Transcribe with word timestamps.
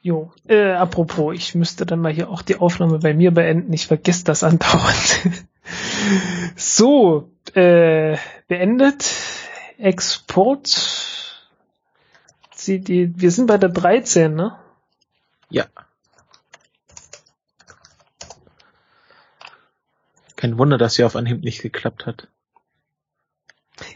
Jo, 0.00 0.32
äh, 0.46 0.72
apropos, 0.72 1.34
ich 1.34 1.54
müsste 1.54 1.84
dann 1.84 2.00
mal 2.00 2.12
hier 2.12 2.30
auch 2.30 2.42
die 2.42 2.56
Aufnahme 2.56 3.00
bei 3.00 3.14
mir 3.14 3.32
beenden. 3.32 3.72
Ich 3.72 3.88
vergesse 3.88 4.24
das 4.24 4.44
andauernd. 4.44 5.20
so, 6.56 7.30
äh, 7.54 8.16
beendet. 8.46 9.14
Export. 9.78 10.68
Sie, 12.54 12.80
die, 12.80 13.20
wir 13.20 13.30
sind 13.30 13.46
bei 13.46 13.58
der 13.58 13.70
13, 13.70 14.34
ne? 14.34 14.58
Ja. 15.50 15.66
Kein 20.36 20.58
Wunder, 20.58 20.78
dass 20.78 20.94
sie 20.94 21.04
auf 21.04 21.16
Anhieb 21.16 21.42
nicht 21.42 21.62
geklappt 21.62 22.06
hat. 22.06 22.28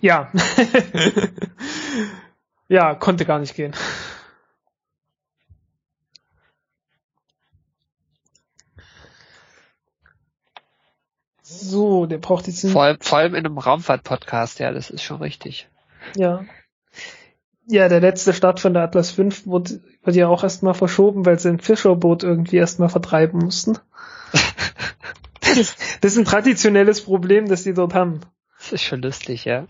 Ja. 0.00 0.32
ja, 2.68 2.94
konnte 2.96 3.24
gar 3.24 3.38
nicht 3.38 3.54
gehen. 3.54 3.74
So, 11.60 12.06
der 12.06 12.18
braucht 12.18 12.46
jetzt 12.46 12.68
vor 12.68 12.84
allem, 12.84 12.98
vor 13.00 13.18
allem 13.18 13.34
in 13.34 13.44
einem 13.44 13.58
Raumfahrt-Podcast, 13.58 14.58
ja, 14.58 14.72
das 14.72 14.90
ist 14.90 15.02
schon 15.02 15.20
richtig. 15.20 15.68
Ja. 16.16 16.44
Ja, 17.66 17.88
der 17.88 18.00
letzte 18.00 18.32
Start 18.32 18.60
von 18.60 18.74
der 18.74 18.82
Atlas 18.82 19.12
V 19.12 19.22
wurde, 19.44 19.80
wurde 20.02 20.18
ja 20.18 20.28
auch 20.28 20.42
erstmal 20.42 20.74
verschoben, 20.74 21.24
weil 21.24 21.38
sie 21.38 21.48
ein 21.48 21.60
Fischerboot 21.60 22.24
irgendwie 22.24 22.56
erstmal 22.56 22.88
vertreiben 22.88 23.38
mussten. 23.38 23.78
das 25.40 25.76
ist 26.00 26.18
ein 26.18 26.24
traditionelles 26.24 27.02
Problem, 27.02 27.48
das 27.48 27.62
die 27.62 27.74
dort 27.74 27.94
haben. 27.94 28.20
Das 28.58 28.72
ist 28.72 28.82
schon 28.82 29.02
lustig, 29.02 29.44
ja. 29.44 29.66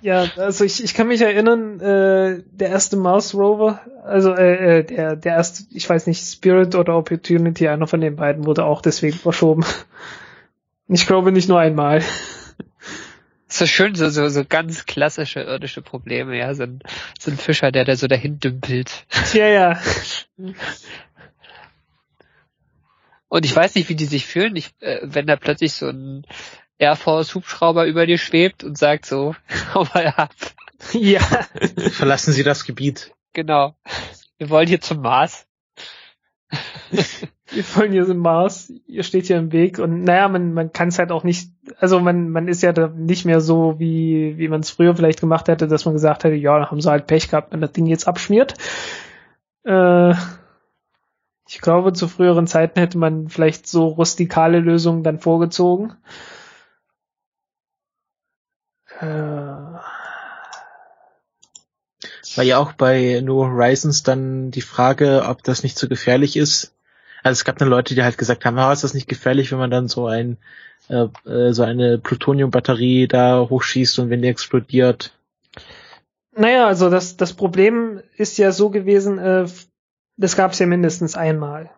Ja, 0.00 0.26
also 0.36 0.64
ich, 0.64 0.82
ich 0.82 0.94
kann 0.94 1.06
mich 1.06 1.20
erinnern, 1.20 1.78
äh, 1.78 2.42
der 2.50 2.70
erste 2.70 2.96
Mars 2.96 3.34
Rover, 3.34 3.80
also 4.04 4.34
äh, 4.34 4.78
äh, 4.78 4.84
der, 4.84 5.14
der 5.14 5.34
erste, 5.34 5.64
ich 5.70 5.88
weiß 5.88 6.08
nicht, 6.08 6.24
Spirit 6.24 6.74
oder 6.74 6.96
Opportunity, 6.96 7.68
einer 7.68 7.86
von 7.86 8.00
den 8.00 8.16
beiden 8.16 8.44
wurde 8.44 8.64
auch 8.64 8.82
deswegen 8.82 9.16
verschoben. 9.16 9.64
Ich 10.92 11.06
glaube 11.06 11.32
nicht 11.32 11.48
nur 11.48 11.58
einmal. 11.58 12.04
So 13.48 13.66
schön, 13.66 13.94
so, 13.94 14.10
so, 14.10 14.28
so 14.28 14.44
ganz 14.44 14.84
klassische 14.84 15.40
irdische 15.40 15.80
Probleme, 15.80 16.36
ja. 16.36 16.54
So 16.54 16.64
ein, 16.64 16.80
so 17.18 17.30
ein 17.30 17.38
Fischer, 17.38 17.72
der 17.72 17.86
da 17.86 17.96
so 17.96 18.08
dahin 18.08 18.38
dümpelt. 18.38 19.06
Ja, 19.32 19.46
ja. 19.46 19.80
Und 23.28 23.46
ich 23.46 23.56
weiß 23.56 23.74
nicht, 23.74 23.88
wie 23.88 23.94
die 23.94 24.04
sich 24.04 24.26
fühlen, 24.26 24.54
ich, 24.56 24.74
äh, 24.80 24.98
wenn 25.02 25.26
da 25.26 25.36
plötzlich 25.36 25.72
so 25.72 25.88
ein 25.88 26.26
Air 26.76 26.96
Force 26.96 27.34
Hubschrauber 27.34 27.86
über 27.86 28.04
dir 28.04 28.18
schwebt 28.18 28.62
und 28.62 28.76
sagt 28.76 29.06
so, 29.06 29.34
hau 29.74 29.86
mal 29.94 30.08
ab. 30.08 30.34
Ja. 30.92 31.20
Verlassen 31.92 32.34
Sie 32.34 32.42
das 32.42 32.64
Gebiet. 32.64 33.14
Genau. 33.32 33.74
Wir 34.36 34.50
wollen 34.50 34.68
hier 34.68 34.82
zum 34.82 35.00
Mars 35.00 35.46
wir 37.50 37.64
wollen 37.76 37.92
hier 37.92 38.04
so 38.04 38.14
Mars, 38.14 38.72
ihr 38.86 39.02
steht 39.02 39.26
hier 39.26 39.38
im 39.38 39.52
Weg 39.52 39.78
und 39.78 40.04
naja, 40.04 40.28
man, 40.28 40.52
man 40.52 40.72
kann 40.72 40.88
es 40.88 40.98
halt 40.98 41.12
auch 41.12 41.24
nicht, 41.24 41.50
also 41.78 42.00
man, 42.00 42.30
man 42.30 42.48
ist 42.48 42.62
ja 42.62 42.72
da 42.72 42.88
nicht 42.88 43.24
mehr 43.24 43.40
so, 43.40 43.78
wie, 43.78 44.38
wie 44.38 44.48
man 44.48 44.60
es 44.60 44.70
früher 44.70 44.94
vielleicht 44.94 45.20
gemacht 45.20 45.48
hätte, 45.48 45.68
dass 45.68 45.84
man 45.84 45.94
gesagt 45.94 46.24
hätte, 46.24 46.34
ja, 46.36 46.58
da 46.58 46.70
haben 46.70 46.80
sie 46.80 46.90
halt 46.90 47.06
Pech 47.06 47.28
gehabt, 47.28 47.52
wenn 47.52 47.60
das 47.60 47.72
Ding 47.72 47.86
jetzt 47.86 48.08
abschmiert. 48.08 48.54
Äh, 49.64 50.14
ich 51.48 51.60
glaube, 51.60 51.92
zu 51.92 52.08
früheren 52.08 52.46
Zeiten 52.46 52.80
hätte 52.80 52.98
man 52.98 53.28
vielleicht 53.28 53.66
so 53.66 53.88
rustikale 53.88 54.60
Lösungen 54.60 55.02
dann 55.02 55.18
vorgezogen. 55.18 55.94
Äh, 59.00 59.51
war 62.36 62.44
ja 62.44 62.58
auch 62.58 62.72
bei 62.72 63.20
New 63.22 63.44
Horizons 63.44 64.02
dann 64.02 64.50
die 64.50 64.60
Frage, 64.60 65.24
ob 65.26 65.42
das 65.42 65.62
nicht 65.62 65.76
zu 65.76 65.86
so 65.86 65.90
gefährlich 65.90 66.36
ist, 66.36 66.74
also 67.22 67.34
es 67.34 67.44
gab 67.44 67.58
dann 67.58 67.68
Leute, 67.68 67.94
die 67.94 68.02
halt 68.02 68.18
gesagt 68.18 68.44
haben, 68.44 68.58
ah, 68.58 68.72
ist 68.72 68.84
das 68.84 68.94
nicht 68.94 69.08
gefährlich, 69.08 69.52
wenn 69.52 69.58
man 69.58 69.70
dann 69.70 69.88
so 69.88 70.06
ein 70.06 70.38
äh, 70.88 71.06
äh, 71.28 71.52
so 71.52 71.62
eine 71.62 71.98
Plutoniumbatterie 71.98 73.06
da 73.06 73.46
hochschießt 73.48 73.98
und 74.00 74.10
wenn 74.10 74.22
die 74.22 74.28
explodiert. 74.28 75.16
Naja, 76.36 76.66
also 76.66 76.90
das, 76.90 77.16
das 77.16 77.34
Problem 77.34 78.00
ist 78.16 78.38
ja 78.38 78.52
so 78.52 78.70
gewesen, 78.70 79.18
äh, 79.18 79.46
das 80.16 80.36
gab 80.36 80.52
es 80.52 80.58
ja 80.58 80.66
mindestens 80.66 81.16
einmal, 81.16 81.70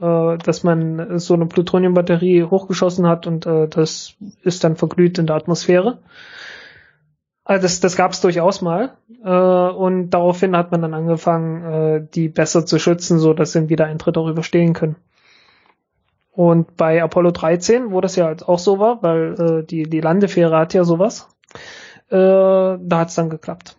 äh, 0.00 0.38
dass 0.38 0.62
man 0.62 1.18
so 1.18 1.34
eine 1.34 1.46
Plutoniumbatterie 1.46 2.44
hochgeschossen 2.44 3.06
hat 3.08 3.26
und 3.26 3.46
äh, 3.46 3.66
das 3.68 4.14
ist 4.42 4.62
dann 4.62 4.76
verglüht 4.76 5.18
in 5.18 5.26
der 5.26 5.36
Atmosphäre. 5.36 5.98
Also 7.48 7.62
das, 7.62 7.78
das 7.78 7.96
gab 7.96 8.10
es 8.10 8.20
durchaus 8.20 8.60
mal. 8.60 8.96
Äh, 9.22 9.30
und 9.30 10.10
daraufhin 10.10 10.56
hat 10.56 10.72
man 10.72 10.82
dann 10.82 10.94
angefangen, 10.94 11.64
äh, 11.64 12.06
die 12.12 12.28
besser 12.28 12.66
zu 12.66 12.80
schützen, 12.80 13.20
so 13.20 13.34
dass 13.34 13.52
sie 13.52 13.60
einen 13.60 13.68
Wiedereintritt 13.68 14.18
auch 14.18 14.28
überstehen 14.28 14.72
können. 14.72 14.96
Und 16.32 16.76
bei 16.76 17.00
Apollo 17.02 17.30
13, 17.30 17.92
wo 17.92 18.00
das 18.00 18.16
ja 18.16 18.34
auch 18.46 18.58
so 18.58 18.80
war, 18.80 19.00
weil 19.02 19.60
äh, 19.60 19.64
die, 19.64 19.84
die 19.84 20.00
Landefähre 20.00 20.58
hat 20.58 20.74
ja 20.74 20.82
sowas, 20.82 21.28
äh, 22.08 22.16
da 22.16 22.78
hat 22.90 23.08
es 23.08 23.14
dann 23.14 23.30
geklappt. 23.30 23.76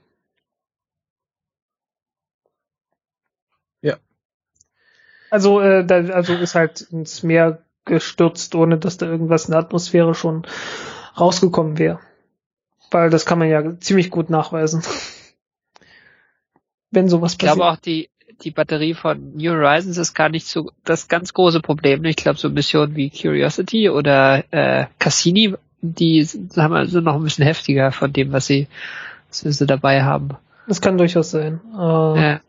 Ja. 3.82 3.98
Also, 5.30 5.60
äh, 5.60 5.86
da, 5.86 5.98
also 6.14 6.34
ist 6.36 6.56
halt 6.56 6.82
ins 6.90 7.22
Meer 7.22 7.64
gestürzt, 7.84 8.56
ohne 8.56 8.78
dass 8.78 8.98
da 8.98 9.08
irgendwas 9.08 9.46
in 9.46 9.52
der 9.52 9.60
Atmosphäre 9.60 10.16
schon 10.16 10.48
rausgekommen 11.20 11.78
wäre. 11.78 12.00
Weil 12.92 13.10
das 13.10 13.26
kann 13.26 13.40
man 13.40 13.50
ja 13.50 13.80
ziemlich 13.80 14.10
gut 14.10 14.30
nachweisen. 14.30 14.82
Wenn 16.92 17.10
sowas 17.10 17.36
passiert. 17.36 17.52
Ich 17.52 17.58
glaube 17.58 17.72
auch 17.72 17.78
die, 17.78 18.10
die 18.44 18.52
Batterie 18.52 18.94
von 18.94 19.36
New 19.36 19.52
Horizons 19.52 19.98
ist 19.98 20.14
gar 20.14 20.30
nicht 20.30 20.48
so 20.48 20.72
das 20.86 21.08
ganz 21.08 21.34
große 21.34 21.62
Problem. 21.62 22.06
Ich 22.06 22.16
glaube, 22.16 22.40
so 22.40 22.50
Missionen 22.50 22.96
wie 22.96 23.10
Curiosity 23.10 23.90
oder 23.90 24.44
äh, 24.52 24.86
Cassini, 25.00 25.56
die 25.82 26.24
sind 26.24 26.58
also 26.58 27.02
noch 27.02 27.16
ein 27.16 27.24
bisschen 27.24 27.46
heftiger 27.46 27.92
von 27.92 28.14
dem, 28.14 28.32
was 28.32 28.48
sie, 28.48 28.68
was 29.30 29.58
sie 29.58 29.66
dabei 29.66 30.04
haben. 30.04 30.30
Das 30.68 30.82
kann 30.82 30.98
durchaus 30.98 31.32
sein. 31.32 31.60
Äh, 31.74 31.78
ja. 31.78 32.42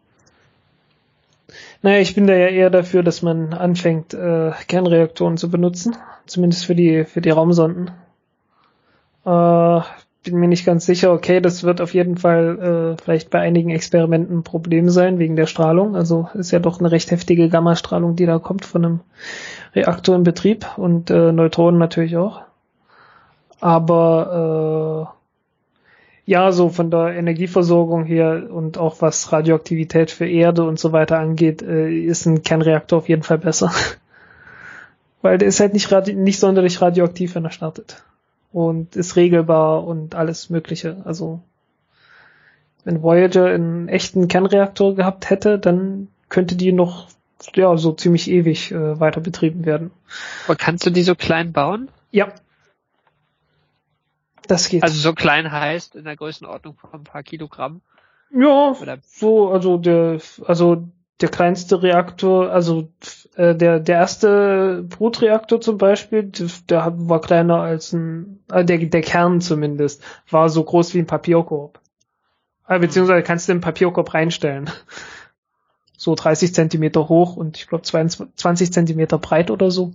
Naja, 1.82 2.00
ich 2.00 2.14
bin 2.14 2.26
da 2.26 2.34
ja 2.34 2.48
eher 2.48 2.70
dafür, 2.70 3.02
dass 3.02 3.22
man 3.22 3.54
anfängt, 3.54 4.12
äh, 4.12 4.50
Kernreaktoren 4.66 5.36
zu 5.36 5.48
benutzen. 5.48 5.96
Zumindest 6.26 6.66
für 6.66 6.74
die, 6.74 7.04
für 7.04 7.20
die 7.20 7.30
Raumsonden. 7.30 7.92
Äh, 9.24 9.80
bin 10.24 10.36
mir 10.36 10.48
nicht 10.48 10.66
ganz 10.66 10.86
sicher. 10.86 11.12
Okay, 11.12 11.40
das 11.40 11.64
wird 11.64 11.80
auf 11.80 11.94
jeden 11.94 12.16
Fall 12.16 12.96
äh, 12.96 13.02
vielleicht 13.02 13.30
bei 13.30 13.40
einigen 13.40 13.70
Experimenten 13.70 14.38
ein 14.38 14.42
Problem 14.42 14.90
sein 14.90 15.18
wegen 15.18 15.36
der 15.36 15.46
Strahlung. 15.46 15.96
Also 15.96 16.28
ist 16.34 16.50
ja 16.50 16.58
doch 16.58 16.80
eine 16.80 16.90
recht 16.90 17.10
heftige 17.10 17.48
Gammastrahlung, 17.48 18.16
die 18.16 18.26
da 18.26 18.38
kommt 18.38 18.64
von 18.64 18.84
einem 18.84 19.00
Reaktor 19.74 20.16
in 20.16 20.24
Betrieb 20.24 20.66
und 20.76 21.10
äh, 21.10 21.32
Neutronen 21.32 21.78
natürlich 21.78 22.16
auch. 22.16 22.42
Aber 23.60 25.14
äh, 26.26 26.30
ja, 26.30 26.52
so 26.52 26.68
von 26.68 26.90
der 26.90 27.16
Energieversorgung 27.16 28.04
her 28.04 28.48
und 28.50 28.76
auch 28.76 29.00
was 29.00 29.32
Radioaktivität 29.32 30.10
für 30.10 30.28
Erde 30.28 30.64
und 30.64 30.78
so 30.78 30.92
weiter 30.92 31.18
angeht, 31.18 31.62
äh, 31.62 31.90
ist 31.90 32.26
ein 32.26 32.42
Kernreaktor 32.42 32.98
auf 32.98 33.08
jeden 33.08 33.22
Fall 33.22 33.38
besser. 33.38 33.72
Weil 35.22 35.38
der 35.38 35.48
ist 35.48 35.60
halt 35.60 35.72
nicht, 35.72 35.90
nicht 36.14 36.38
sonderlich 36.38 36.80
radioaktiv, 36.80 37.34
wenn 37.34 37.44
er 37.44 37.50
startet 37.50 38.04
und 38.52 38.96
ist 38.96 39.16
regelbar 39.16 39.84
und 39.84 40.14
alles 40.14 40.50
Mögliche. 40.50 41.02
Also 41.04 41.40
wenn 42.84 43.02
Voyager 43.02 43.46
einen 43.46 43.88
echten 43.88 44.28
Kernreaktor 44.28 44.94
gehabt 44.94 45.30
hätte, 45.30 45.58
dann 45.58 46.08
könnte 46.28 46.56
die 46.56 46.72
noch 46.72 47.08
ja 47.54 47.76
so 47.76 47.92
ziemlich 47.92 48.30
ewig 48.30 48.72
äh, 48.72 48.98
weiter 48.98 49.20
betrieben 49.20 49.64
werden. 49.64 49.90
Aber 50.46 50.56
kannst 50.56 50.86
du 50.86 50.90
die 50.90 51.02
so 51.02 51.14
klein 51.14 51.52
bauen? 51.52 51.88
Ja. 52.10 52.32
Das 54.46 54.68
geht. 54.68 54.82
Also 54.82 54.98
so 54.98 55.12
klein 55.12 55.52
heißt 55.52 55.94
in 55.94 56.04
der 56.04 56.16
Größenordnung 56.16 56.76
von 56.76 57.00
ein 57.00 57.04
paar 57.04 57.22
Kilogramm. 57.22 57.82
Ja, 58.30 58.72
Oder? 58.80 58.98
so, 59.06 59.50
also 59.50 59.78
der, 59.78 60.20
also 60.46 60.88
der 61.20 61.28
kleinste 61.28 61.82
Reaktor, 61.82 62.50
also 62.50 62.88
äh, 63.38 63.54
der 63.54 63.78
der 63.78 63.96
erste 63.96 64.84
Brutreaktor 64.88 65.60
zum 65.60 65.78
Beispiel, 65.78 66.24
der, 66.68 66.92
war 66.96 67.20
kleiner 67.20 67.60
als 67.60 67.92
ein, 67.92 68.40
äh, 68.50 68.64
der 68.64 68.78
der 68.78 69.00
Kern 69.00 69.40
zumindest 69.40 70.02
war 70.28 70.48
so 70.48 70.64
groß 70.64 70.92
wie 70.94 70.98
ein 70.98 71.06
Papierkorb. 71.06 71.80
Äh, 72.66 72.80
beziehungsweise 72.80 73.22
kannst 73.22 73.48
du 73.48 73.52
den 73.52 73.60
Papierkorb 73.60 74.12
reinstellen. 74.12 74.68
So 76.00 76.14
30 76.14 76.54
Zentimeter 76.54 77.08
hoch 77.08 77.34
und 77.34 77.56
ich 77.56 77.66
glaube 77.66 77.82
20 77.82 78.72
Zentimeter 78.72 79.18
breit 79.18 79.50
oder 79.50 79.72
so. 79.72 79.94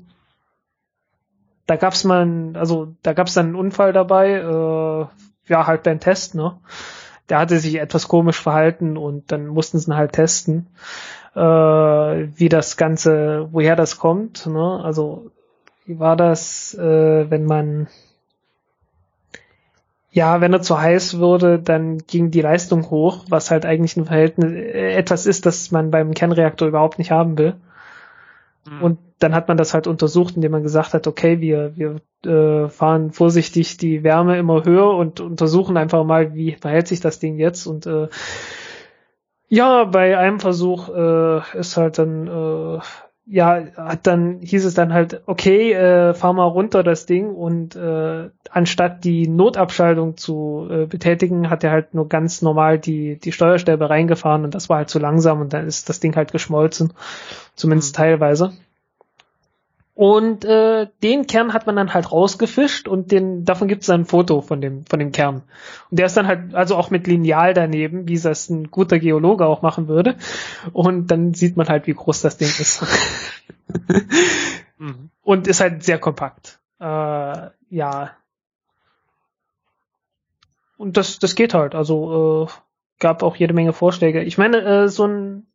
Da 1.65 1.77
gab's 1.77 2.03
mal, 2.03 2.25
ein, 2.25 2.57
also 2.57 2.93
da 3.03 3.13
gab's 3.13 3.35
dann 3.35 3.45
einen 3.45 3.55
Unfall 3.55 3.93
dabei, 3.93 4.31
äh, 4.31 5.05
ja 5.49 5.65
halt 5.65 5.83
beim 5.83 6.01
Test, 6.01 6.35
ne? 6.35 6.59
der 7.29 7.39
hatte 7.39 7.57
sich 7.59 7.75
etwas 7.75 8.09
komisch 8.09 8.41
verhalten 8.41 8.97
und 8.97 9.31
dann 9.31 9.47
mussten 9.47 9.79
sie 9.79 9.89
ihn 9.89 9.95
halt 9.95 10.11
testen, 10.11 10.67
äh, 11.35 11.39
wie 11.39 12.49
das 12.49 12.77
Ganze, 12.77 13.47
woher 13.51 13.75
das 13.75 13.97
kommt. 13.97 14.45
Ne? 14.45 14.81
Also 14.83 15.31
wie 15.85 15.99
war 15.99 16.15
das, 16.15 16.73
äh, 16.75 17.29
wenn 17.29 17.45
man 17.45 17.87
ja, 20.13 20.41
wenn 20.41 20.53
er 20.53 20.61
zu 20.61 20.79
heiß 20.79 21.17
würde, 21.17 21.57
dann 21.57 21.97
ging 21.97 22.29
die 22.29 22.41
Leistung 22.41 22.91
hoch, 22.91 23.25
was 23.29 23.49
halt 23.49 23.65
eigentlich 23.65 23.97
ein 23.97 24.05
Verhältnis, 24.05 24.51
äh, 24.51 24.93
etwas 24.93 25.25
ist, 25.25 25.47
das 25.47 25.71
man 25.71 25.89
beim 25.89 26.13
Kernreaktor 26.13 26.67
überhaupt 26.67 26.99
nicht 26.99 27.09
haben 27.09 27.35
will. 27.39 27.55
Mhm. 28.69 28.81
Und 28.83 28.99
dann 29.17 29.33
hat 29.33 29.47
man 29.47 29.57
das 29.57 29.73
halt 29.73 29.87
untersucht, 29.87 30.35
indem 30.35 30.51
man 30.51 30.61
gesagt 30.61 30.93
hat, 30.93 31.07
okay, 31.07 31.41
wir, 31.41 31.73
wir 31.75 31.95
äh, 32.31 32.69
fahren 32.69 33.11
vorsichtig 33.11 33.77
die 33.77 34.03
Wärme 34.03 34.37
immer 34.37 34.63
höher 34.63 34.95
und 34.95 35.19
untersuchen 35.19 35.77
einfach 35.77 36.03
mal, 36.03 36.35
wie 36.35 36.51
verhält 36.51 36.87
sich 36.87 36.99
das 36.99 37.17
Ding 37.17 37.39
jetzt. 37.39 37.65
Und 37.65 37.87
äh, 37.87 38.07
ja, 39.53 39.83
bei 39.83 40.17
einem 40.17 40.39
Versuch 40.39 40.89
äh, 40.89 41.59
ist 41.59 41.77
halt 41.77 41.99
dann 41.99 42.27
äh, 42.27 42.79
ja, 43.25 43.63
hat 43.77 44.05
dann 44.07 44.39
hieß 44.41 44.65
es 44.65 44.73
dann 44.73 44.91
halt, 44.91 45.21
okay, 45.27 45.71
äh, 45.71 46.13
fahr 46.13 46.33
mal 46.33 46.45
runter 46.45 46.83
das 46.83 47.05
Ding 47.05 47.29
und 47.29 47.75
äh, 47.75 48.29
anstatt 48.49 49.03
die 49.05 49.27
Notabschaltung 49.27 50.17
zu 50.17 50.67
äh, 50.69 50.85
betätigen, 50.87 51.49
hat 51.51 51.63
er 51.63 51.71
halt 51.71 51.93
nur 51.93 52.09
ganz 52.09 52.41
normal 52.41 52.79
die 52.79 53.17
die 53.19 53.31
Steuerstäbe 53.31 53.89
reingefahren 53.89 54.43
und 54.43 54.55
das 54.55 54.69
war 54.69 54.77
halt 54.77 54.89
zu 54.89 54.99
langsam 54.99 55.39
und 55.39 55.53
dann 55.53 55.67
ist 55.67 55.87
das 55.87 55.99
Ding 55.99 56.15
halt 56.15 56.31
geschmolzen, 56.31 56.91
zumindest 57.55 57.95
mhm. 57.95 57.97
teilweise. 57.97 58.53
Und 59.95 60.43
äh, 60.43 60.87
den 61.03 61.27
Kern 61.27 61.53
hat 61.53 61.67
man 61.67 61.75
dann 61.75 61.93
halt 61.93 62.11
rausgefischt 62.11 62.87
und 62.87 63.11
den, 63.11 63.45
davon 63.45 63.67
gibt 63.67 63.81
es 63.81 63.87
dann 63.87 64.01
ein 64.01 64.05
Foto 64.05 64.41
von 64.41 64.59
dem, 64.59 64.85
von 64.85 64.97
dem 64.97 65.11
Kern. 65.11 65.43
Und 65.91 65.99
der 65.99 66.07
ist 66.07 66.17
dann 66.17 66.25
halt, 66.25 66.55
also 66.55 66.75
auch 66.77 66.89
mit 66.89 67.05
Lineal 67.05 67.53
daneben, 67.53 68.07
wie 68.07 68.19
das 68.19 68.49
ein 68.49 68.71
guter 68.71 68.97
Geologe 68.97 69.45
auch 69.45 69.61
machen 69.61 69.87
würde. 69.87 70.15
Und 70.71 71.11
dann 71.11 71.35
sieht 71.35 71.57
man 71.57 71.67
halt, 71.67 71.85
wie 71.85 71.93
groß 71.93 72.21
das 72.21 72.37
Ding 72.37 72.47
ist. 72.47 72.83
mhm. 74.79 75.11
Und 75.21 75.47
ist 75.47 75.61
halt 75.61 75.83
sehr 75.83 75.99
kompakt. 75.99 76.59
Äh, 76.79 77.49
ja. 77.69 78.11
Und 80.77 80.97
das, 80.97 81.19
das 81.19 81.35
geht 81.35 81.53
halt. 81.53 81.75
Also 81.75 82.47
äh, 82.47 82.51
gab 82.99 83.21
auch 83.21 83.35
jede 83.35 83.53
Menge 83.53 83.73
Vorschläge. 83.73 84.23
Ich 84.23 84.39
meine, 84.39 84.57
äh, 84.61 84.87
so 84.87 85.05
ein 85.05 85.45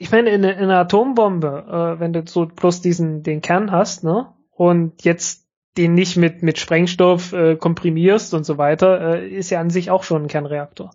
ich 0.00 0.10
meine, 0.10 0.30
in, 0.30 0.42
in 0.44 0.64
einer 0.64 0.78
Atombombe, 0.78 1.66
äh, 1.68 2.00
wenn 2.00 2.14
du 2.14 2.22
so 2.26 2.46
bloß 2.46 2.80
diesen, 2.80 3.22
den 3.22 3.42
Kern 3.42 3.70
hast, 3.70 4.02
ne, 4.02 4.28
und 4.50 5.04
jetzt 5.04 5.46
den 5.76 5.92
nicht 5.92 6.16
mit, 6.16 6.42
mit 6.42 6.58
Sprengstoff 6.58 7.34
äh, 7.34 7.56
komprimierst 7.56 8.32
und 8.32 8.44
so 8.44 8.56
weiter, 8.56 9.16
äh, 9.16 9.28
ist 9.28 9.50
ja 9.50 9.60
an 9.60 9.68
sich 9.68 9.90
auch 9.90 10.02
schon 10.02 10.22
ein 10.22 10.28
Kernreaktor. 10.28 10.92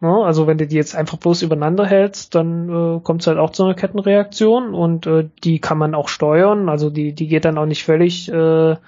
Ne? 0.00 0.12
Also 0.12 0.48
wenn 0.48 0.58
du 0.58 0.66
die 0.66 0.74
jetzt 0.74 0.96
einfach 0.96 1.18
bloß 1.18 1.42
übereinander 1.42 1.86
hältst, 1.86 2.34
dann 2.34 2.68
äh, 2.68 3.00
kommt 3.00 3.20
es 3.20 3.28
halt 3.28 3.38
auch 3.38 3.50
zu 3.50 3.62
einer 3.62 3.74
Kettenreaktion 3.74 4.74
und 4.74 5.06
äh, 5.06 5.28
die 5.44 5.60
kann 5.60 5.78
man 5.78 5.94
auch 5.94 6.08
steuern. 6.08 6.68
Also 6.68 6.90
die, 6.90 7.12
die 7.12 7.28
geht 7.28 7.44
dann 7.44 7.56
auch 7.56 7.66
nicht 7.66 7.84
völlig 7.84 8.28
äh, 8.28 8.74
hm. 8.74 8.78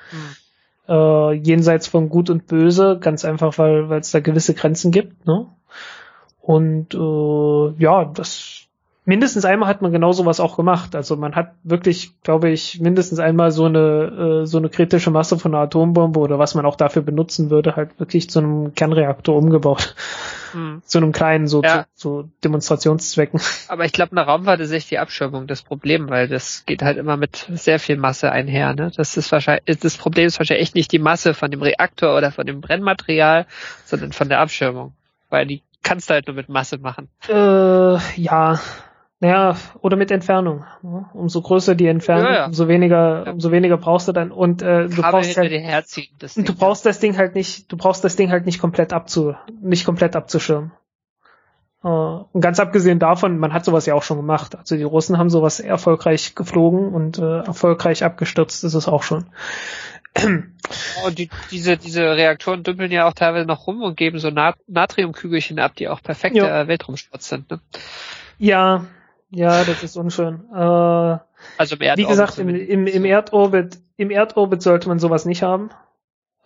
äh, 0.89 1.33
jenseits 1.35 1.87
von 1.87 2.09
Gut 2.09 2.31
und 2.31 2.49
Böse, 2.49 2.99
ganz 3.01 3.25
einfach, 3.25 3.59
weil 3.59 3.93
es 3.93 4.11
da 4.11 4.19
gewisse 4.19 4.55
Grenzen 4.55 4.91
gibt. 4.91 5.25
Ne? 5.25 5.47
Und 6.43 6.95
äh, 6.95 7.83
ja, 7.83 8.05
das 8.05 8.67
mindestens 9.05 9.45
einmal 9.45 9.69
hat 9.69 9.83
man 9.83 9.93
genau 9.93 10.13
sowas 10.13 10.41
auch 10.41 10.57
gemacht. 10.57 10.95
Also 10.95 11.17
man 11.17 11.35
hat 11.35 11.55
wirklich, 11.63 12.21
glaube 12.23 12.51
ich, 12.51 12.81
mindestens 12.81 13.19
einmal 13.19 13.51
so 13.51 13.65
eine 13.65 14.43
äh, 14.43 14.47
so 14.47 14.59
eine 14.59 14.69
kritische 14.69 15.11
Masse 15.11 15.39
von 15.39 15.55
einer 15.55 15.65
Atombombe 15.65 16.21
oder 16.21 16.39
was 16.39 16.55
man 16.55 16.67
auch 16.67 16.77
dafür 16.77 17.03
benutzen 17.03 17.51
würde, 17.51 17.77
halt 17.77 17.99
wirklich 17.99 18.31
zu 18.31 18.41
einem 18.41 18.75
Kernreaktor 18.75 19.37
umgebaut. 19.37 19.95
Hm. 20.53 20.83
Zu 20.85 20.99
einem 20.99 21.13
kleinen, 21.13 21.47
so 21.47 21.63
ja. 21.63 21.87
zu, 21.95 22.25
zu 22.25 22.31
Demonstrationszwecken. 22.45 23.41
Aber 23.69 23.85
ich 23.85 23.93
glaube, 23.93 24.13
eine 24.13 24.27
Raumfahrt 24.27 24.61
ist 24.61 24.73
echt 24.73 24.91
die 24.91 24.99
Abschirmung 24.99 25.47
das 25.47 25.63
Problem, 25.63 26.11
weil 26.11 26.29
das 26.29 26.65
geht 26.67 26.83
halt 26.83 26.99
immer 26.99 27.17
mit 27.17 27.49
sehr 27.55 27.79
viel 27.79 27.97
Masse 27.97 28.31
einher. 28.31 28.75
Ne? 28.75 28.93
Das 28.95 29.17
ist 29.17 29.33
wahrscheinlich, 29.33 29.79
das 29.79 29.97
Problem 29.97 30.27
ist 30.27 30.39
wahrscheinlich 30.39 30.65
echt 30.65 30.75
nicht 30.75 30.93
die 30.93 30.99
Masse 30.99 31.35
von 31.35 31.51
dem 31.51 31.63
Reaktor 31.63 32.17
oder 32.17 32.31
von 32.33 32.47
dem 32.47 32.61
Brennmaterial, 32.61 33.47
sondern 33.87 34.13
von 34.13 34.29
der 34.29 34.41
Abschirmung. 34.41 34.93
Weil 35.31 35.47
die 35.47 35.63
kannst 35.83 36.11
du 36.11 36.15
halt 36.15 36.27
nur 36.27 36.37
mit 36.37 36.49
Masse 36.49 36.79
machen. 36.79 37.09
Äh, 37.29 37.99
ja. 38.21 38.61
Naja, 39.21 39.57
oder 39.81 39.97
mit 39.97 40.11
Entfernung. 40.11 40.65
Umso 41.15 41.43
größer 41.43 41.77
die 41.77 41.87
Entfernung, 41.87 42.27
ja, 42.27 42.35
ja. 42.39 42.47
umso 42.47 42.67
weniger, 42.67 43.27
ja. 43.27 43.33
umso 43.33 43.53
weniger 43.53 43.77
brauchst 43.77 44.09
du 44.09 44.13
dann 44.13 44.33
und 44.33 44.63
äh, 44.63 44.89
du 44.89 45.01
Kabel 45.01 45.21
brauchst 45.21 45.37
halt, 45.37 45.53
herziehen, 45.53 46.09
Ding, 46.21 46.45
du 46.45 46.55
brauchst 46.57 46.85
das 46.85 46.99
Ding 46.99 47.17
halt 47.17 47.37
nicht, 47.37 47.71
du 47.71 47.77
brauchst 47.77 48.03
das 48.03 48.17
Ding 48.17 48.33
halt 48.33 48.47
nicht 48.47 48.61
komplett 48.61 48.93
abzu, 48.93 49.37
nicht 49.61 49.85
komplett 49.85 50.17
abzuschirmen. 50.17 50.73
Uh, 51.85 52.27
und 52.33 52.41
ganz 52.41 52.61
abgesehen 52.61 53.01
davon, 53.01 53.39
man 53.39 53.53
hat 53.53 53.65
sowas 53.65 53.87
ja 53.87 53.95
auch 53.95 54.05
schon 54.05 54.17
gemacht. 54.17 54.57
Also 54.57 54.77
die 54.77 54.85
Russen 54.85 55.19
haben 55.19 55.31
sowas 55.31 55.59
erfolgreich 55.59 56.37
geflogen 56.37 56.93
und 56.93 57.19
äh, 57.19 57.41
erfolgreich 57.41 58.05
abgestürzt 58.05 58.63
ist 58.63 58.75
es 58.75 58.87
auch 58.87 59.03
schon. 59.03 59.27
Oh, 61.05 61.11
die, 61.11 61.29
diese, 61.51 61.77
diese 61.77 62.17
Reaktoren 62.17 62.63
dümpeln 62.63 62.93
ja 62.93 63.07
auch 63.07 63.15
teilweise 63.15 63.47
noch 63.47 63.67
rum 63.67 63.83
und 63.83 63.97
geben 63.97 64.19
so 64.19 64.31
Nat 64.31 64.57
Natriumkügelchen 64.67 65.59
ab, 65.59 65.75
die 65.77 65.89
auch 65.89 66.03
perfekte 66.03 66.39
ja. 66.39 66.69
Weltraumschrott 66.69 67.23
sind. 67.23 67.51
Ne? 67.51 67.61
Ja, 68.39 68.87
ja, 69.31 69.65
das 69.65 69.83
ist 69.83 69.97
unschön. 69.97 70.45
Äh, 70.53 70.57
also 70.57 71.77
im 71.77 71.81
Erdorbit. 71.81 71.97
Wie 71.97 72.09
gesagt, 72.09 72.39
im, 72.39 72.49
im, 72.49 72.87
im 72.87 73.05
Erdorbit, 73.05 73.79
im 73.97 74.11
Erdorbit 74.11 74.63
sollte 74.63 74.89
man 74.89 74.99
sowas 74.99 75.25
nicht 75.25 75.43
haben. 75.43 75.71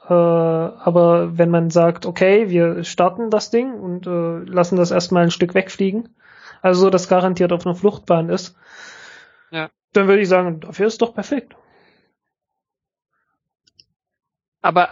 Äh, 0.08 0.12
aber 0.12 1.36
wenn 1.36 1.50
man 1.50 1.70
sagt, 1.70 2.06
okay, 2.06 2.48
wir 2.48 2.84
starten 2.84 3.30
das 3.30 3.50
Ding 3.50 3.72
und 3.72 4.06
äh, 4.06 4.38
lassen 4.50 4.76
das 4.76 4.92
erstmal 4.92 5.24
ein 5.24 5.30
Stück 5.32 5.54
wegfliegen, 5.54 6.14
also 6.62 6.82
so, 6.82 6.90
dass 6.90 7.08
garantiert 7.08 7.52
auf 7.52 7.66
einer 7.66 7.74
Fluchtbahn 7.74 8.28
ist, 8.28 8.56
ja. 9.50 9.69
dann 9.92 10.06
würde 10.06 10.22
ich 10.22 10.28
sagen, 10.28 10.60
dafür 10.60 10.86
ist 10.86 11.02
doch 11.02 11.12
perfekt. 11.12 11.56
Aber 14.66 14.88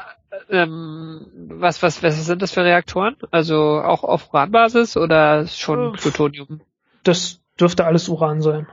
ähm, 0.51 1.27
was, 1.35 1.83
was, 1.83 2.03
was 2.03 2.25
sind 2.25 2.43
das 2.43 2.53
für 2.53 2.65
Reaktoren? 2.65 3.17
Also 3.31 3.81
auch 3.81 4.05
auf 4.05 4.33
Uranbasis 4.33 4.97
oder 4.97 5.47
schon 5.47 5.95
äh, 5.95 5.97
Plutonium? 5.97 6.61
Das 7.03 7.41
dürfte 7.59 7.85
alles 7.85 8.09
Uran 8.09 8.41
sein. 8.41 8.67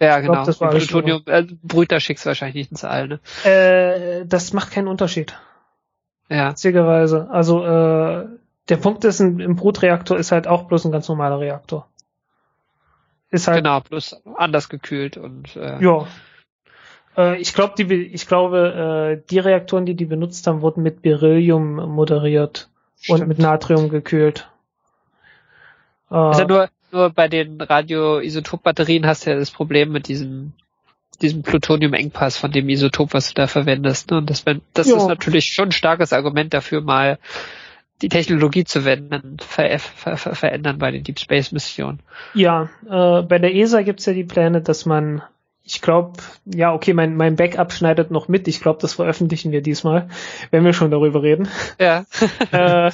Ja, 0.00 0.20
genau. 0.20 0.34
Glaub, 0.34 0.46
das 0.46 0.60
war 0.60 0.70
Plutonium, 0.70 1.22
äh, 1.26 1.44
Brüter 1.62 2.00
schickst 2.00 2.24
wahrscheinlich 2.24 2.54
nicht 2.54 2.70
ins 2.70 2.84
All, 2.84 3.08
ne? 3.08 3.20
Äh, 3.44 4.26
das 4.26 4.52
macht 4.52 4.70
keinen 4.70 4.88
Unterschied. 4.88 5.36
Ja. 6.28 6.50
Witzigerweise. 6.50 7.28
Also, 7.30 7.64
äh, 7.64 8.26
der 8.68 8.76
Punkt 8.76 9.04
ist, 9.04 9.20
im 9.20 9.56
Brutreaktor 9.56 10.18
ist 10.18 10.30
halt 10.30 10.46
auch 10.46 10.64
bloß 10.64 10.84
ein 10.84 10.92
ganz 10.92 11.08
normaler 11.08 11.40
Reaktor. 11.40 11.88
Ist 13.30 13.48
halt. 13.48 13.58
Genau, 13.58 13.80
bloß 13.80 14.22
anders 14.36 14.68
gekühlt 14.68 15.16
und, 15.16 15.56
äh, 15.56 15.82
Ja, 15.82 16.06
äh, 17.18 17.36
ich 17.38 17.52
glaube, 17.52 17.74
die, 17.76 17.92
ich 17.92 18.26
glaube, 18.26 19.18
äh, 19.18 19.28
die 19.30 19.40
Reaktoren, 19.40 19.84
die 19.84 19.94
die 19.94 20.06
benutzt 20.06 20.46
haben, 20.46 20.62
wurden 20.62 20.82
mit 20.82 21.02
Beryllium 21.02 21.74
moderiert 21.74 22.70
Stimmt. 23.00 23.20
und 23.20 23.28
mit 23.28 23.38
Natrium 23.38 23.88
gekühlt. 23.90 24.48
Äh, 26.10 26.14
also 26.14 26.44
nur, 26.44 26.70
nur 26.92 27.10
bei 27.10 27.28
den 27.28 27.60
Radioisotop-Batterien 27.60 29.06
hast 29.06 29.26
du 29.26 29.30
ja 29.30 29.36
das 29.36 29.50
Problem 29.50 29.92
mit 29.92 30.08
diesem 30.08 30.52
diesem 31.20 31.42
Plutonium-Engpass 31.42 32.36
von 32.36 32.52
dem 32.52 32.68
Isotop, 32.68 33.12
was 33.12 33.28
du 33.28 33.34
da 33.34 33.48
verwendest. 33.48 34.12
Ne? 34.12 34.18
Und 34.18 34.30
das, 34.30 34.44
das 34.72 34.86
ist 34.86 35.08
natürlich 35.08 35.46
schon 35.46 35.70
ein 35.70 35.72
starkes 35.72 36.12
Argument 36.12 36.54
dafür, 36.54 36.80
mal 36.80 37.18
die 38.02 38.08
Technologie 38.08 38.62
zu 38.62 38.84
wenden, 38.84 39.38
ver 39.40 39.80
ver 39.80 40.16
ver 40.16 40.34
verändern 40.36 40.78
bei 40.78 40.92
den 40.92 41.02
Deep 41.02 41.18
Space 41.18 41.50
Missionen. 41.50 41.98
Ja, 42.34 42.70
äh, 42.88 43.22
bei 43.22 43.40
der 43.40 43.52
ESA 43.52 43.82
gibt's 43.82 44.06
ja 44.06 44.12
die 44.12 44.22
Pläne, 44.22 44.60
dass 44.60 44.86
man 44.86 45.22
ich 45.68 45.82
glaube, 45.82 46.14
ja, 46.46 46.72
okay, 46.72 46.94
mein, 46.94 47.14
mein 47.14 47.36
Backup 47.36 47.72
schneidet 47.72 48.10
noch 48.10 48.26
mit. 48.26 48.48
Ich 48.48 48.60
glaube, 48.60 48.80
das 48.80 48.94
veröffentlichen 48.94 49.52
wir 49.52 49.60
diesmal, 49.60 50.08
wenn 50.50 50.64
wir 50.64 50.72
schon 50.72 50.90
darüber 50.90 51.22
reden. 51.22 51.48
Ja. 51.78 52.06
äh, 52.52 52.90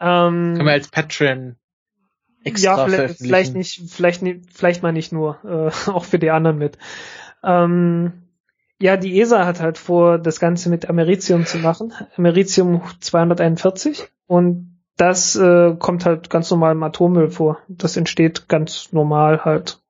ähm, 0.00 0.54
Können 0.54 0.64
wir 0.64 0.72
als 0.72 0.88
Patreon 0.88 1.56
extra 2.44 2.76
ja, 2.76 2.84
vielleicht, 2.84 3.18
vielleicht 3.18 3.54
nicht, 3.54 3.82
vielleicht, 3.90 4.22
vielleicht 4.52 4.82
mal 4.82 4.92
nicht 4.92 5.12
nur, 5.12 5.38
äh, 5.44 5.90
auch 5.90 6.04
für 6.04 6.20
die 6.20 6.30
anderen 6.30 6.58
mit. 6.58 6.78
Ähm, 7.42 8.12
ja, 8.80 8.96
die 8.96 9.20
ESA 9.20 9.44
hat 9.44 9.60
halt 9.60 9.76
vor, 9.76 10.18
das 10.18 10.38
Ganze 10.38 10.70
mit 10.70 10.88
Americium 10.88 11.46
zu 11.46 11.58
machen. 11.58 11.92
Americium 12.16 12.82
241 13.00 14.08
und 14.26 14.80
das 14.96 15.34
äh, 15.34 15.74
kommt 15.78 16.06
halt 16.06 16.30
ganz 16.30 16.50
normal 16.50 16.72
im 16.72 16.82
Atommüll 16.82 17.30
vor. 17.30 17.58
Das 17.66 17.96
entsteht 17.96 18.48
ganz 18.48 18.92
normal 18.92 19.44
halt 19.44 19.81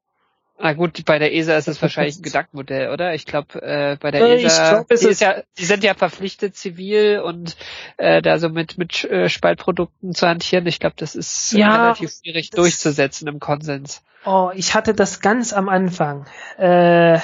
na 0.62 0.74
gut, 0.74 1.04
bei 1.04 1.18
der 1.18 1.34
ESA 1.34 1.56
ist 1.56 1.66
es 1.66 1.82
wahrscheinlich 1.82 2.18
ein 2.18 2.22
Gedankenmodell, 2.22 2.90
oder? 2.90 3.14
Ich 3.14 3.26
glaube, 3.26 3.60
äh, 3.60 3.96
bei 4.00 4.12
der 4.12 4.22
äh, 4.22 4.44
ESA, 4.44 4.70
glaub, 4.70 4.88
die, 4.88 4.94
ist 4.94 5.20
ja, 5.20 5.42
die 5.58 5.64
sind 5.64 5.82
ja 5.82 5.94
verpflichtet 5.94 6.56
zivil 6.56 7.18
und 7.18 7.56
äh, 7.96 8.22
da 8.22 8.38
so 8.38 8.48
mit, 8.48 8.78
mit 8.78 9.02
äh, 9.04 9.28
Spaltprodukten 9.28 10.14
zu 10.14 10.28
hantieren. 10.28 10.66
Ich 10.68 10.78
glaube, 10.78 10.94
das 10.96 11.16
ist 11.16 11.52
ja, 11.52 11.74
relativ 11.74 12.12
schwierig 12.12 12.50
durchzusetzen 12.50 13.26
im 13.26 13.40
Konsens. 13.40 14.02
Oh, 14.24 14.50
ich 14.54 14.74
hatte 14.76 14.94
das 14.94 15.20
ganz 15.20 15.52
am 15.52 15.68
Anfang. 15.68 16.26
Äh, 16.58 17.18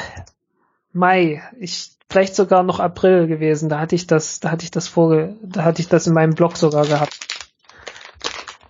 Mai, 0.93 1.41
ich 1.61 1.93
vielleicht 2.11 2.35
sogar 2.35 2.65
noch 2.65 2.81
April 2.81 3.29
gewesen. 3.29 3.69
Da 3.69 3.79
hatte 3.79 3.95
ich 3.95 4.09
das, 4.09 4.41
da 4.41 4.51
hatte 4.51 4.65
ich 4.65 4.73
das 4.73 4.89
vorge, 4.89 5.37
da 5.43 5.63
hatte 5.63 5.81
ich 5.81 5.89
das 5.89 6.09
in 6.09 6.13
meinem 6.13 6.35
Blog 6.35 6.57
sogar 6.57 6.87
gehabt. 6.87 7.17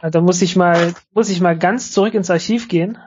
Da 0.03 0.21
muss 0.21 0.43
ich 0.43 0.57
mal, 0.57 0.93
muss 1.15 1.31
ich 1.31 1.41
mal 1.41 1.57
ganz 1.57 1.91
zurück 1.91 2.13
ins 2.13 2.31
Archiv 2.31 2.69
gehen 2.69 2.99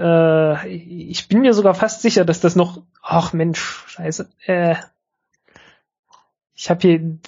äh, 0.00 0.68
ich 0.68 1.28
bin 1.28 1.40
mir 1.42 1.52
sogar 1.52 1.74
fast 1.74 2.00
sicher, 2.02 2.24
dass 2.24 2.40
das 2.40 2.56
noch. 2.56 2.82
Ach 3.02 3.32
Mensch, 3.32 3.84
scheiße. 3.86 4.28
Äh, 4.46 4.76
ich 6.54 6.70
habe 6.70 6.80
hier 6.80 7.18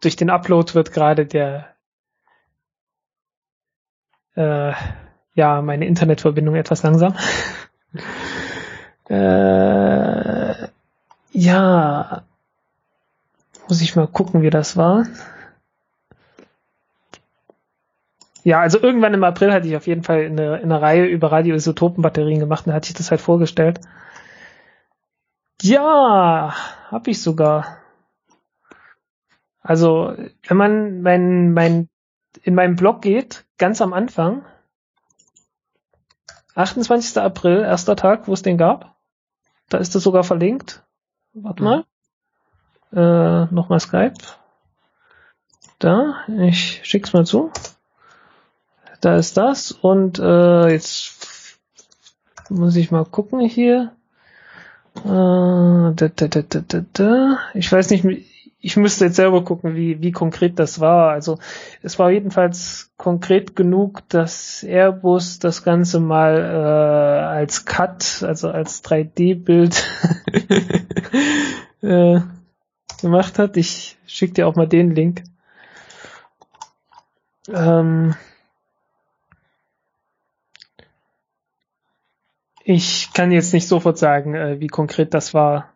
durch 0.00 0.16
den 0.16 0.30
Upload 0.30 0.74
wird 0.74 0.92
gerade 0.92 1.26
der 1.26 1.68
äh, 4.34 4.72
ja 5.34 5.62
meine 5.62 5.86
Internetverbindung 5.86 6.56
etwas 6.56 6.82
langsam. 6.82 7.14
äh, 9.08 10.68
ja, 11.32 12.22
muss 13.68 13.80
ich 13.80 13.96
mal 13.96 14.06
gucken, 14.06 14.42
wie 14.42 14.50
das 14.50 14.76
war. 14.76 15.06
Ja, 18.44 18.60
also 18.60 18.80
irgendwann 18.80 19.14
im 19.14 19.24
April 19.24 19.52
hatte 19.52 19.68
ich 19.68 19.76
auf 19.76 19.86
jeden 19.86 20.02
Fall 20.02 20.26
eine, 20.26 20.54
eine 20.54 20.80
Reihe 20.80 21.06
über 21.06 21.30
Radioisotopenbatterien 21.30 22.40
gemacht 22.40 22.66
und 22.66 22.70
da 22.70 22.76
hatte 22.76 22.88
ich 22.88 22.94
das 22.94 23.10
halt 23.10 23.20
vorgestellt. 23.20 23.80
Ja, 25.60 26.54
hab 26.90 27.06
ich 27.06 27.22
sogar. 27.22 27.78
Also, 29.60 30.14
wenn 30.48 30.56
man 30.56 31.02
mein, 31.02 31.52
mein, 31.52 31.88
in 32.42 32.56
meinem 32.56 32.74
Blog 32.74 33.00
geht, 33.00 33.44
ganz 33.58 33.80
am 33.80 33.92
Anfang, 33.92 34.44
28. 36.56 37.16
April, 37.18 37.60
erster 37.60 37.94
Tag, 37.94 38.26
wo 38.26 38.32
es 38.32 38.42
den 38.42 38.58
gab, 38.58 38.96
da 39.68 39.78
ist 39.78 39.94
es 39.94 40.02
sogar 40.02 40.24
verlinkt. 40.24 40.82
Warte 41.32 41.62
mal. 41.62 41.84
Äh, 42.92 43.52
nochmal 43.54 43.80
Skype. 43.80 44.14
Da, 45.78 46.24
ich 46.26 46.80
schick's 46.84 47.12
mal 47.12 47.24
zu. 47.24 47.50
Da 49.02 49.16
ist 49.16 49.36
das 49.36 49.72
und 49.72 50.20
äh, 50.20 50.68
jetzt 50.68 51.58
muss 52.48 52.76
ich 52.76 52.92
mal 52.92 53.04
gucken 53.04 53.40
hier. 53.40 53.90
Äh, 54.98 55.02
da, 55.08 55.92
da, 55.92 56.28
da, 56.28 56.42
da, 56.42 56.84
da. 56.92 57.38
Ich 57.54 57.72
weiß 57.72 57.90
nicht, 57.90 58.04
ich 58.60 58.76
müsste 58.76 59.06
jetzt 59.06 59.16
selber 59.16 59.42
gucken, 59.42 59.74
wie, 59.74 60.00
wie 60.02 60.12
konkret 60.12 60.60
das 60.60 60.78
war. 60.78 61.10
Also 61.10 61.40
es 61.82 61.98
war 61.98 62.12
jedenfalls 62.12 62.92
konkret 62.96 63.56
genug, 63.56 64.08
dass 64.08 64.62
Airbus 64.62 65.40
das 65.40 65.64
Ganze 65.64 65.98
mal 65.98 66.36
äh, 66.38 67.24
als 67.24 67.64
Cut, 67.64 68.22
also 68.22 68.50
als 68.50 68.84
3D-Bild 68.84 69.84
äh, 71.82 72.20
gemacht 73.00 73.40
hat. 73.40 73.56
Ich 73.56 73.98
schicke 74.06 74.34
dir 74.34 74.46
auch 74.46 74.54
mal 74.54 74.68
den 74.68 74.94
Link. 74.94 75.24
Ähm, 77.48 78.14
ich 82.64 83.12
kann 83.12 83.32
jetzt 83.32 83.52
nicht 83.52 83.68
sofort 83.68 83.98
sagen, 83.98 84.34
äh, 84.34 84.60
wie 84.60 84.68
konkret 84.68 85.14
das 85.14 85.34
war. 85.34 85.68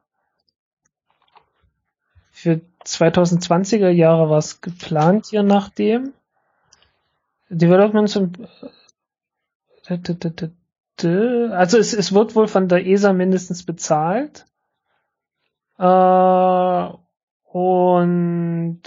Für 2.30 2.60
2020er 2.84 3.88
Jahre 3.88 4.30
war 4.30 4.38
es 4.38 4.60
geplant, 4.60 5.30
je 5.32 5.42
nachdem. 5.42 6.12
Developments 7.48 8.16
und 8.16 8.38
also 10.98 11.78
es, 11.78 11.92
es 11.92 12.12
wird 12.12 12.34
wohl 12.34 12.48
von 12.48 12.68
der 12.68 12.86
ESA 12.86 13.12
mindestens 13.12 13.64
bezahlt. 13.64 14.46
Äh, 15.78 16.88
und 17.52 18.80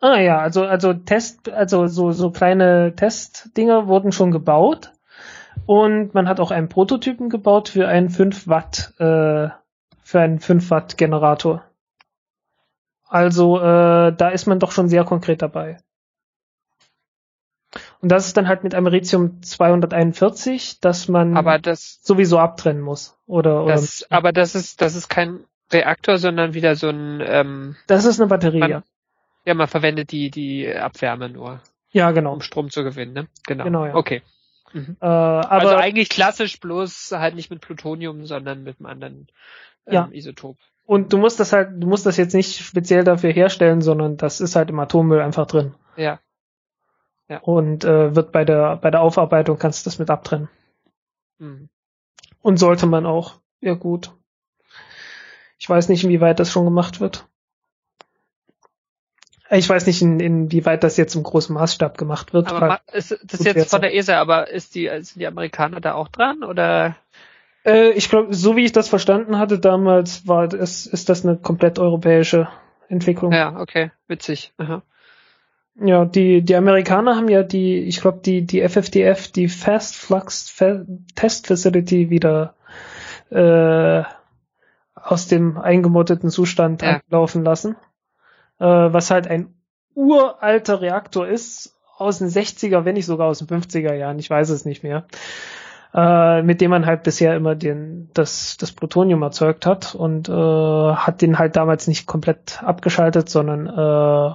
ah 0.00 0.18
ja, 0.18 0.38
also 0.38 0.64
also 0.64 0.92
Test, 0.92 1.48
also 1.48 1.86
so 1.86 2.12
so 2.12 2.30
kleine 2.30 2.94
Testdinger 2.96 3.86
wurden 3.86 4.12
schon 4.12 4.30
gebaut 4.30 4.92
und 5.66 6.14
man 6.14 6.28
hat 6.28 6.40
auch 6.40 6.50
einen 6.50 6.68
Prototypen 6.68 7.28
gebaut 7.28 7.68
für 7.68 7.88
einen 7.88 8.10
5 8.10 8.48
Watt 8.48 8.94
äh, 8.98 9.48
für 10.02 10.20
einen 10.20 10.40
5 10.40 10.70
Watt 10.70 10.98
Generator. 10.98 11.64
Also 13.08 13.58
äh, 13.58 14.12
da 14.12 14.28
ist 14.28 14.46
man 14.46 14.60
doch 14.60 14.72
schon 14.72 14.88
sehr 14.88 15.04
konkret 15.04 15.42
dabei. 15.42 15.78
Und 18.00 18.10
das 18.10 18.26
ist 18.26 18.36
dann 18.36 18.48
halt 18.48 18.64
mit 18.64 18.74
Americium 18.74 19.42
241, 19.42 20.80
dass 20.80 21.08
man 21.08 21.36
aber 21.36 21.58
das 21.58 22.00
sowieso 22.02 22.38
abtrennen 22.38 22.82
muss. 22.82 23.16
Oder, 23.26 23.64
oder 23.64 23.74
das, 23.74 24.06
aber 24.10 24.32
das 24.32 24.54
ist 24.54 24.80
das 24.80 24.94
ist 24.94 25.08
kein 25.08 25.40
Reaktor, 25.72 26.18
sondern 26.18 26.54
wieder 26.54 26.74
so 26.74 26.88
ein 26.88 27.22
ähm, 27.24 27.76
das 27.86 28.04
ist 28.04 28.20
eine 28.20 28.28
Batterie, 28.28 28.58
man, 28.58 28.70
ja. 28.70 28.82
Ja, 29.44 29.54
man 29.54 29.68
verwendet 29.68 30.12
die 30.12 30.30
die 30.30 30.72
Abwärme 30.72 31.28
nur, 31.28 31.60
Ja, 31.92 32.10
genau. 32.10 32.32
um 32.32 32.40
Strom 32.40 32.70
zu 32.70 32.82
gewinnen, 32.82 33.12
ne? 33.12 33.28
Genau. 33.46 33.64
Genau, 33.64 33.86
ja. 33.86 33.94
Okay. 33.94 34.22
Mhm. 34.72 34.96
Äh, 35.00 35.04
aber 35.06 35.50
also 35.52 35.76
eigentlich 35.76 36.08
klassisch, 36.08 36.60
bloß 36.60 37.12
halt 37.12 37.34
nicht 37.34 37.50
mit 37.50 37.60
Plutonium, 37.60 38.26
sondern 38.26 38.62
mit 38.62 38.78
einem 38.78 38.86
anderen 38.86 39.26
ähm, 39.86 39.92
Ja. 39.92 40.08
Isotop. 40.12 40.56
und 40.84 41.12
du 41.12 41.18
musst 41.18 41.40
das 41.40 41.52
halt, 41.52 41.70
du 41.82 41.86
musst 41.86 42.06
das 42.06 42.16
jetzt 42.16 42.34
nicht 42.34 42.56
speziell 42.64 43.04
dafür 43.04 43.32
herstellen, 43.32 43.80
sondern 43.82 44.16
das 44.16 44.40
ist 44.40 44.56
halt 44.56 44.70
im 44.70 44.78
Atommüll 44.78 45.20
einfach 45.20 45.46
drin. 45.46 45.74
Ja. 45.96 46.20
Und 47.42 47.84
äh, 47.84 48.16
wird 48.16 48.32
bei 48.32 48.44
der 48.44 48.76
bei 48.76 48.90
der 48.90 49.00
Aufarbeitung 49.02 49.56
kannst 49.56 49.86
du 49.86 49.90
das 49.90 50.00
mit 50.00 50.10
abtrennen. 50.10 50.48
Mhm. 51.38 51.68
Und 52.42 52.56
sollte 52.58 52.86
man 52.86 53.06
auch. 53.06 53.40
Ja 53.60 53.74
gut. 53.74 54.12
Ich 55.58 55.68
weiß 55.68 55.88
nicht, 55.90 56.02
inwieweit 56.02 56.40
das 56.40 56.50
schon 56.50 56.64
gemacht 56.64 57.00
wird. 57.00 57.28
Ich 59.52 59.68
weiß 59.68 59.86
nicht, 59.86 60.00
in, 60.00 60.20
inwieweit 60.20 60.84
das 60.84 60.96
jetzt 60.96 61.16
im 61.16 61.24
großen 61.24 61.52
Maßstab 61.54 61.98
gemacht 61.98 62.32
wird. 62.32 62.52
Aber 62.52 62.80
ist 62.92 63.18
das 63.24 63.42
jetzt 63.42 63.70
von 63.70 63.80
der 63.80 63.94
ESA, 63.94 64.20
aber 64.20 64.48
ist 64.48 64.74
die 64.76 64.88
sind 65.00 65.16
die 65.16 65.26
Amerikaner 65.26 65.80
da 65.80 65.94
auch 65.94 66.08
dran 66.08 66.44
oder? 66.44 66.96
Äh, 67.64 67.90
ich 67.90 68.08
glaube, 68.08 68.32
so 68.32 68.56
wie 68.56 68.64
ich 68.64 68.72
das 68.72 68.88
verstanden 68.88 69.38
hatte 69.38 69.58
damals, 69.58 70.28
war 70.28 70.46
das, 70.46 70.86
ist 70.86 71.08
das 71.08 71.26
eine 71.26 71.36
komplett 71.36 71.78
europäische 71.78 72.48
Entwicklung. 72.88 73.32
Ja, 73.32 73.58
okay, 73.58 73.90
witzig. 74.06 74.52
Aha. 74.58 74.82
Ja, 75.82 76.04
die, 76.04 76.42
die 76.42 76.56
Amerikaner 76.56 77.16
haben 77.16 77.28
ja 77.28 77.42
die, 77.42 77.80
ich 77.80 78.00
glaube, 78.00 78.20
die, 78.24 78.44
die 78.44 78.60
FFDF, 78.60 79.28
die 79.32 79.48
Fast 79.48 79.96
Flux 79.96 80.50
Fa 80.50 80.84
Test 81.14 81.46
Facility 81.46 82.10
wieder 82.10 82.54
äh, 83.30 84.02
aus 84.94 85.28
dem 85.28 85.56
eingemotteten 85.56 86.30
Zustand 86.30 86.82
Ja. 86.82 87.00
laufen 87.08 87.44
lassen. 87.44 87.76
Äh, 88.60 88.64
was 88.64 89.10
halt 89.10 89.26
ein 89.26 89.54
uralter 89.94 90.80
Reaktor 90.80 91.26
ist, 91.26 91.76
aus 91.96 92.18
den 92.18 92.28
60er, 92.28 92.84
wenn 92.84 92.94
nicht 92.94 93.06
sogar 93.06 93.28
aus 93.28 93.40
den 93.40 93.48
50er 93.48 93.94
Jahren, 93.94 94.18
ich 94.18 94.30
weiß 94.30 94.50
es 94.50 94.64
nicht 94.64 94.82
mehr. 94.82 95.04
Äh, 95.92 96.42
mit 96.42 96.60
dem 96.60 96.70
man 96.70 96.86
halt 96.86 97.02
bisher 97.02 97.34
immer 97.34 97.56
den, 97.56 98.10
das, 98.14 98.56
das 98.56 98.70
Plutonium 98.72 99.22
erzeugt 99.22 99.66
hat 99.66 99.94
und 99.94 100.28
äh, 100.28 100.32
hat 100.32 101.20
den 101.20 101.38
halt 101.38 101.56
damals 101.56 101.88
nicht 101.88 102.06
komplett 102.06 102.62
abgeschaltet, 102.62 103.28
sondern 103.28 103.66
äh, 103.66 104.34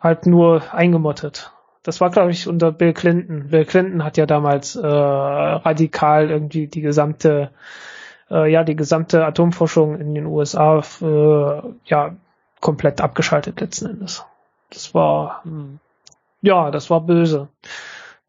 halt 0.00 0.26
nur 0.26 0.62
eingemottet. 0.74 1.52
Das 1.82 2.00
war, 2.00 2.10
glaube 2.10 2.32
ich, 2.32 2.48
unter 2.48 2.72
Bill 2.72 2.92
Clinton. 2.92 3.48
Bill 3.48 3.64
Clinton 3.64 4.04
hat 4.04 4.16
ja 4.16 4.26
damals 4.26 4.74
äh, 4.76 4.86
radikal 4.86 6.30
irgendwie 6.30 6.66
die 6.66 6.82
gesamte, 6.82 7.52
äh, 8.30 8.50
ja, 8.50 8.64
die 8.64 8.76
gesamte 8.76 9.24
Atomforschung 9.24 9.98
in 9.98 10.14
den 10.14 10.26
USA 10.26 10.82
äh, 11.00 11.62
ja 11.84 12.16
komplett 12.60 13.00
abgeschaltet 13.00 13.60
letzten 13.60 13.86
Endes. 13.86 14.24
Das 14.70 14.94
war, 14.94 15.42
Hm. 15.44 15.78
ja, 16.42 16.70
das 16.70 16.90
war 16.90 17.00
böse. 17.00 17.48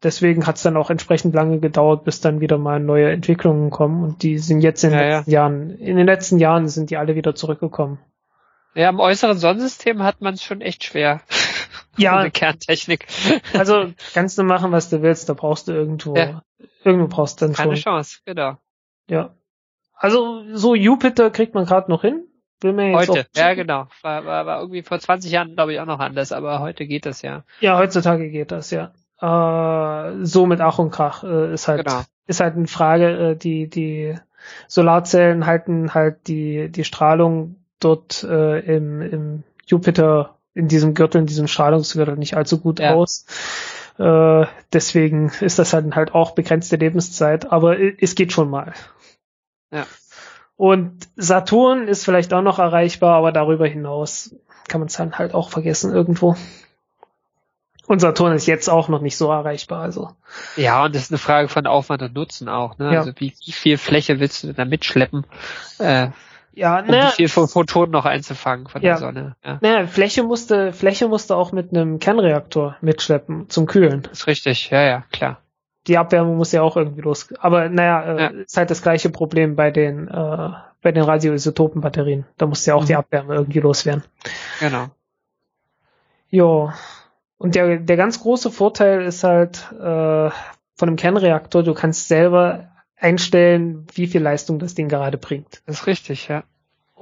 Deswegen 0.02 0.46
hat 0.48 0.56
es 0.56 0.62
dann 0.62 0.76
auch 0.76 0.90
entsprechend 0.90 1.32
lange 1.34 1.60
gedauert, 1.60 2.02
bis 2.04 2.20
dann 2.20 2.40
wieder 2.40 2.58
mal 2.58 2.80
neue 2.80 3.10
Entwicklungen 3.12 3.70
kommen 3.70 4.02
und 4.02 4.22
die 4.24 4.38
sind 4.38 4.60
jetzt 4.60 4.82
in 4.82 4.90
den 4.90 4.98
Ja, 4.98 5.06
ja. 5.06 5.16
letzten 5.18 5.30
Jahren, 5.30 5.70
in 5.78 5.96
den 5.96 6.06
letzten 6.06 6.38
Jahren 6.38 6.68
sind 6.68 6.90
die 6.90 6.96
alle 6.96 7.14
wieder 7.14 7.34
zurückgekommen. 7.36 7.98
Ja, 8.74 8.88
im 8.88 8.98
äußeren 9.00 9.38
Sonnensystem 9.38 10.02
hat 10.02 10.20
man 10.20 10.34
es 10.34 10.42
schon 10.42 10.60
echt 10.60 10.84
schwer. 10.84 11.20
Ja. 11.98 12.18
Ohne 12.20 12.30
Kerntechnik. 12.30 13.06
Also 13.52 13.92
kannst 14.14 14.38
du 14.38 14.44
machen, 14.44 14.72
was 14.72 14.88
du 14.88 15.02
willst, 15.02 15.28
da 15.28 15.34
brauchst 15.34 15.68
du 15.68 15.72
irgendwo, 15.72 16.16
Ja. 16.16 16.42
irgendwo 16.84 17.06
brauchst 17.06 17.40
du 17.42 17.44
dann 17.44 17.54
Keine 17.54 17.76
schon. 17.76 17.82
Chance, 17.92 18.20
genau. 18.24 18.56
Ja. 19.10 19.34
Also 19.94 20.42
so 20.54 20.74
Jupiter 20.74 21.30
kriegt 21.30 21.54
man 21.54 21.66
gerade 21.66 21.90
noch 21.90 22.00
hin. 22.00 22.24
Will 22.62 22.72
mir 22.72 22.90
jetzt 22.92 23.08
Heute, 23.10 23.26
ja 23.36 23.54
genau. 23.54 23.88
War, 24.02 24.24
war, 24.24 24.46
war 24.46 24.60
irgendwie 24.60 24.82
vor 24.82 24.98
20 24.98 25.30
Jahren, 25.30 25.54
glaube 25.54 25.72
ich, 25.72 25.80
auch 25.80 25.86
noch 25.86 26.00
anders, 26.00 26.32
aber 26.32 26.60
heute 26.60 26.86
geht 26.86 27.06
das 27.06 27.22
ja. 27.22 27.44
Ja, 27.60 27.78
heutzutage 27.78 28.30
geht 28.30 28.50
das, 28.52 28.70
ja. 28.70 28.92
Äh, 29.20 30.24
so 30.24 30.46
mit 30.46 30.60
Ach 30.60 30.78
und 30.78 30.90
Krach 30.90 31.24
äh, 31.24 31.52
ist 31.54 31.68
halt, 31.68 31.86
Genau. 31.86 32.02
ist 32.26 32.40
halt 32.40 32.56
eine 32.56 32.66
Frage, 32.66 33.30
äh, 33.30 33.36
die, 33.36 33.68
die 33.68 34.16
Solarzellen 34.68 35.46
halten 35.46 35.94
halt 35.94 36.26
die, 36.28 36.68
die 36.70 36.84
Strahlung 36.84 37.56
dort 37.80 38.24
äh, 38.24 38.58
im, 38.60 39.00
im 39.02 39.42
Jupiter, 39.66 40.36
in 40.54 40.68
diesem 40.68 40.94
Gürtel, 40.94 41.20
in 41.20 41.26
diesem 41.26 41.46
Strahlungsgürtel 41.48 42.16
nicht 42.16 42.36
allzu 42.36 42.60
gut 42.60 42.80
Ja. 42.80 42.94
aus. 42.94 43.26
Äh, 43.98 44.46
deswegen 44.72 45.30
ist 45.40 45.58
das 45.58 45.72
halt 45.72 45.94
halt 45.94 46.14
auch 46.14 46.32
begrenzte 46.32 46.76
Lebenszeit, 46.76 47.52
aber 47.52 47.76
es 47.78 48.14
geht 48.14 48.32
schon 48.32 48.50
mal. 48.50 48.72
Ja. 49.72 49.86
Und 50.62 51.08
Saturn 51.16 51.88
ist 51.88 52.04
vielleicht 52.04 52.32
auch 52.32 52.40
noch 52.40 52.60
erreichbar, 52.60 53.16
aber 53.16 53.32
darüber 53.32 53.66
hinaus 53.66 54.36
kann 54.68 54.80
man 54.80 54.86
es 54.86 54.94
dann 54.94 55.18
halt 55.18 55.34
auch 55.34 55.50
vergessen 55.50 55.92
irgendwo. 55.92 56.36
Und 57.88 57.98
Saturn 57.98 58.32
ist 58.32 58.46
jetzt 58.46 58.70
auch 58.70 58.86
noch 58.86 59.00
nicht 59.00 59.16
so 59.16 59.28
erreichbar, 59.32 59.80
also. 59.82 60.10
Ja, 60.54 60.84
und 60.84 60.94
das 60.94 61.02
ist 61.02 61.10
eine 61.10 61.18
Frage 61.18 61.48
von 61.48 61.66
Aufwand 61.66 62.02
und 62.02 62.14
Nutzen 62.14 62.48
auch, 62.48 62.78
ne? 62.78 62.92
Ja. 62.92 63.00
Also 63.00 63.10
wie, 63.16 63.34
wie 63.44 63.50
viel 63.50 63.76
Fläche 63.76 64.20
willst 64.20 64.44
du 64.44 64.54
da 64.54 64.64
mitschleppen? 64.64 65.26
Äh, 65.80 66.10
Ja, 66.54 66.78
um 66.78 66.86
wie 66.86 67.10
viel 67.10 67.28
von 67.28 67.48
Photonen 67.48 67.90
noch 67.90 68.04
einzufangen 68.04 68.68
von 68.68 68.82
Ja. 68.82 68.90
der 68.90 68.98
Sonne. 68.98 69.36
Ja, 69.44 69.58
naja, 69.62 69.88
Fläche 69.88 70.22
musste, 70.22 70.72
Fläche 70.72 71.08
musste 71.08 71.34
auch 71.34 71.50
mit 71.50 71.70
einem 71.70 71.98
Kernreaktor 71.98 72.76
mitschleppen 72.80 73.50
zum 73.50 73.66
Kühlen. 73.66 74.06
ist 74.12 74.28
richtig. 74.28 74.70
Ja, 74.70 74.82
ja, 74.82 75.02
klar. 75.10 75.41
Die 75.88 75.98
Abwärme 75.98 76.32
muss 76.34 76.52
ja 76.52 76.62
auch 76.62 76.76
irgendwie 76.76 77.00
los. 77.02 77.32
Aber 77.40 77.68
naja, 77.68 78.02
äh, 78.04 78.20
Ja. 78.22 78.28
ist 78.42 78.56
halt 78.56 78.70
das 78.70 78.82
gleiche 78.82 79.10
Problem 79.10 79.56
bei 79.56 79.70
den, 79.70 80.06
äh, 80.08 80.50
bei 80.80 80.92
den 80.92 81.02
Radioisotopenbatterien. 81.02 82.24
Da 82.38 82.46
muss 82.46 82.64
ja 82.66 82.74
auch 82.74 82.84
die 82.84 82.92
Mhm. 82.92 82.98
Abwärme 82.98 83.34
irgendwie 83.34 83.60
loswerden. 83.60 84.04
Genau. 84.60 84.86
Jo. 86.30 86.72
Und 87.38 87.54
der, 87.56 87.78
der 87.78 87.96
ganz 87.96 88.20
große 88.20 88.50
Vorteil 88.50 89.02
ist 89.02 89.24
halt 89.24 89.66
äh, 89.72 90.30
von 90.76 90.88
einem 90.88 90.96
Kernreaktor, 90.96 91.62
du 91.62 91.74
kannst 91.74 92.08
selber 92.08 92.68
einstellen, 92.96 93.86
wie 93.94 94.06
viel 94.06 94.22
Leistung 94.22 94.58
das 94.60 94.74
Ding 94.74 94.88
gerade 94.88 95.18
bringt. 95.18 95.62
Das 95.66 95.80
ist 95.80 95.86
richtig, 95.86 96.28
ja. 96.28 96.44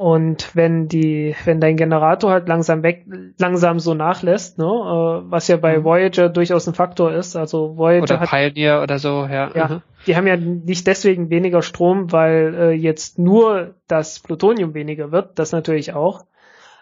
Und 0.01 0.57
wenn 0.57 0.89
die, 0.89 1.37
wenn 1.45 1.61
dein 1.61 1.77
Generator 1.77 2.31
halt 2.31 2.49
langsam 2.49 2.83
weg, 2.83 3.05
langsam 3.37 3.81
so 3.81 3.93
nachlässt, 3.93 4.57
ne, 4.57 4.65
äh, 4.65 5.31
was 5.31 5.47
ja 5.49 5.59
bei 5.59 5.77
Mhm. 5.77 5.85
Voyager 5.85 6.31
durchaus 6.31 6.67
ein 6.67 6.73
Faktor 6.73 7.13
ist, 7.13 7.37
also 7.37 7.77
Voyager 7.77 8.05
Oder 8.05 8.21
hat, 8.21 8.31
Pioneer 8.31 8.81
oder 8.83 8.99
so, 8.99 9.29
ja. 9.31 9.51
Ja. 9.55 9.69
Mhm. 9.69 9.83
die 10.07 10.17
haben 10.17 10.27
ja 10.27 10.37
nicht 10.37 10.87
deswegen 10.87 11.29
weniger 11.29 11.61
Strom, 11.61 12.13
weil 12.13 12.55
äh, 12.55 12.71
jetzt 12.71 13.19
nur 13.19 13.75
das 13.89 14.21
Plutonium 14.21 14.73
weniger 14.73 15.13
wird, 15.13 15.39
das 15.39 15.53
natürlich 15.53 15.93
auch. 15.93 16.23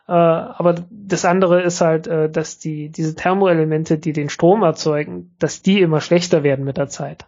Äh, 0.06 0.12
aber 0.12 0.76
das 0.88 1.24
andere 1.24 1.62
ist 1.62 1.80
halt, 1.80 2.06
äh, 2.06 2.30
dass 2.30 2.60
die, 2.60 2.88
diese 2.88 3.16
Thermoelemente, 3.16 3.98
die 3.98 4.12
den 4.12 4.28
Strom 4.28 4.62
erzeugen, 4.62 5.34
dass 5.40 5.60
die 5.60 5.80
immer 5.80 6.00
schlechter 6.00 6.44
werden 6.44 6.64
mit 6.64 6.76
der 6.76 6.86
Zeit. 6.86 7.26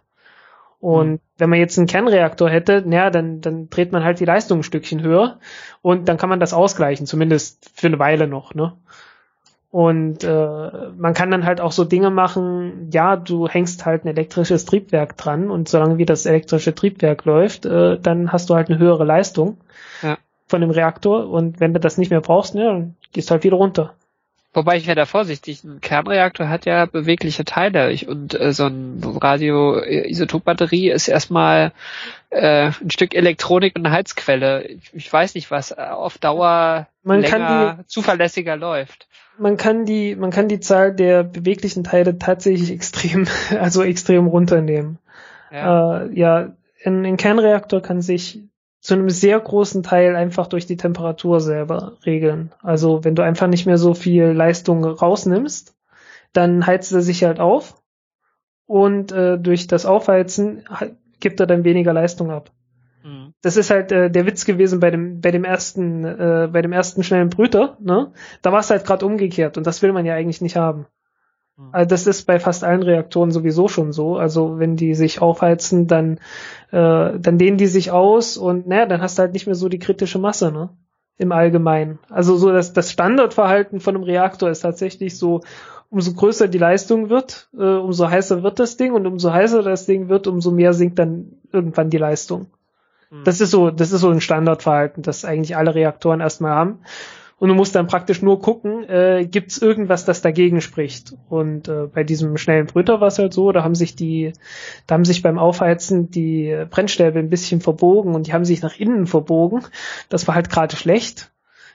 Und 0.81 1.11
Mhm. 1.11 1.19
wenn 1.37 1.49
man 1.51 1.59
jetzt 1.59 1.77
einen 1.77 1.87
Kernreaktor 1.87 2.49
hätte, 2.49 2.83
naja, 2.85 3.09
dann, 3.11 3.39
dann 3.39 3.69
dreht 3.69 3.91
man 3.93 4.03
halt 4.03 4.19
die 4.19 4.25
Leistung 4.25 4.59
ein 4.59 4.63
Stückchen 4.63 5.01
höher 5.01 5.39
und 5.81 6.09
dann 6.09 6.17
kann 6.17 6.29
man 6.29 6.39
das 6.41 6.53
ausgleichen, 6.53 7.05
zumindest 7.05 7.71
für 7.73 7.87
eine 7.87 7.99
Weile 7.99 8.27
noch, 8.27 8.53
ne? 8.55 8.73
Und 9.69 10.25
äh, 10.25 10.69
man 10.97 11.13
kann 11.13 11.31
dann 11.31 11.45
halt 11.45 11.61
auch 11.61 11.71
so 11.71 11.85
Dinge 11.85 12.09
machen, 12.09 12.89
ja, 12.91 13.15
du 13.15 13.47
hängst 13.47 13.85
halt 13.85 14.03
ein 14.03 14.09
elektrisches 14.09 14.65
Triebwerk 14.65 15.15
dran 15.15 15.49
und 15.49 15.69
solange 15.69 15.97
wie 15.97 16.05
das 16.05 16.25
elektrische 16.25 16.75
Triebwerk 16.75 17.23
läuft, 17.23 17.65
äh, 17.65 17.97
dann 17.97 18.33
hast 18.33 18.49
du 18.49 18.55
halt 18.55 18.69
eine 18.69 18.79
höhere 18.79 19.05
Leistung 19.05 19.57
Ja. 20.01 20.17
von 20.47 20.59
dem 20.59 20.71
Reaktor 20.71 21.29
und 21.29 21.61
wenn 21.61 21.73
du 21.73 21.79
das 21.79 21.97
nicht 21.97 22.09
mehr 22.09 22.19
brauchst, 22.21 22.53
ne, 22.55 22.65
dann 22.65 22.95
gehst 23.13 23.31
halt 23.31 23.45
wieder 23.45 23.55
runter. 23.55 23.93
Wobei 24.53 24.75
ich 24.75 24.85
wäre 24.85 24.95
da 24.95 25.05
vorsichtig. 25.05 25.63
Ein 25.63 25.79
Kernreaktor 25.79 26.49
hat 26.49 26.65
ja 26.65 26.85
bewegliche 26.85 27.45
Teile 27.45 27.91
Ich- 27.91 28.07
und 28.07 28.37
äh, 28.39 28.51
so 28.51 28.65
ein 28.65 29.01
Radioisotopbatterie 29.01 30.89
ist 30.89 31.07
erstmal 31.07 31.71
äh, 32.31 32.71
ein 32.81 32.89
Stück 32.89 33.15
Elektronik 33.15 33.77
und 33.77 33.85
eine 33.85 33.95
Heizquelle. 33.95 34.65
Ich, 34.65 34.93
ich 34.93 35.13
weiß 35.13 35.35
nicht, 35.35 35.51
was 35.51 35.71
äh, 35.71 35.75
auf 35.75 36.17
Dauer 36.17 36.87
Man 37.03 37.21
länger 37.21 37.75
kann 37.75 37.85
zuverlässiger 37.87 38.57
läuft. 38.57 39.07
Man 39.37 39.55
kann 39.55 39.85
die, 39.85 40.17
man 40.17 40.31
kann 40.31 40.49
die 40.49 40.59
Zahl 40.59 40.93
der 40.93 41.23
beweglichen 41.23 41.85
Teile 41.85 42.19
tatsächlich 42.19 42.71
extrem, 42.73 43.27
also 43.57 43.83
extrem 43.83 44.27
runternehmen. 44.27 44.97
Ja. 45.49 46.03
Äh, 46.03 46.13
ja, 46.13 46.51
ein, 46.83 47.05
ein 47.05 47.17
Kernreaktor 47.17 47.81
kann 47.81 48.01
sich 48.01 48.41
zu 48.81 48.95
einem 48.95 49.09
sehr 49.09 49.39
großen 49.39 49.83
Teil 49.83 50.15
einfach 50.15 50.47
durch 50.47 50.65
die 50.65 50.75
Temperatur 50.75 51.39
selber 51.39 51.97
regeln. 52.05 52.51
Also 52.61 53.03
wenn 53.03 53.15
du 53.15 53.21
einfach 53.21 53.47
nicht 53.47 53.67
mehr 53.67 53.77
so 53.77 53.93
viel 53.93 54.25
Leistung 54.25 54.83
rausnimmst, 54.83 55.75
dann 56.33 56.65
heizt 56.65 56.91
er 56.91 57.01
sich 57.01 57.23
halt 57.23 57.39
auf 57.39 57.81
und 58.65 59.11
äh, 59.11 59.37
durch 59.37 59.67
das 59.67 59.85
Aufheizen 59.85 60.63
gibt 61.19 61.39
er 61.39 61.45
dann 61.45 61.63
weniger 61.63 61.93
Leistung 61.93 62.31
ab. 62.31 62.51
Mhm. 63.03 63.33
Das 63.41 63.55
ist 63.55 63.69
halt 63.69 63.91
äh, 63.91 64.09
der 64.09 64.25
Witz 64.25 64.45
gewesen 64.45 64.79
bei 64.79 64.89
dem 64.89 65.21
bei 65.21 65.29
dem 65.29 65.43
ersten 65.43 66.03
äh, 66.03 66.49
bei 66.51 66.63
dem 66.63 66.71
ersten 66.71 67.03
schnellen 67.03 67.29
Brüter, 67.29 67.77
ne? 67.79 68.11
Da 68.41 68.51
war 68.51 68.59
es 68.59 68.69
halt 68.71 68.85
gerade 68.85 69.05
umgekehrt 69.05 69.57
und 69.57 69.67
das 69.67 69.83
will 69.83 69.93
man 69.93 70.05
ja 70.05 70.15
eigentlich 70.15 70.41
nicht 70.41 70.55
haben. 70.55 70.87
Also 71.71 71.87
das 71.87 72.07
ist 72.07 72.23
bei 72.23 72.39
fast 72.39 72.63
allen 72.63 72.83
Reaktoren 72.83 73.31
sowieso 73.31 73.67
schon 73.67 73.91
so. 73.91 74.17
Also 74.17 74.59
wenn 74.59 74.75
die 74.75 74.93
sich 74.93 75.21
aufheizen, 75.21 75.87
dann 75.87 76.17
äh, 76.71 77.19
dann 77.19 77.37
dehnen 77.37 77.57
die 77.57 77.67
sich 77.67 77.91
aus 77.91 78.37
und 78.37 78.67
naja, 78.67 78.85
dann 78.85 79.01
hast 79.01 79.17
du 79.17 79.23
halt 79.23 79.33
nicht 79.33 79.45
mehr 79.45 79.55
so 79.55 79.69
die 79.69 79.79
kritische 79.79 80.19
Masse, 80.19 80.51
ne? 80.51 80.69
Im 81.17 81.31
Allgemeinen. 81.31 81.99
Also 82.09 82.35
so 82.35 82.51
das, 82.51 82.73
das 82.73 82.91
Standardverhalten 82.91 83.79
von 83.79 83.95
einem 83.95 84.03
Reaktor 84.03 84.49
ist 84.49 84.61
tatsächlich 84.61 85.17
so, 85.17 85.41
umso 85.91 86.13
größer 86.13 86.47
die 86.47 86.57
Leistung 86.57 87.09
wird, 87.09 87.49
äh, 87.53 87.63
umso 87.63 88.09
heißer 88.09 88.41
wird 88.43 88.59
das 88.59 88.77
Ding 88.77 88.93
und 88.93 89.05
umso 89.05 89.31
heißer 89.31 89.61
das 89.61 89.85
Ding 89.85 90.09
wird, 90.09 90.25
umso 90.25 90.49
mehr 90.51 90.73
sinkt 90.73 90.97
dann 90.97 91.33
irgendwann 91.51 91.89
die 91.89 91.97
Leistung. 91.97 92.47
Mhm. 93.11 93.23
Das 93.25 93.41
ist 93.41 93.51
so, 93.51 93.69
das 93.69 93.91
ist 93.91 94.01
so 94.01 94.09
ein 94.09 94.21
Standardverhalten, 94.21 95.03
das 95.03 95.25
eigentlich 95.25 95.55
alle 95.57 95.75
Reaktoren 95.75 96.21
erstmal 96.21 96.53
haben. 96.53 96.79
Und 97.41 97.49
du 97.49 97.55
musst 97.55 97.73
dann 97.73 97.87
praktisch 97.87 98.21
nur 98.21 98.39
gucken, 98.39 98.87
äh, 98.87 99.25
gibt 99.25 99.49
es 99.49 99.59
irgendwas, 99.59 100.05
das 100.05 100.21
dagegen 100.21 100.61
spricht. 100.61 101.15
Und 101.27 101.67
äh, 101.69 101.87
bei 101.91 102.03
diesem 102.03 102.37
schnellen 102.37 102.67
Brüter 102.67 103.01
war 103.01 103.07
es 103.07 103.17
halt 103.17 103.33
so, 103.33 103.51
da 103.51 103.63
haben 103.63 103.73
sich 103.73 103.95
die, 103.95 104.33
da 104.85 104.93
haben 104.93 105.05
sich 105.05 105.23
beim 105.23 105.39
Aufheizen 105.39 106.11
die 106.11 106.55
Brennstäbe 106.69 107.17
ein 107.17 107.31
bisschen 107.31 107.59
verbogen 107.59 108.13
und 108.13 108.27
die 108.27 108.33
haben 108.33 108.45
sich 108.45 108.61
nach 108.61 108.77
innen 108.77 109.07
verbogen. 109.07 109.63
Das 110.07 110.27
war 110.27 110.35
halt 110.35 110.51
gerade 110.51 110.75
schlecht. 110.75 111.31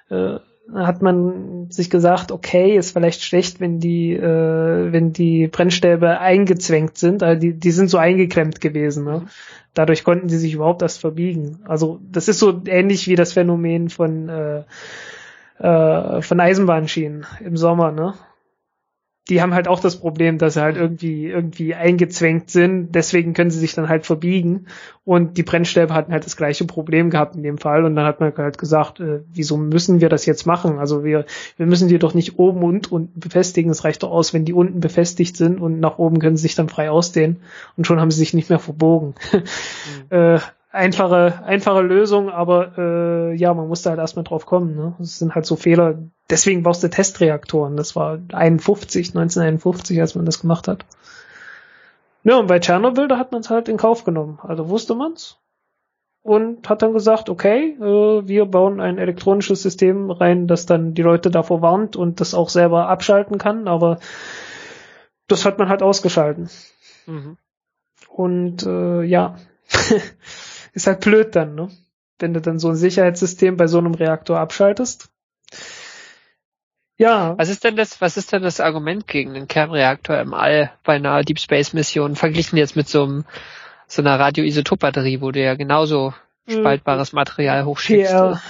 Äh, 0.08 0.36
hat 0.72 1.02
man 1.02 1.68
sich 1.68 1.90
gesagt, 1.90 2.30
okay, 2.30 2.76
ist 2.76 2.92
vielleicht 2.92 3.24
schlecht, 3.24 3.58
wenn 3.58 3.80
die, 3.80 4.12
äh, 4.12 4.92
wenn 4.92 5.12
die 5.12 5.48
Brennstäbe 5.48 6.20
eingezwängt 6.20 6.96
sind, 6.96 7.24
also 7.24 7.40
die, 7.40 7.54
die 7.54 7.72
sind 7.72 7.90
so 7.90 7.98
eingeklemmt 7.98 8.60
gewesen. 8.60 9.04
Ne? 9.04 9.22
Dadurch 9.74 10.04
konnten 10.04 10.28
sie 10.28 10.38
sich 10.38 10.54
überhaupt 10.54 10.82
erst 10.82 11.00
verbiegen. 11.00 11.58
Also 11.64 11.98
das 12.08 12.28
ist 12.28 12.38
so 12.38 12.62
ähnlich 12.66 13.08
wie 13.08 13.16
das 13.16 13.32
Phänomen 13.32 13.88
von 13.88 14.28
äh, 14.28 14.62
äh, 15.58 16.22
von 16.22 16.40
Eisenbahnschienen 16.40 17.26
im 17.40 17.56
Sommer, 17.56 17.92
ne? 17.92 18.14
Die 19.28 19.42
haben 19.42 19.54
halt 19.54 19.66
auch 19.66 19.80
das 19.80 19.96
Problem, 19.96 20.38
dass 20.38 20.54
sie 20.54 20.62
halt 20.62 20.76
irgendwie 20.76 21.26
irgendwie 21.26 21.74
eingezwängt 21.74 22.48
sind, 22.48 22.92
deswegen 22.94 23.34
können 23.34 23.50
sie 23.50 23.58
sich 23.58 23.74
dann 23.74 23.88
halt 23.88 24.06
verbiegen 24.06 24.66
und 25.04 25.36
die 25.36 25.42
Brennstäbe 25.42 25.92
hatten 25.92 26.12
halt 26.12 26.24
das 26.24 26.36
gleiche 26.36 26.64
Problem 26.64 27.10
gehabt 27.10 27.34
in 27.34 27.42
dem 27.42 27.58
Fall 27.58 27.84
und 27.84 27.96
dann 27.96 28.04
hat 28.04 28.20
man 28.20 28.32
halt 28.36 28.56
gesagt, 28.56 29.00
äh, 29.00 29.22
wieso 29.32 29.56
müssen 29.56 30.00
wir 30.00 30.08
das 30.08 30.26
jetzt 30.26 30.46
machen? 30.46 30.78
Also 30.78 31.02
wir 31.02 31.24
wir 31.56 31.66
müssen 31.66 31.88
die 31.88 31.98
doch 31.98 32.14
nicht 32.14 32.38
oben 32.38 32.62
und 32.62 32.92
unten 32.92 33.18
befestigen, 33.18 33.72
es 33.72 33.82
reicht 33.82 34.04
doch 34.04 34.12
aus, 34.12 34.32
wenn 34.32 34.44
die 34.44 34.52
unten 34.52 34.78
befestigt 34.78 35.36
sind 35.36 35.60
und 35.60 35.80
nach 35.80 35.98
oben 35.98 36.20
können 36.20 36.36
sie 36.36 36.42
sich 36.42 36.54
dann 36.54 36.68
frei 36.68 36.88
ausdehnen 36.88 37.38
und 37.76 37.84
schon 37.84 37.98
haben 37.98 38.12
sie 38.12 38.20
sich 38.20 38.32
nicht 38.32 38.48
mehr 38.48 38.60
verbogen. 38.60 39.16
äh, 40.10 40.38
einfache, 40.76 41.42
einfache 41.44 41.82
Lösung, 41.82 42.30
aber 42.30 42.78
äh, 42.78 43.34
ja, 43.34 43.52
man 43.54 43.68
musste 43.68 43.90
halt 43.90 43.98
erstmal 43.98 44.24
drauf 44.24 44.46
kommen. 44.46 44.76
Ne? 44.76 44.94
Das 44.98 45.18
sind 45.18 45.34
halt 45.34 45.46
so 45.46 45.56
Fehler. 45.56 45.98
Deswegen 46.30 46.62
brauchst 46.62 46.82
du 46.82 46.88
Testreaktoren. 46.88 47.76
Das 47.76 47.96
war 47.96 48.18
51, 48.32 49.08
1951, 49.08 50.00
als 50.00 50.14
man 50.14 50.26
das 50.26 50.40
gemacht 50.40 50.68
hat. 50.68 50.84
Ja, 52.22 52.36
und 52.38 52.46
bei 52.46 52.58
Tschernobyl, 52.58 53.08
da 53.08 53.18
hat 53.18 53.32
man 53.32 53.40
es 53.40 53.50
halt 53.50 53.68
in 53.68 53.76
Kauf 53.76 54.04
genommen. 54.04 54.38
Also 54.42 54.68
wusste 54.68 54.94
man's 54.94 55.38
und 56.26 56.68
hat 56.68 56.82
dann 56.82 56.92
gesagt, 56.92 57.28
okay, 57.28 57.76
äh, 57.80 58.26
wir 58.26 58.46
bauen 58.46 58.80
ein 58.80 58.98
elektronisches 58.98 59.62
System 59.62 60.10
rein, 60.10 60.48
das 60.48 60.66
dann 60.66 60.92
die 60.92 61.02
Leute 61.02 61.30
davor 61.30 61.62
warnt 61.62 61.94
und 61.94 62.20
das 62.20 62.34
auch 62.34 62.48
selber 62.48 62.88
abschalten 62.88 63.38
kann, 63.38 63.68
aber 63.68 64.00
das 65.28 65.44
hat 65.44 65.60
man 65.60 65.68
halt 65.68 65.82
ausgeschalten. 65.82 66.50
Mhm. 67.06 67.36
Und 68.08 68.66
äh, 68.66 69.02
ja, 69.04 69.36
ist 70.76 70.86
halt 70.86 71.00
blöd 71.00 71.34
dann, 71.34 71.54
ne? 71.54 71.70
Wenn 72.18 72.34
du 72.34 72.40
dann 72.40 72.58
so 72.58 72.68
ein 72.68 72.76
Sicherheitssystem 72.76 73.56
bei 73.56 73.66
so 73.66 73.78
einem 73.78 73.94
Reaktor 73.94 74.38
abschaltest. 74.38 75.08
Ja, 76.98 77.36
Was 77.36 77.50
ist 77.50 77.64
denn 77.64 77.76
das, 77.76 78.00
was 78.00 78.16
ist 78.16 78.32
denn 78.32 78.42
das 78.42 78.60
Argument 78.60 79.06
gegen 79.06 79.34
einen 79.36 79.48
Kernreaktor 79.48 80.18
im 80.18 80.32
All 80.32 80.70
bei 80.82 80.94
einer 80.94 81.22
Deep 81.22 81.38
Space 81.38 81.74
Mission 81.74 82.16
verglichen 82.16 82.56
jetzt 82.56 82.74
mit 82.76 82.88
so 82.88 83.02
einem, 83.04 83.24
so 83.86 84.00
einer 84.00 84.18
Radioisotopbatterie, 84.18 85.20
wo 85.20 85.30
du 85.30 85.42
ja 85.42 85.54
genauso 85.54 86.14
Mhm. 86.46 86.52
spaltbares 86.52 87.12
Material 87.12 87.64
hochschickst? 87.64 88.12
PR. 88.12 88.40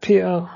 PR. 0.00 0.48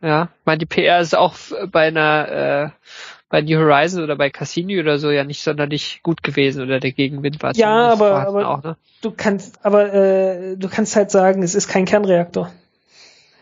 Ja, 0.00 0.30
ich 0.40 0.46
meine, 0.46 0.58
die 0.58 0.66
PR 0.66 1.00
ist 1.00 1.14
auch 1.14 1.34
bei 1.70 1.86
einer, 1.88 2.28
äh, 2.72 2.88
bei 3.32 3.40
New 3.40 3.58
Horizon 3.58 4.04
oder 4.04 4.14
bei 4.14 4.28
Cassini 4.28 4.78
oder 4.78 4.98
so 4.98 5.10
ja 5.10 5.24
nicht 5.24 5.42
sonderlich 5.42 6.00
gut 6.02 6.22
gewesen 6.22 6.62
oder 6.62 6.80
der 6.80 6.92
Gegenwind 6.92 7.42
war 7.42 7.54
Ja, 7.56 7.90
aber- 7.92 8.26
aber- 8.28 8.48
auch, 8.48 8.62
ne? 8.62 8.76
Du 9.00 9.10
kannst, 9.10 9.64
aber 9.64 9.92
äh, 9.94 10.56
du 10.58 10.68
kannst 10.68 10.94
halt 10.96 11.10
sagen, 11.10 11.42
es 11.42 11.54
ist 11.54 11.66
kein 11.66 11.86
Kernreaktor. 11.86 12.52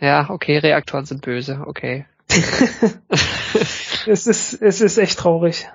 Ja, 0.00 0.31
okay, 0.31 0.59
Reaktoren 0.59 1.05
sind 1.07 1.22
böse, 1.22 1.64
okay. 1.66 2.07
es 4.07 4.26
ist, 4.26 4.55
es 4.62 4.81
ist 4.81 4.98
echt 4.98 5.18
traurig. 5.18 5.68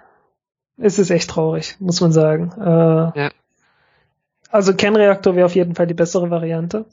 Es 0.78 0.97
ist 0.99 1.10
echt 1.10 1.30
traurig, 1.30 1.75
muss 1.80 2.01
man 2.01 2.12
sagen. 2.12 2.51
Äh, 2.60 3.19
Ja. 3.19 3.30
Also 4.49 4.73
Kernreaktor 4.73 5.36
wäre 5.36 5.45
auf 5.45 5.56
jeden 5.56 5.75
Fall 5.75 5.88
die 5.88 5.93
bessere 5.93 6.30
Variante. 6.30 6.86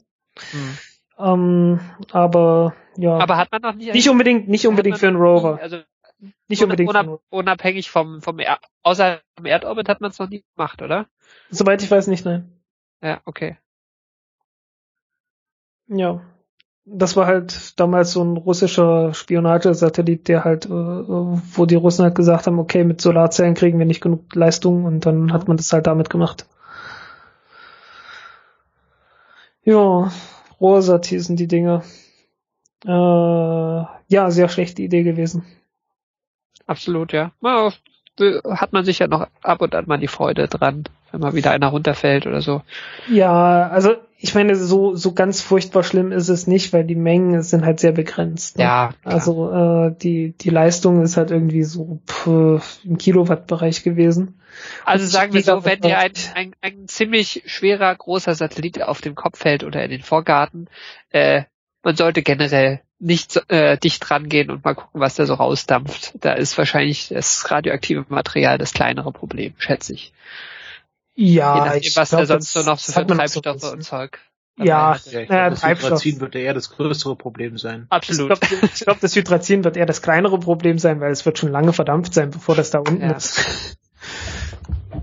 Hm. 0.51 0.79
Ähm, 1.19 1.81
aber 2.11 2.75
ja, 2.97 3.17
Aber 3.19 3.37
hat 3.37 3.53
man 3.53 3.63
noch 3.63 3.75
nicht, 3.75 3.95
nicht 3.95 4.09
unbedingt, 4.11 4.49
nicht 4.49 4.67
unbedingt 4.67 4.99
für 4.99 5.07
einen 5.09 5.17
Rover. 5.17 5.55
nie- 5.57 5.61
Also 5.63 5.79
Nicht 6.49 6.63
unbedingt 6.63 6.89
unab 6.91 7.21
unabhängig 7.31 7.91
vom, 7.91 8.23
vom 8.23 8.39
er 8.39 8.61
außer 8.83 9.21
vom 9.37 9.47
Erdorbit 9.47 9.89
hat 9.89 10.01
man 10.01 10.11
es 10.13 10.19
noch 10.19 10.29
nie 10.29 10.45
gemacht, 10.55 10.81
oder? 10.83 11.07
Soweit 11.51 11.83
ich 11.83 11.91
weiß 11.91 12.07
nicht, 12.07 12.25
nein. 12.25 12.61
Ja, 13.03 13.21
okay. 13.25 13.57
Ja. 15.89 16.23
das 16.85 17.17
war 17.17 17.27
halt 17.27 17.79
damals 17.79 18.13
so 18.13 18.23
ein 18.25 18.37
russischer 18.37 19.15
Spionagesatellit, 19.15 20.29
der 20.29 20.45
halt, 20.45 20.67
äh, 20.67 20.71
wo 20.71 21.67
die 21.67 21.75
Russen 21.77 22.05
halt 22.05 22.15
gesagt 22.15 22.47
haben, 22.47 22.59
okay, 22.59 22.85
mit 22.85 23.01
Solarzellen 23.01 23.55
kriegen 23.55 23.79
wir 23.79 23.87
nicht 23.87 24.01
genug 24.01 24.35
Leistung 24.35 24.85
und 24.85 25.07
dann 25.07 25.33
hat 25.33 25.49
man 25.49 25.57
das 25.57 25.73
halt 25.73 25.87
damit 25.87 26.11
gemacht. 26.11 26.47
Ja, 29.65 30.11
Rohrsat 30.61 31.07
hießen 31.07 31.37
die 31.37 31.47
Dinge. 31.47 31.83
Äh, 32.85 32.89
ja, 32.91 34.31
sehr 34.31 34.49
schlechte 34.49 34.83
Idee 34.83 35.03
gewesen. 35.05 35.45
Absolut, 36.67 37.13
ja. 37.13 37.33
ja. 37.43 37.73
Hat 38.45 38.73
man 38.73 38.85
sicher 38.85 39.09
noch 39.09 39.27
ab 39.43 39.63
und 39.63 39.75
an 39.75 39.85
mal 39.87 39.99
die 39.99 40.09
Freude 40.09 40.47
dran, 40.47 40.85
wenn 41.11 41.21
mal 41.21 41.35
wieder 41.35 41.51
einer 41.51 41.69
runterfällt 41.69 42.27
oder 42.27 42.43
so. 42.43 42.63
Ja, 43.09 43.69
also 43.69 43.95
ich 44.19 44.35
meine, 44.35 44.55
so, 44.55 44.95
so 44.95 45.15
ganz 45.15 45.41
furchtbar 45.41 45.83
schlimm 45.83 46.13
ist 46.13 46.29
es 46.29 46.47
nicht, 46.47 46.73
weil 46.73 46.85
die 46.85 46.95
Mengen 46.95 47.43
sind 47.43 47.65
halt 47.65 47.81
sehr 47.81 47.91
begrenzt. 47.91 48.59
Ne? 48.59 48.65
Ja. 48.65 48.95
Klar. 49.03 49.15
Also 49.15 49.51
äh, 49.51 49.97
die, 49.99 50.37
die 50.37 50.51
Leistung 50.51 51.03
ist 51.03 51.17
halt 51.17 51.33
irgendwie 51.33 51.65
so 51.65 52.01
pff, 52.07 52.85
im 52.85 52.99
Kilowattbereich 52.99 53.83
gewesen. 53.83 54.41
Also 54.85 55.07
sagen 55.07 55.33
wir 55.33 55.43
so, 55.43 55.65
wenn 55.65 55.81
dir 55.81 55.99
ein, 55.99 56.13
ein, 56.35 56.55
ein 56.61 56.87
ziemlich 56.87 57.43
schwerer, 57.47 57.93
großer 57.95 58.35
Satellit 58.35 58.81
auf 58.83 59.01
dem 59.01 59.17
Kopf 59.17 59.39
fällt 59.39 59.65
oder 59.65 59.83
in 59.83 59.91
den 59.91 60.03
Vorgarten, 60.03 60.69
äh, 61.11 61.43
man 61.83 61.97
sollte 61.97 62.23
generell 62.23 62.81
nicht 63.03 63.43
äh, 63.51 63.77
dicht 63.79 64.11
rangehen 64.11 64.51
und 64.51 64.65
mal 64.65 64.75
gucken, 64.75 65.01
was 65.01 65.17
da 65.17 65.27
so 65.27 65.35
rausdampft. 65.35 66.13
Da 66.21 66.35
ist 66.35 66.57
wahrscheinlich 66.57 67.09
das 67.09 67.51
radioaktive 67.51 68.05
Material 68.09 68.59
das 68.59 68.73
kleinere 68.73 69.13
Problem, 69.13 69.55
schätze 69.59 69.93
ich. 69.95 70.13
Ja, 71.15 71.57
Je 71.57 71.61
nachdem, 71.63 71.93
was 71.97 72.11
glaub, 72.11 72.21
da 72.23 72.27
sonst 72.27 72.53
so 72.53 72.63
noch 72.63 72.79
so 72.79 72.93
für 72.93 73.07
Treibstoffe 73.07 73.61
so 73.61 73.73
und 73.73 73.83
Zeug. 73.83 74.19
Ja, 74.57 74.65
Ja, 74.65 74.97
ich 74.97 75.13
ja, 75.13 75.25
glaub, 75.25 75.51
das 75.51 75.61
Treibstoff. 75.61 75.89
Hydrazin 75.91 76.21
wird 76.21 76.35
eher 76.37 76.55
das 76.55 76.71
größere 76.71 77.17
Problem 77.17 77.59
sein. 77.59 77.87
Absolut. 77.91 78.33
Ich 78.33 78.41
glaube, 78.49 78.69
glaub, 78.69 79.01
das 79.01 79.17
Hydrazin 79.17 79.65
wird 79.65 79.77
eher 79.77 79.87
das 79.87 80.01
kleinere 80.01 80.39
Problem 80.39 80.79
sein, 80.79 81.01
weil 81.01 81.11
es 81.11 81.27
wird 81.27 81.39
schon 81.39 81.51
lange 81.51 81.73
verdampft 81.73 82.15
sein, 82.15 82.31
bevor 82.31 82.55
das 82.55 82.71
da 82.71 82.79
unten 82.79 83.03
Ja. 83.03 83.13
ist. 83.17 83.77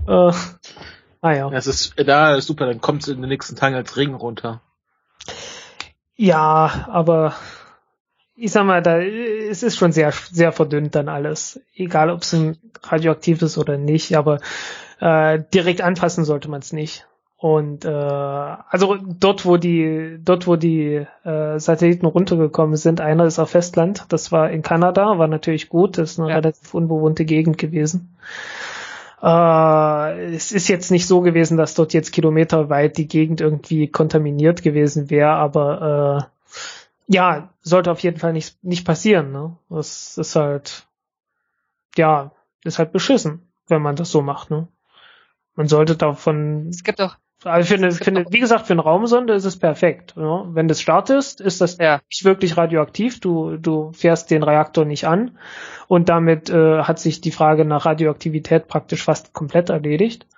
äh, 0.08 0.32
ah 1.20 1.32
ja. 1.32 1.50
Das 1.50 1.66
ist 1.66 1.94
da 1.96 2.34
ist 2.34 2.46
super, 2.46 2.66
dann 2.66 2.80
kommt 2.80 3.02
es 3.02 3.08
in 3.08 3.20
den 3.20 3.28
nächsten 3.28 3.56
Tagen 3.56 3.74
als 3.74 3.96
Regen 3.96 4.14
runter. 4.14 4.62
Ja, 6.16 6.88
aber 6.90 7.34
ich 8.40 8.52
sag 8.52 8.64
mal, 8.64 8.82
da 8.82 9.00
es 9.00 9.62
ist 9.62 9.76
schon 9.76 9.92
sehr 9.92 10.12
sehr 10.32 10.52
verdünnt 10.52 10.94
dann 10.94 11.08
alles, 11.08 11.60
egal 11.74 12.10
ob 12.10 12.22
es 12.22 12.34
radioaktiv 12.82 13.42
ist 13.42 13.58
oder 13.58 13.76
nicht, 13.78 14.16
aber 14.16 14.40
äh, 15.00 15.40
direkt 15.54 15.82
anfassen 15.82 16.24
sollte 16.24 16.48
man 16.50 16.60
es 16.60 16.72
nicht. 16.72 17.06
Und 17.36 17.86
äh, 17.86 17.88
also 17.88 18.98
dort, 19.18 19.46
wo 19.46 19.56
die 19.56 20.18
dort, 20.22 20.46
wo 20.46 20.56
die 20.56 21.06
äh, 21.24 21.58
Satelliten 21.58 22.04
runtergekommen 22.06 22.76
sind, 22.76 23.00
einer 23.00 23.24
ist 23.24 23.38
auf 23.38 23.50
Festland, 23.50 24.04
das 24.10 24.30
war 24.30 24.50
in 24.50 24.60
Kanada, 24.62 25.18
war 25.18 25.26
natürlich 25.28 25.70
gut, 25.70 25.96
das 25.96 26.12
ist 26.12 26.20
eine 26.20 26.28
Ja. 26.30 26.36
relativ 26.36 26.74
unbewohnte 26.74 27.24
Gegend 27.24 27.56
gewesen. 27.56 28.14
Äh, 29.22 30.34
es 30.34 30.52
ist 30.52 30.68
jetzt 30.68 30.90
nicht 30.90 31.06
so 31.06 31.20
gewesen, 31.20 31.56
dass 31.56 31.74
dort 31.74 31.92
jetzt 31.92 32.12
kilometerweit 32.12 32.96
die 32.96 33.08
Gegend 33.08 33.40
irgendwie 33.40 33.88
kontaminiert 33.88 34.62
gewesen 34.62 35.10
wäre, 35.10 35.30
aber 35.30 36.28
äh, 36.28 36.39
ja, 37.10 37.52
sollte 37.60 37.90
auf 37.90 37.98
jeden 38.00 38.18
Fall 38.18 38.32
nicht, 38.32 38.62
nicht 38.62 38.86
passieren. 38.86 39.32
Ne? 39.32 39.56
Das 39.68 40.16
ist 40.16 40.36
halt, 40.36 40.86
ja, 41.96 42.30
ist 42.62 42.78
halt 42.78 42.92
beschissen, 42.92 43.52
wenn 43.66 43.82
man 43.82 43.96
das 43.96 44.12
so 44.12 44.22
macht. 44.22 44.50
Ne? 44.50 44.68
Man 45.56 45.66
sollte 45.66 45.96
davon, 45.96 46.68
Es 46.68 46.84
gibt 46.84 47.00
auch, 47.00 47.16
also 47.42 47.66
für 47.66 47.74
eine, 47.74 47.90
für 47.90 48.06
eine, 48.06 48.26
wie 48.30 48.38
gesagt, 48.38 48.68
für 48.68 48.74
eine 48.74 48.82
Raumsonde 48.82 49.34
ist 49.34 49.44
es 49.44 49.58
perfekt. 49.58 50.16
Ne? 50.16 50.50
Wenn 50.50 50.68
das 50.68 50.80
startest, 50.80 51.40
ist 51.40 51.60
das 51.60 51.78
ja, 51.78 52.00
nicht 52.08 52.24
wirklich 52.24 52.56
radioaktiv. 52.56 53.18
Du, 53.18 53.56
du 53.56 53.90
fährst 53.90 54.30
den 54.30 54.44
Reaktor 54.44 54.84
nicht 54.84 55.08
an 55.08 55.36
und 55.88 56.08
damit 56.08 56.48
äh, 56.48 56.82
hat 56.84 57.00
sich 57.00 57.20
die 57.20 57.32
Frage 57.32 57.64
nach 57.64 57.86
Radioaktivität 57.86 58.68
praktisch 58.68 59.02
fast 59.02 59.32
komplett 59.32 59.68
erledigt. 59.68 60.28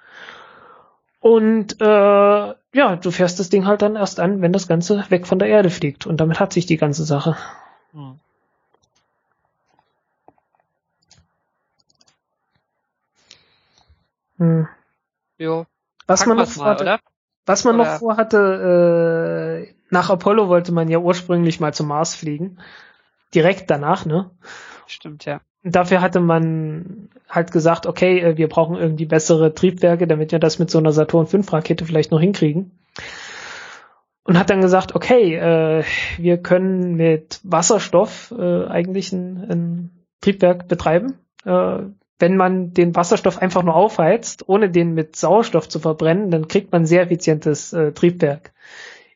Und 1.23 1.81
äh, 1.81 1.85
ja, 1.85 2.97
du 2.97 3.11
fährst 3.13 3.39
das 3.39 3.49
Ding 3.49 3.65
halt 3.65 3.81
dann 3.81 3.95
erst 3.95 4.19
an, 4.19 4.43
wenn 4.43 4.53
das 4.53 4.67
Ganze 4.67 5.05
weg 5.09 5.29
von 5.29 5.39
der 5.39 5.47
Erde 5.47 5.71
fliegt. 5.71 6.05
Und 6.05 6.17
damit 6.21 6.41
hat 6.41 6.53
sich 6.53 6.67
die 6.67 6.77
ganze 6.77 7.05
Sache. 7.05 7.37
Hm. 7.93 8.19
Hm. 14.39 14.67
jo. 15.39 15.65
Was 16.09 16.27
man 16.27 16.39
noch 16.39 16.47
mal, 16.47 16.53
vorhatte, 16.53 16.83
oder? 16.83 17.01
was 17.47 17.63
man 17.63 17.77
Oder- 17.79 17.93
noch 17.93 17.99
vorhatte, 18.01 19.69
äh, 19.69 19.75
nach 19.91 20.11
Apollo 20.11 20.49
wollte 20.49 20.73
man 20.73 20.89
ja 20.89 20.99
ursprünglich 20.99 21.61
mal 21.61 21.73
zum 21.73 21.87
Mars 21.87 22.17
fliegen. 22.17 22.59
Direkt 23.33 23.71
danach, 23.71 24.07
ne? 24.07 24.33
Stimmt, 24.89 25.25
ja. 25.25 25.41
Dafür 25.65 26.01
hatte 26.01 26.21
man 26.21 27.09
halt 27.29 27.53
gesagt, 27.53 27.87
okay, 27.87 28.21
äh, 28.21 28.37
wir 28.37 28.49
brauchen 28.49 28.77
irgendwie 28.77 29.07
bessere 29.07 29.55
Triebwerke, 29.55 30.07
damit 30.07 30.33
wir 30.33 30.39
das 30.39 30.59
mit 30.59 30.71
so 30.71 30.79
einer 30.79 30.93
Saturn 30.93 31.27
V 31.27 31.39
Rakete 31.51 31.85
vielleicht 31.85 32.11
noch 32.11 32.21
hinkriegen. 32.21 32.73
Und 34.25 34.39
hat 34.39 34.51
dann 34.51 34.61
gesagt, 34.61 34.95
okay, 34.95 35.35
äh, 35.35 35.85
wir 36.19 36.39
können 36.39 36.95
mit 36.95 37.41
Wasserstoff 37.43 38.33
äh, 38.37 38.67
eigentlich 38.67 39.13
ein, 39.13 39.51
ein 39.51 39.91
Triebwerk 40.21 40.69
betreiben. 40.69 41.19
Äh, 41.45 41.79
wenn 42.19 42.37
man 42.37 42.73
den 42.73 42.95
Wasserstoff 42.95 43.39
einfach 43.39 43.65
nur 43.65 43.75
aufheizt, 43.75 44.49
ohne 44.49 44.71
den 44.71 44.95
mit 44.95 45.17
Sauerstoff 45.17 45.69
zu 45.69 45.81
verbrennen, 45.81 46.31
dann 46.31 46.47
kriegt 46.47 46.71
man 46.71 46.87
sehr 46.87 47.03
effizientes 47.03 47.73
äh, 47.73 47.91
Triebwerk. 47.91 48.53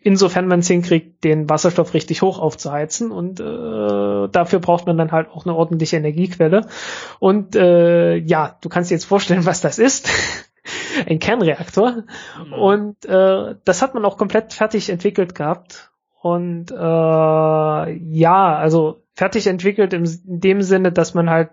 Insofern 0.07 0.47
man 0.47 0.61
es 0.61 0.69
hinkriegt, 0.69 1.25
den 1.25 1.51
Wasserstoff 1.51 1.93
richtig 1.93 2.23
hoch 2.23 2.39
aufzuheizen 2.39 3.11
und 3.11 3.41
äh, 3.41 4.29
dafür 4.29 4.61
braucht 4.61 4.87
man 4.87 4.97
dann 4.97 5.11
halt 5.11 5.29
auch 5.31 5.47
eine 5.47 5.57
ordentliche 5.57 5.97
Energiequelle. 5.97 6.69
Und 7.19 7.57
äh, 7.57 8.15
ja, 8.15 8.57
du 8.61 8.69
kannst 8.69 8.93
dir 8.93 8.95
jetzt 8.95 9.07
vorstellen, 9.07 9.47
was 9.47 9.63
das 9.63 9.81
ist. 9.81 10.09
Ein 11.09 11.19
Kernreaktor. 11.19 12.05
Mhm. 12.47 12.53
Und 12.53 13.05
äh, 13.05 13.57
das 13.65 13.83
hat 13.83 13.95
man 13.95 14.05
auch 14.05 14.17
komplett 14.17 14.53
fertig 14.53 14.91
entwickelt 14.91 15.35
gehabt. 15.35 15.91
Und 16.23 16.71
äh, 16.71 16.75
ja, 16.77 18.57
also 18.57 19.03
fertig 19.13 19.49
entwickelt 19.49 19.93
im, 19.93 20.05
in 20.05 20.41
dem 20.41 20.63
Sinne, 20.63 20.93
dass 20.93 21.15
man 21.15 21.29
halt 21.29 21.51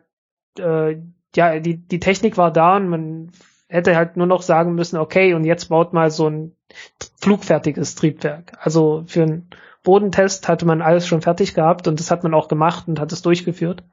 äh, 0.59 0.97
ja, 1.35 1.59
die, 1.59 1.77
die 1.77 1.99
Technik 1.99 2.37
war 2.37 2.51
da 2.53 2.75
und 2.75 2.87
man 2.87 3.31
hätte 3.67 3.95
halt 3.95 4.15
nur 4.15 4.27
noch 4.27 4.43
sagen 4.43 4.75
müssen, 4.75 4.97
okay, 4.97 5.33
und 5.33 5.43
jetzt 5.43 5.69
baut 5.69 5.91
mal 5.91 6.11
so 6.11 6.29
ein 6.29 6.55
flugfertiges 7.23 7.95
Triebwerk. 7.95 8.51
Also 8.59 9.05
für 9.07 9.23
einen 9.23 9.49
Bodentest 9.81 10.47
hatte 10.49 10.65
man 10.65 10.81
alles 10.81 11.07
schon 11.07 11.21
fertig 11.21 11.53
gehabt 11.53 11.87
und 11.87 11.99
das 11.99 12.11
hat 12.11 12.23
man 12.23 12.33
auch 12.33 12.49
gemacht 12.49 12.87
und 12.87 12.99
hat 12.99 13.11
es 13.13 13.21
durchgeführt. 13.21 13.83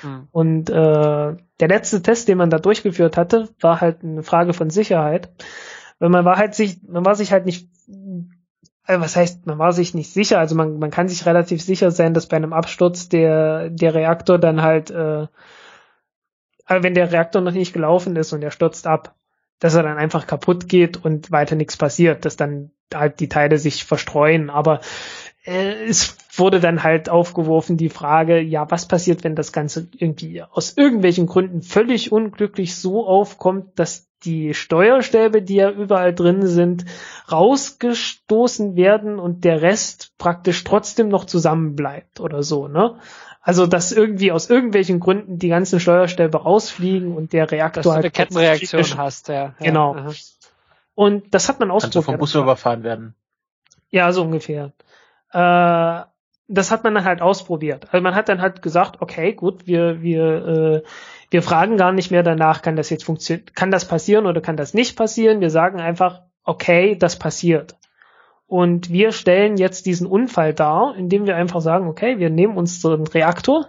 Hm. 0.00 0.26
Und 0.32 0.68
äh, 0.68 0.72
der 0.74 1.68
letzte 1.68 2.02
Test, 2.02 2.26
den 2.26 2.38
man 2.38 2.50
da 2.50 2.58
durchgeführt 2.58 3.16
hatte, 3.16 3.48
war 3.60 3.80
halt 3.80 4.02
eine 4.02 4.24
Frage 4.24 4.52
von 4.52 4.68
Sicherheit. 4.68 5.30
Weil 6.00 6.08
man 6.08 6.24
war 6.24 6.36
halt 6.38 6.56
sich, 6.56 6.82
man 6.82 7.04
war 7.04 7.14
sich 7.14 7.30
halt 7.30 7.46
nicht, 7.46 7.68
äh, 8.86 8.98
was 8.98 9.14
heißt, 9.14 9.46
man 9.46 9.58
war 9.58 9.72
sich 9.72 9.94
nicht 9.94 10.12
sicher. 10.12 10.40
Also 10.40 10.56
man, 10.56 10.80
man 10.80 10.90
kann 10.90 11.08
sich 11.08 11.24
relativ 11.24 11.62
sicher 11.62 11.92
sein, 11.92 12.14
dass 12.14 12.26
bei 12.26 12.36
einem 12.36 12.52
Absturz 12.52 13.08
der 13.08 13.70
der 13.70 13.94
Reaktor 13.94 14.38
dann 14.38 14.62
halt, 14.62 14.90
äh, 14.90 15.22
äh, 15.22 15.28
wenn 16.66 16.94
der 16.94 17.12
Reaktor 17.12 17.42
noch 17.42 17.52
nicht 17.52 17.72
gelaufen 17.72 18.16
ist 18.16 18.32
und 18.32 18.42
er 18.42 18.50
stürzt 18.50 18.88
ab, 18.88 19.14
dass 19.62 19.76
er 19.76 19.84
dann 19.84 19.96
einfach 19.96 20.26
kaputt 20.26 20.68
geht 20.68 21.04
und 21.04 21.30
weiter 21.30 21.54
nichts 21.54 21.76
passiert, 21.76 22.24
dass 22.24 22.34
dann 22.34 22.72
halt 22.92 23.20
die 23.20 23.28
Teile 23.28 23.58
sich 23.58 23.84
verstreuen. 23.84 24.50
Aber 24.50 24.80
äh, 25.44 25.84
es 25.84 26.16
wurde 26.34 26.58
dann 26.58 26.82
halt 26.82 27.08
aufgeworfen 27.08 27.76
die 27.76 27.88
Frage, 27.88 28.40
ja, 28.40 28.68
was 28.72 28.88
passiert, 28.88 29.22
wenn 29.22 29.36
das 29.36 29.52
Ganze 29.52 29.86
irgendwie 29.96 30.42
aus 30.42 30.76
irgendwelchen 30.76 31.28
Gründen 31.28 31.62
völlig 31.62 32.10
unglücklich 32.10 32.74
so 32.74 33.06
aufkommt, 33.06 33.78
dass 33.78 34.08
die 34.24 34.52
Steuerstäbe, 34.52 35.42
die 35.42 35.56
ja 35.56 35.70
überall 35.70 36.12
drin 36.12 36.44
sind, 36.48 36.84
rausgestoßen 37.30 38.74
werden 38.74 39.20
und 39.20 39.44
der 39.44 39.62
Rest 39.62 40.12
praktisch 40.18 40.64
trotzdem 40.64 41.08
noch 41.08 41.24
zusammenbleibt 41.24 42.18
oder 42.18 42.42
so, 42.42 42.66
ne? 42.66 42.96
Also, 43.44 43.66
dass 43.66 43.90
irgendwie 43.90 44.30
aus 44.30 44.48
irgendwelchen 44.48 45.00
Gründen 45.00 45.38
die 45.38 45.48
ganzen 45.48 45.80
Steuerstäbe 45.80 46.42
rausfliegen 46.42 47.14
und 47.16 47.32
der 47.32 47.50
Reaktor 47.50 47.82
Dass 47.82 47.90
du 47.90 47.92
halt 47.92 48.04
eine 48.04 48.10
Kettenreaktion 48.12 48.96
hast, 48.96 49.28
ja. 49.28 49.34
ja. 49.34 49.54
Genau. 49.58 49.96
aha. 49.96 50.12
Und 50.94 51.34
das 51.34 51.48
hat 51.48 51.58
man 51.58 51.70
Kannst 51.70 51.86
du 51.86 51.90
vom 52.02 52.14
ausprobiert. 52.14 52.20
Bus 52.20 52.34
überfahren 52.36 52.82
werden. 52.84 53.14
Ja, 53.90 54.12
so 54.12 54.22
ungefähr. 54.22 54.72
Äh, 55.32 56.02
das 56.48 56.70
hat 56.70 56.84
man 56.84 56.94
dann 56.94 57.04
halt 57.04 57.20
ausprobiert. 57.20 57.88
Also 57.92 58.02
man 58.02 58.14
hat 58.14 58.28
dann 58.28 58.40
halt 58.40 58.62
gesagt, 58.62 59.00
okay, 59.00 59.32
gut, 59.32 59.66
wir 59.66 60.02
wir 60.02 60.46
äh, 60.46 60.82
wir 61.30 61.42
fragen 61.42 61.78
gar 61.78 61.92
nicht 61.92 62.10
mehr 62.10 62.22
danach, 62.22 62.62
kann 62.62 62.76
das 62.76 62.90
jetzt 62.90 63.04
funktionieren, 63.04 63.46
kann 63.54 63.70
das 63.70 63.88
passieren 63.88 64.26
oder 64.26 64.40
kann 64.40 64.56
das 64.56 64.74
nicht 64.74 64.96
passieren. 64.96 65.40
Wir 65.40 65.50
sagen 65.50 65.80
einfach, 65.80 66.22
okay, 66.44 66.94
das 66.96 67.18
passiert. 67.18 67.74
Und 68.52 68.90
wir 68.90 69.12
stellen 69.12 69.56
jetzt 69.56 69.86
diesen 69.86 70.06
Unfall 70.06 70.52
dar, 70.52 70.94
indem 70.94 71.26
wir 71.26 71.36
einfach 71.36 71.62
sagen, 71.62 71.88
okay, 71.88 72.18
wir 72.18 72.28
nehmen 72.28 72.58
uns 72.58 72.82
so 72.82 72.92
einen 72.92 73.06
Reaktor 73.06 73.68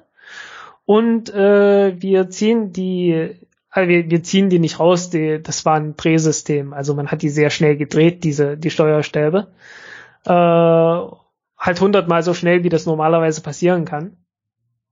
und 0.84 1.34
äh, 1.34 2.02
wir 2.02 2.30
ziehen 2.30 2.74
die, 2.74 3.30
also 3.70 3.88
wir, 3.88 4.10
wir 4.10 4.24
ziehen 4.24 4.50
die 4.50 4.60
nicht 4.60 4.82
raus, 4.82 5.10
die, 5.10 5.42
das 5.42 5.64
war 5.64 5.76
ein 5.76 5.96
Drehsystem, 5.96 6.74
also 6.74 6.96
man 6.96 7.08
hat 7.08 7.22
die 7.22 7.30
sehr 7.30 7.50
schnell 7.50 7.78
gedreht, 7.78 8.26
diese 8.26 8.58
die 8.58 8.72
Steuerstäbe 8.72 9.54
äh, 10.26 10.30
halt 10.30 11.80
hundertmal 11.80 12.22
so 12.22 12.34
schnell, 12.34 12.66
wie 12.66 12.70
das 12.70 12.86
normalerweise 12.86 13.40
passieren 13.40 13.86
kann. 13.86 14.18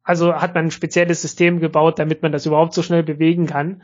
Also 0.03 0.35
hat 0.35 0.55
man 0.55 0.67
ein 0.67 0.71
spezielles 0.71 1.21
System 1.21 1.59
gebaut, 1.59 1.99
damit 1.99 2.21
man 2.21 2.31
das 2.31 2.45
überhaupt 2.45 2.73
so 2.73 2.81
schnell 2.81 3.03
bewegen 3.03 3.45
kann. 3.45 3.81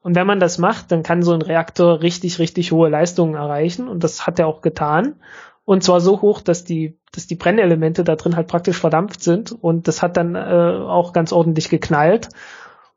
Und 0.00 0.14
wenn 0.14 0.26
man 0.26 0.40
das 0.40 0.58
macht, 0.58 0.92
dann 0.92 1.02
kann 1.02 1.22
so 1.22 1.32
ein 1.32 1.42
Reaktor 1.42 2.02
richtig, 2.02 2.38
richtig 2.38 2.72
hohe 2.72 2.88
Leistungen 2.88 3.34
erreichen. 3.34 3.88
Und 3.88 4.04
das 4.04 4.26
hat 4.26 4.38
er 4.38 4.46
auch 4.46 4.60
getan. 4.60 5.16
Und 5.64 5.82
zwar 5.82 6.00
so 6.00 6.22
hoch, 6.22 6.40
dass 6.40 6.64
die, 6.64 6.96
dass 7.12 7.26
die 7.26 7.34
Brennelemente 7.34 8.04
da 8.04 8.16
drin 8.16 8.36
halt 8.36 8.46
praktisch 8.46 8.78
verdampft 8.78 9.22
sind. 9.22 9.52
Und 9.52 9.88
das 9.88 10.02
hat 10.02 10.16
dann 10.16 10.34
äh, 10.34 10.38
auch 10.38 11.12
ganz 11.12 11.32
ordentlich 11.32 11.68
geknallt. 11.68 12.28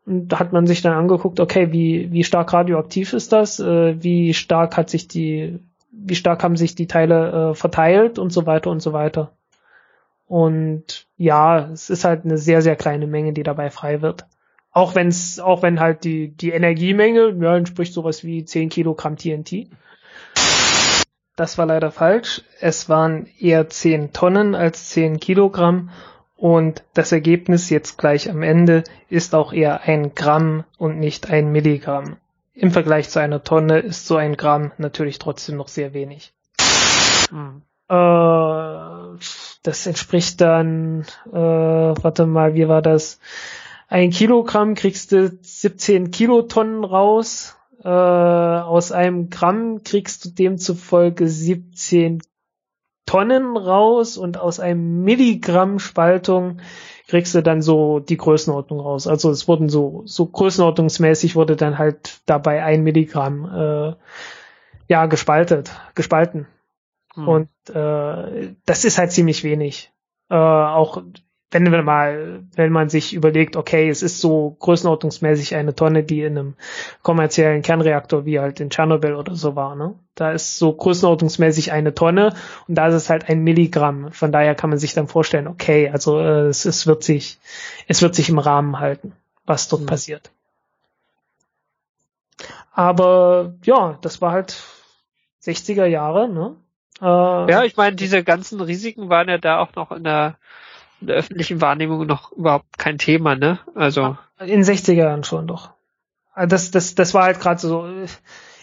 Und 0.05 0.29
da 0.29 0.39
hat 0.39 0.53
man 0.53 0.67
sich 0.67 0.81
dann 0.81 0.93
angeguckt, 0.93 1.39
okay, 1.39 1.71
wie, 1.71 2.11
wie 2.11 2.23
stark 2.23 2.53
radioaktiv 2.53 3.13
ist 3.13 3.33
das? 3.33 3.59
Äh, 3.59 4.01
wie 4.01 4.33
stark 4.33 4.77
hat 4.77 4.89
sich 4.89 5.07
die, 5.07 5.59
wie 5.91 6.15
stark 6.15 6.43
haben 6.43 6.55
sich 6.55 6.75
die 6.75 6.87
Teile 6.87 7.51
äh, 7.51 7.55
verteilt 7.55 8.19
und 8.19 8.31
so 8.31 8.45
weiter 8.45 8.69
und 8.69 8.81
so 8.81 8.93
weiter. 8.93 9.31
Und 10.25 11.07
ja, 11.17 11.69
es 11.73 11.89
ist 11.89 12.05
halt 12.05 12.23
eine 12.23 12.37
sehr, 12.37 12.61
sehr 12.61 12.77
kleine 12.77 13.05
Menge, 13.05 13.33
die 13.33 13.43
dabei 13.43 13.69
frei 13.69 14.01
wird. 14.01 14.25
Auch 14.71 14.95
wenn 14.95 15.09
es, 15.09 15.39
auch 15.39 15.63
wenn 15.63 15.79
halt 15.79 16.03
die, 16.05 16.29
die 16.29 16.51
Energiemenge, 16.51 17.35
ja, 17.39 17.57
entspricht 17.57 17.93
sowas 17.93 18.23
wie 18.23 18.45
10 18.45 18.69
Kilogramm 18.69 19.17
TNT. 19.17 19.67
Das 21.35 21.57
war 21.57 21.65
leider 21.65 21.91
falsch. 21.91 22.43
Es 22.59 22.87
waren 22.87 23.27
eher 23.39 23.69
10 23.69 24.13
Tonnen 24.13 24.55
als 24.55 24.89
10 24.89 25.19
Kilogramm. 25.19 25.89
Und 26.35 26.83
das 26.93 27.11
Ergebnis 27.11 27.69
jetzt 27.69 27.97
gleich 27.97 28.29
am 28.29 28.41
Ende 28.41 28.83
ist 29.09 29.35
auch 29.35 29.53
eher 29.53 29.81
ein 29.81 30.15
Gramm 30.15 30.63
und 30.77 30.99
nicht 30.99 31.29
ein 31.29 31.51
Milligramm. 31.51 32.17
Im 32.53 32.71
Vergleich 32.71 33.09
zu 33.09 33.19
einer 33.19 33.43
Tonne 33.43 33.79
ist 33.79 34.07
so 34.07 34.17
ein 34.17 34.37
Gramm 34.37 34.71
natürlich 34.77 35.19
trotzdem 35.19 35.57
noch 35.57 35.67
sehr 35.67 35.93
wenig. 35.93 36.33
Hm. 37.29 37.61
Äh, 37.89 39.17
das 39.63 39.85
entspricht 39.85 40.41
dann, 40.41 41.05
äh, 41.31 41.33
warte 41.33 42.25
mal, 42.25 42.55
wie 42.55 42.67
war 42.67 42.81
das? 42.81 43.19
Ein 43.91 44.11
Kilogramm 44.11 44.73
kriegst 44.73 45.11
du 45.11 45.37
17 45.41 46.11
Kilotonnen 46.11 46.85
raus. 46.85 47.57
Äh, 47.83 47.89
aus 47.89 48.93
einem 48.93 49.29
Gramm 49.29 49.83
kriegst 49.83 50.23
du 50.23 50.29
demzufolge 50.29 51.27
17 51.27 52.21
Tonnen 53.05 53.57
raus 53.57 54.15
und 54.15 54.37
aus 54.37 54.61
einem 54.61 55.03
Milligramm 55.03 55.77
Spaltung 55.79 56.61
kriegst 57.09 57.35
du 57.35 57.43
dann 57.43 57.61
so 57.61 57.99
die 57.99 58.15
Größenordnung 58.15 58.79
raus. 58.79 59.07
Also 59.07 59.29
es 59.29 59.49
wurden 59.49 59.67
so, 59.67 60.03
so 60.05 60.25
größenordnungsmäßig 60.25 61.35
wurde 61.35 61.57
dann 61.57 61.77
halt 61.77 62.21
dabei 62.25 62.63
ein 62.63 62.83
Milligramm 62.83 63.43
äh, 63.43 63.95
ja 64.87 65.05
gespaltet, 65.07 65.69
gespalten. 65.95 66.47
Hm. 67.15 67.27
Und 67.27 67.49
äh, 67.67 68.55
das 68.65 68.85
ist 68.85 68.97
halt 68.97 69.11
ziemlich 69.11 69.43
wenig. 69.43 69.91
Äh, 70.29 70.35
auch 70.35 71.03
wenn 71.51 71.69
wir 71.69 71.83
mal, 71.83 72.43
wenn 72.55 72.71
man 72.71 72.89
sich 72.89 73.13
überlegt, 73.13 73.57
okay, 73.57 73.89
es 73.89 74.01
ist 74.01 74.21
so 74.21 74.55
größenordnungsmäßig 74.59 75.55
eine 75.55 75.75
Tonne, 75.75 76.03
die 76.03 76.21
in 76.21 76.37
einem 76.37 76.53
kommerziellen 77.03 77.61
Kernreaktor 77.61 78.25
wie 78.25 78.39
halt 78.39 78.61
in 78.61 78.69
Tschernobyl 78.69 79.15
oder 79.15 79.35
so 79.35 79.55
war, 79.55 79.75
ne? 79.75 79.93
Da 80.15 80.31
ist 80.31 80.57
so 80.57 80.73
größenordnungsmäßig 80.73 81.73
eine 81.73 81.93
Tonne 81.93 82.33
und 82.67 82.75
da 82.75 82.87
ist 82.87 82.95
es 82.95 83.09
halt 83.09 83.29
ein 83.29 83.43
Milligramm. 83.43 84.13
Von 84.13 84.31
daher 84.31 84.55
kann 84.55 84.69
man 84.69 84.79
sich 84.79 84.93
dann 84.93 85.07
vorstellen, 85.07 85.47
okay, 85.47 85.89
also 85.89 86.19
äh, 86.19 86.47
es, 86.47 86.63
es 86.63 86.87
wird 86.87 87.03
sich, 87.03 87.37
es 87.87 88.01
wird 88.01 88.15
sich 88.15 88.29
im 88.29 88.39
Rahmen 88.39 88.79
halten, 88.79 89.11
was 89.45 89.67
dort 89.67 89.81
mhm. 89.83 89.87
passiert. 89.87 90.31
Aber 92.71 93.53
ja, 93.63 93.97
das 94.01 94.21
war 94.21 94.31
halt 94.31 94.63
60er 95.43 95.85
Jahre, 95.85 96.29
ne? 96.29 96.55
Äh, 97.01 97.51
ja, 97.51 97.63
ich 97.63 97.75
meine, 97.75 97.97
diese 97.97 98.23
ganzen 98.23 98.61
Risiken 98.61 99.09
waren 99.09 99.27
ja 99.27 99.37
da 99.37 99.59
auch 99.59 99.75
noch 99.75 99.91
in 99.91 100.05
der 100.05 100.37
in 101.01 101.07
der 101.07 101.17
öffentlichen 101.17 101.61
Wahrnehmung 101.61 102.05
noch 102.05 102.31
überhaupt 102.31 102.77
kein 102.77 102.97
Thema, 102.97 103.35
ne? 103.35 103.59
Also 103.75 104.17
in 104.39 104.63
60er 104.63 104.93
Jahren 104.93 105.23
schon 105.23 105.47
doch. 105.47 105.71
Also 106.33 106.49
das 106.49 106.71
das 106.71 106.95
das 106.95 107.13
war 107.13 107.23
halt 107.23 107.39
gerade 107.39 107.59
so 107.59 107.85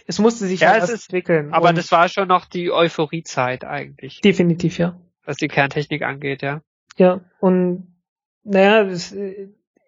es 0.06 0.18
musste 0.18 0.46
sich 0.46 0.60
ja, 0.60 0.70
halt 0.70 0.84
es 0.84 0.90
ist, 0.90 1.08
entwickeln. 1.10 1.52
Aber 1.52 1.72
das 1.74 1.92
war 1.92 2.08
schon 2.08 2.28
noch 2.28 2.46
die 2.46 2.72
Euphoriezeit 2.72 3.64
eigentlich. 3.64 4.22
Definitiv, 4.22 4.78
ja. 4.78 4.98
Was 5.26 5.36
die 5.36 5.48
Kerntechnik 5.48 6.02
angeht, 6.02 6.40
ja. 6.40 6.62
Ja, 6.96 7.20
und 7.40 7.86
naja, 8.42 8.80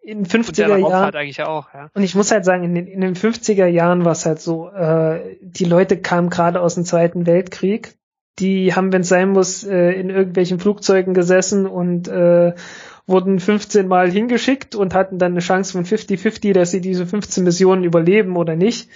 in 0.03 0.27
50er 0.27 0.77
Jahren. 0.77 1.15
eigentlich 1.15 1.43
auch, 1.43 1.73
ja. 1.73 1.91
Und 1.95 2.03
ich 2.03 2.15
muss 2.15 2.31
halt 2.31 2.45
sagen, 2.45 2.65
in 2.65 2.75
den, 2.75 2.87
in 2.87 3.01
den 3.01 3.17
50er 3.17 3.67
Jahren 3.67 4.05
war 4.05 4.13
es 4.13 4.27
halt 4.27 4.41
so, 4.41 4.69
äh, 4.69 5.39
die 5.41 5.65
Leute 5.65 5.99
kamen 5.99 6.29
gerade 6.29 6.61
aus 6.61 6.75
dem 6.75 6.85
Zweiten 6.85 7.27
Weltkrieg 7.27 7.95
die 8.41 8.75
haben, 8.75 8.93
wenn 8.93 9.03
es 9.03 9.09
sein 9.09 9.31
muss, 9.31 9.65
äh, 9.65 9.93
in 9.93 10.11
irgendwelchen 10.11 10.59
Flugzeugen 10.59 11.15
gesessen 11.15 11.67
und 11.67 12.09
äh, 12.09 12.55
wurden 13.07 13.41
15 13.41 13.87
Mal 13.87 14.11
hingeschickt 14.11 14.75
und 14.75 14.95
hatten 14.95 15.19
dann 15.19 15.33
eine 15.33 15.41
Chance 15.41 15.73
von 15.73 15.85
50-50, 15.85 16.53
dass 16.53 16.71
sie 16.71 16.81
diese 16.81 17.07
15 17.07 17.45
Missionen 17.45 17.85
überleben 17.85 18.37
oder 18.37 18.57
nicht. 18.57 18.89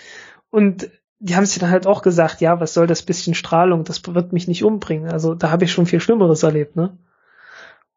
Und 0.50 0.90
die 1.18 1.36
haben 1.36 1.46
sich 1.46 1.58
dann 1.58 1.70
halt 1.70 1.86
auch 1.86 2.02
gesagt, 2.02 2.40
ja, 2.40 2.60
was 2.60 2.74
soll 2.74 2.86
das 2.86 3.02
bisschen 3.02 3.34
Strahlung, 3.34 3.84
das 3.84 4.02
wird 4.06 4.32
mich 4.32 4.48
nicht 4.48 4.64
umbringen. 4.64 5.10
Also 5.10 5.34
da 5.34 5.50
habe 5.50 5.64
ich 5.64 5.72
schon 5.72 5.86
viel 5.86 6.00
Schlimmeres 6.00 6.42
erlebt, 6.42 6.76
ne? 6.76 6.96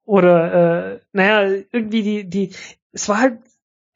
Oder 0.06 0.94
äh, 0.94 1.00
naja, 1.12 1.64
irgendwie 1.72 2.02
die, 2.02 2.30
die, 2.30 2.56
es 2.94 3.10
war 3.10 3.20
halt 3.20 3.40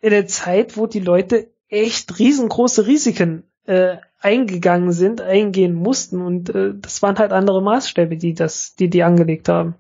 in 0.01 0.09
der 0.09 0.27
Zeit, 0.27 0.75
wo 0.75 0.85
die 0.85 0.99
Leute 0.99 1.49
echt 1.69 2.19
riesengroße 2.19 2.85
Risiken 2.85 3.43
äh, 3.65 3.97
eingegangen 4.19 4.91
sind, 4.91 5.21
eingehen 5.21 5.74
mussten 5.74 6.21
und 6.21 6.54
äh, 6.54 6.74
das 6.76 7.02
waren 7.02 7.17
halt 7.17 7.32
andere 7.32 7.62
Maßstäbe, 7.62 8.17
die 8.17 8.34
das, 8.34 8.76
die 8.76 8.89
die 8.89 9.04
angelegt 9.04 9.50
haben. 9.50 9.76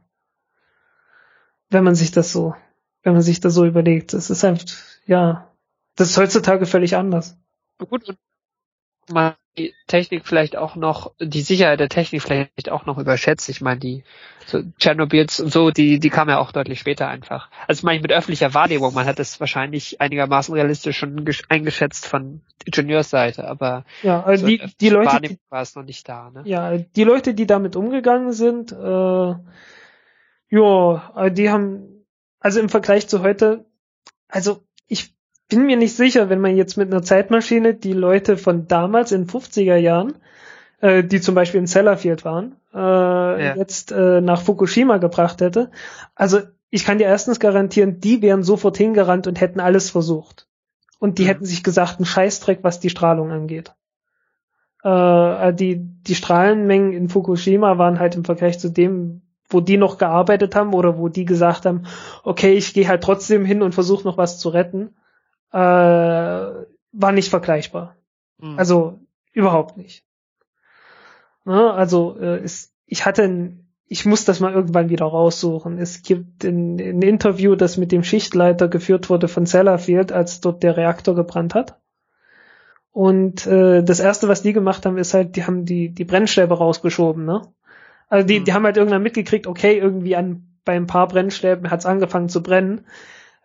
Wenn 1.69 1.83
man 1.83 1.95
sich 1.95 2.11
das 2.11 2.31
so, 2.31 2.55
wenn 3.03 3.13
man 3.13 3.21
sich 3.21 3.39
das 3.39 3.53
so 3.53 3.65
überlegt, 3.65 4.13
das 4.13 4.29
ist 4.29 4.43
einfach, 4.43 4.65
ja, 5.05 5.51
das 5.95 6.09
ist 6.09 6.17
heutzutage 6.17 6.65
völlig 6.65 6.95
anders. 6.95 7.37
Gut, 7.77 8.07
und 8.09 8.17
man 9.11 9.35
die 9.57 9.73
Technik 9.87 10.25
vielleicht 10.25 10.55
auch 10.55 10.75
noch, 10.75 11.11
die 11.19 11.41
Sicherheit 11.41 11.79
der 11.79 11.89
Technik 11.89 12.21
vielleicht 12.21 12.71
auch 12.71 12.85
noch 12.85 12.97
überschätzt. 12.97 13.49
Ich 13.49 13.59
meine, 13.59 13.79
die 13.79 14.03
so 14.45 14.61
Tschernobyls 14.79 15.39
und 15.41 15.51
so, 15.51 15.71
die, 15.71 15.99
die 15.99 16.09
kam 16.09 16.29
ja 16.29 16.39
auch 16.39 16.51
deutlich 16.51 16.79
später 16.79 17.09
einfach. 17.09 17.49
Also 17.67 17.85
meine 17.85 17.97
ich 17.97 18.01
mit 18.01 18.13
öffentlicher 18.13 18.53
Wahrnehmung, 18.53 18.93
man 18.93 19.05
hat 19.05 19.19
das 19.19 19.39
wahrscheinlich 19.39 19.99
einigermaßen 19.99 20.53
realistisch 20.53 20.97
schon 20.97 21.25
eingeschätzt 21.49 22.07
von 22.07 22.41
Ingenieursseite, 22.65 23.47
aber 23.47 23.85
ja, 24.03 24.23
also 24.23 24.45
so 24.45 24.47
die, 24.47 24.61
die 24.79 24.89
Leute, 24.89 25.19
die, 25.21 25.37
war 25.49 25.61
es 25.61 25.75
noch 25.75 25.83
nicht 25.83 26.07
da. 26.07 26.29
Ne? 26.29 26.43
Ja, 26.45 26.77
die 26.77 27.03
Leute, 27.03 27.33
die 27.33 27.47
damit 27.47 27.75
umgegangen 27.75 28.31
sind, 28.31 28.71
äh, 28.71 29.35
ja, 30.49 31.29
die 31.29 31.49
haben, 31.49 32.05
also 32.39 32.59
im 32.59 32.69
Vergleich 32.69 33.07
zu 33.07 33.21
heute, 33.21 33.65
also 34.27 34.63
ich 34.87 35.13
bin 35.51 35.65
mir 35.65 35.75
nicht 35.75 35.95
sicher, 35.95 36.29
wenn 36.29 36.39
man 36.39 36.55
jetzt 36.55 36.77
mit 36.77 36.91
einer 36.91 37.03
Zeitmaschine 37.03 37.73
die 37.73 37.91
Leute 37.91 38.37
von 38.37 38.67
damals 38.67 39.11
in 39.11 39.27
50er 39.27 39.75
Jahren, 39.75 40.15
äh, 40.79 41.03
die 41.03 41.19
zum 41.19 41.35
Beispiel 41.35 41.59
in 41.59 41.67
Sellafield 41.67 42.23
waren, 42.23 42.55
äh, 42.73 42.77
ja. 42.77 43.55
jetzt 43.57 43.91
äh, 43.91 44.21
nach 44.21 44.41
Fukushima 44.41 44.97
gebracht 44.97 45.41
hätte. 45.41 45.69
Also 46.15 46.39
ich 46.69 46.85
kann 46.85 46.99
dir 46.99 47.07
erstens 47.07 47.41
garantieren, 47.41 47.99
die 47.99 48.21
wären 48.21 48.43
sofort 48.43 48.77
hingerannt 48.77 49.27
und 49.27 49.41
hätten 49.41 49.59
alles 49.59 49.89
versucht. 49.89 50.47
Und 50.99 51.17
die 51.17 51.23
mhm. 51.23 51.27
hätten 51.27 51.45
sich 51.45 51.63
gesagt, 51.63 51.99
ein 51.99 52.05
Scheißdreck, 52.05 52.59
was 52.61 52.79
die 52.79 52.89
Strahlung 52.89 53.31
angeht. 53.31 53.73
Äh, 54.83 55.53
die, 55.53 55.81
die 55.81 56.15
Strahlenmengen 56.15 56.93
in 56.93 57.09
Fukushima 57.09 57.77
waren 57.77 57.99
halt 57.99 58.15
im 58.15 58.23
Vergleich 58.23 58.57
zu 58.57 58.69
dem, 58.69 59.21
wo 59.49 59.59
die 59.59 59.75
noch 59.75 59.97
gearbeitet 59.97 60.55
haben 60.55 60.73
oder 60.73 60.97
wo 60.97 61.09
die 61.09 61.25
gesagt 61.25 61.65
haben, 61.65 61.83
okay, 62.23 62.53
ich 62.53 62.73
gehe 62.73 62.87
halt 62.87 63.03
trotzdem 63.03 63.43
hin 63.43 63.61
und 63.61 63.73
versuche 63.73 64.07
noch 64.07 64.17
was 64.17 64.39
zu 64.39 64.47
retten, 64.47 64.95
äh, 65.51 65.57
war 65.57 67.11
nicht 67.11 67.29
vergleichbar. 67.29 67.95
Mhm. 68.39 68.57
Also 68.57 68.99
überhaupt 69.33 69.77
nicht. 69.77 70.03
Ne? 71.45 71.73
Also 71.73 72.17
äh, 72.19 72.37
es, 72.43 72.73
ich 72.85 73.05
hatte 73.05 73.23
ein, 73.23 73.67
ich 73.87 74.05
muss 74.05 74.25
das 74.25 74.39
mal 74.39 74.53
irgendwann 74.53 74.89
wieder 74.89 75.05
raussuchen. 75.05 75.77
Es 75.77 76.01
gibt 76.01 76.43
ein, 76.43 76.79
ein 76.79 77.01
Interview, 77.01 77.55
das 77.55 77.77
mit 77.77 77.91
dem 77.91 78.03
Schichtleiter 78.03 78.67
geführt 78.67 79.09
wurde 79.09 79.27
von 79.27 79.45
Sellafield, 79.45 80.11
als 80.11 80.39
dort 80.39 80.63
der 80.63 80.77
Reaktor 80.77 81.15
gebrannt 81.15 81.55
hat. 81.55 81.79
Und 82.93 83.45
äh, 83.47 83.83
das 83.83 83.99
erste, 83.99 84.27
was 84.27 84.41
die 84.41 84.53
gemacht 84.53 84.85
haben, 84.85 84.97
ist 84.97 85.13
halt, 85.13 85.35
die 85.35 85.45
haben 85.45 85.65
die 85.65 85.93
die 85.93 86.03
Brennstäbe 86.03 86.57
rausgeschoben, 86.57 87.25
ne? 87.25 87.41
Also 88.09 88.27
die, 88.27 88.39
mhm. 88.41 88.43
die 88.43 88.53
haben 88.53 88.65
halt 88.65 88.75
irgendwann 88.75 89.03
mitgekriegt, 89.03 89.47
okay, 89.47 89.77
irgendwie 89.77 90.15
an 90.15 90.47
bei 90.65 90.73
ein 90.73 90.87
paar 90.87 91.07
Brennstäben 91.07 91.71
hat's 91.71 91.85
angefangen 91.85 92.29
zu 92.29 92.43
brennen. 92.43 92.85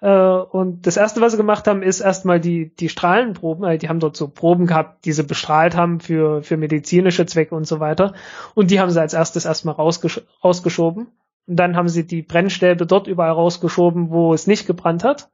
Äh, 0.01 0.09
und 0.09 0.87
das 0.87 0.97
erste, 0.97 1.21
was 1.21 1.33
sie 1.33 1.39
gemacht 1.39 1.67
haben, 1.67 1.83
ist 1.83 2.01
erstmal 2.01 2.41
die, 2.41 2.75
die 2.75 2.89
Strahlenproben. 2.89 3.79
Die 3.79 3.89
haben 3.89 4.01
dort 4.01 4.17
so 4.17 4.29
Proben 4.29 4.67
gehabt, 4.67 5.05
die 5.05 5.13
sie 5.13 5.25
bestrahlt 5.25 5.77
haben 5.77 6.01
für, 6.01 6.43
für 6.43 6.57
medizinische 6.57 7.27
Zwecke 7.27 7.55
und 7.55 7.67
so 7.67 7.81
weiter. 7.81 8.15
Und 8.55 8.71
die 8.71 8.81
haben 8.81 8.91
sie 8.91 9.01
als 9.01 9.15
erstes 9.15 9.45
erstmal 9.45 9.75
rausgesch 9.75 10.23
rausgeschoben. 10.43 11.09
Und 11.47 11.57
dann 11.57 11.77
haben 11.77 11.89
sie 11.89 12.07
die 12.07 12.23
Brennstäbe 12.23 12.87
dort 12.87 13.07
überall 13.07 13.33
rausgeschoben, 13.33 14.11
wo 14.11 14.35
es 14.35 14.47
nicht 14.47 14.67
gebrannt 14.67 15.05
hat. 15.05 15.29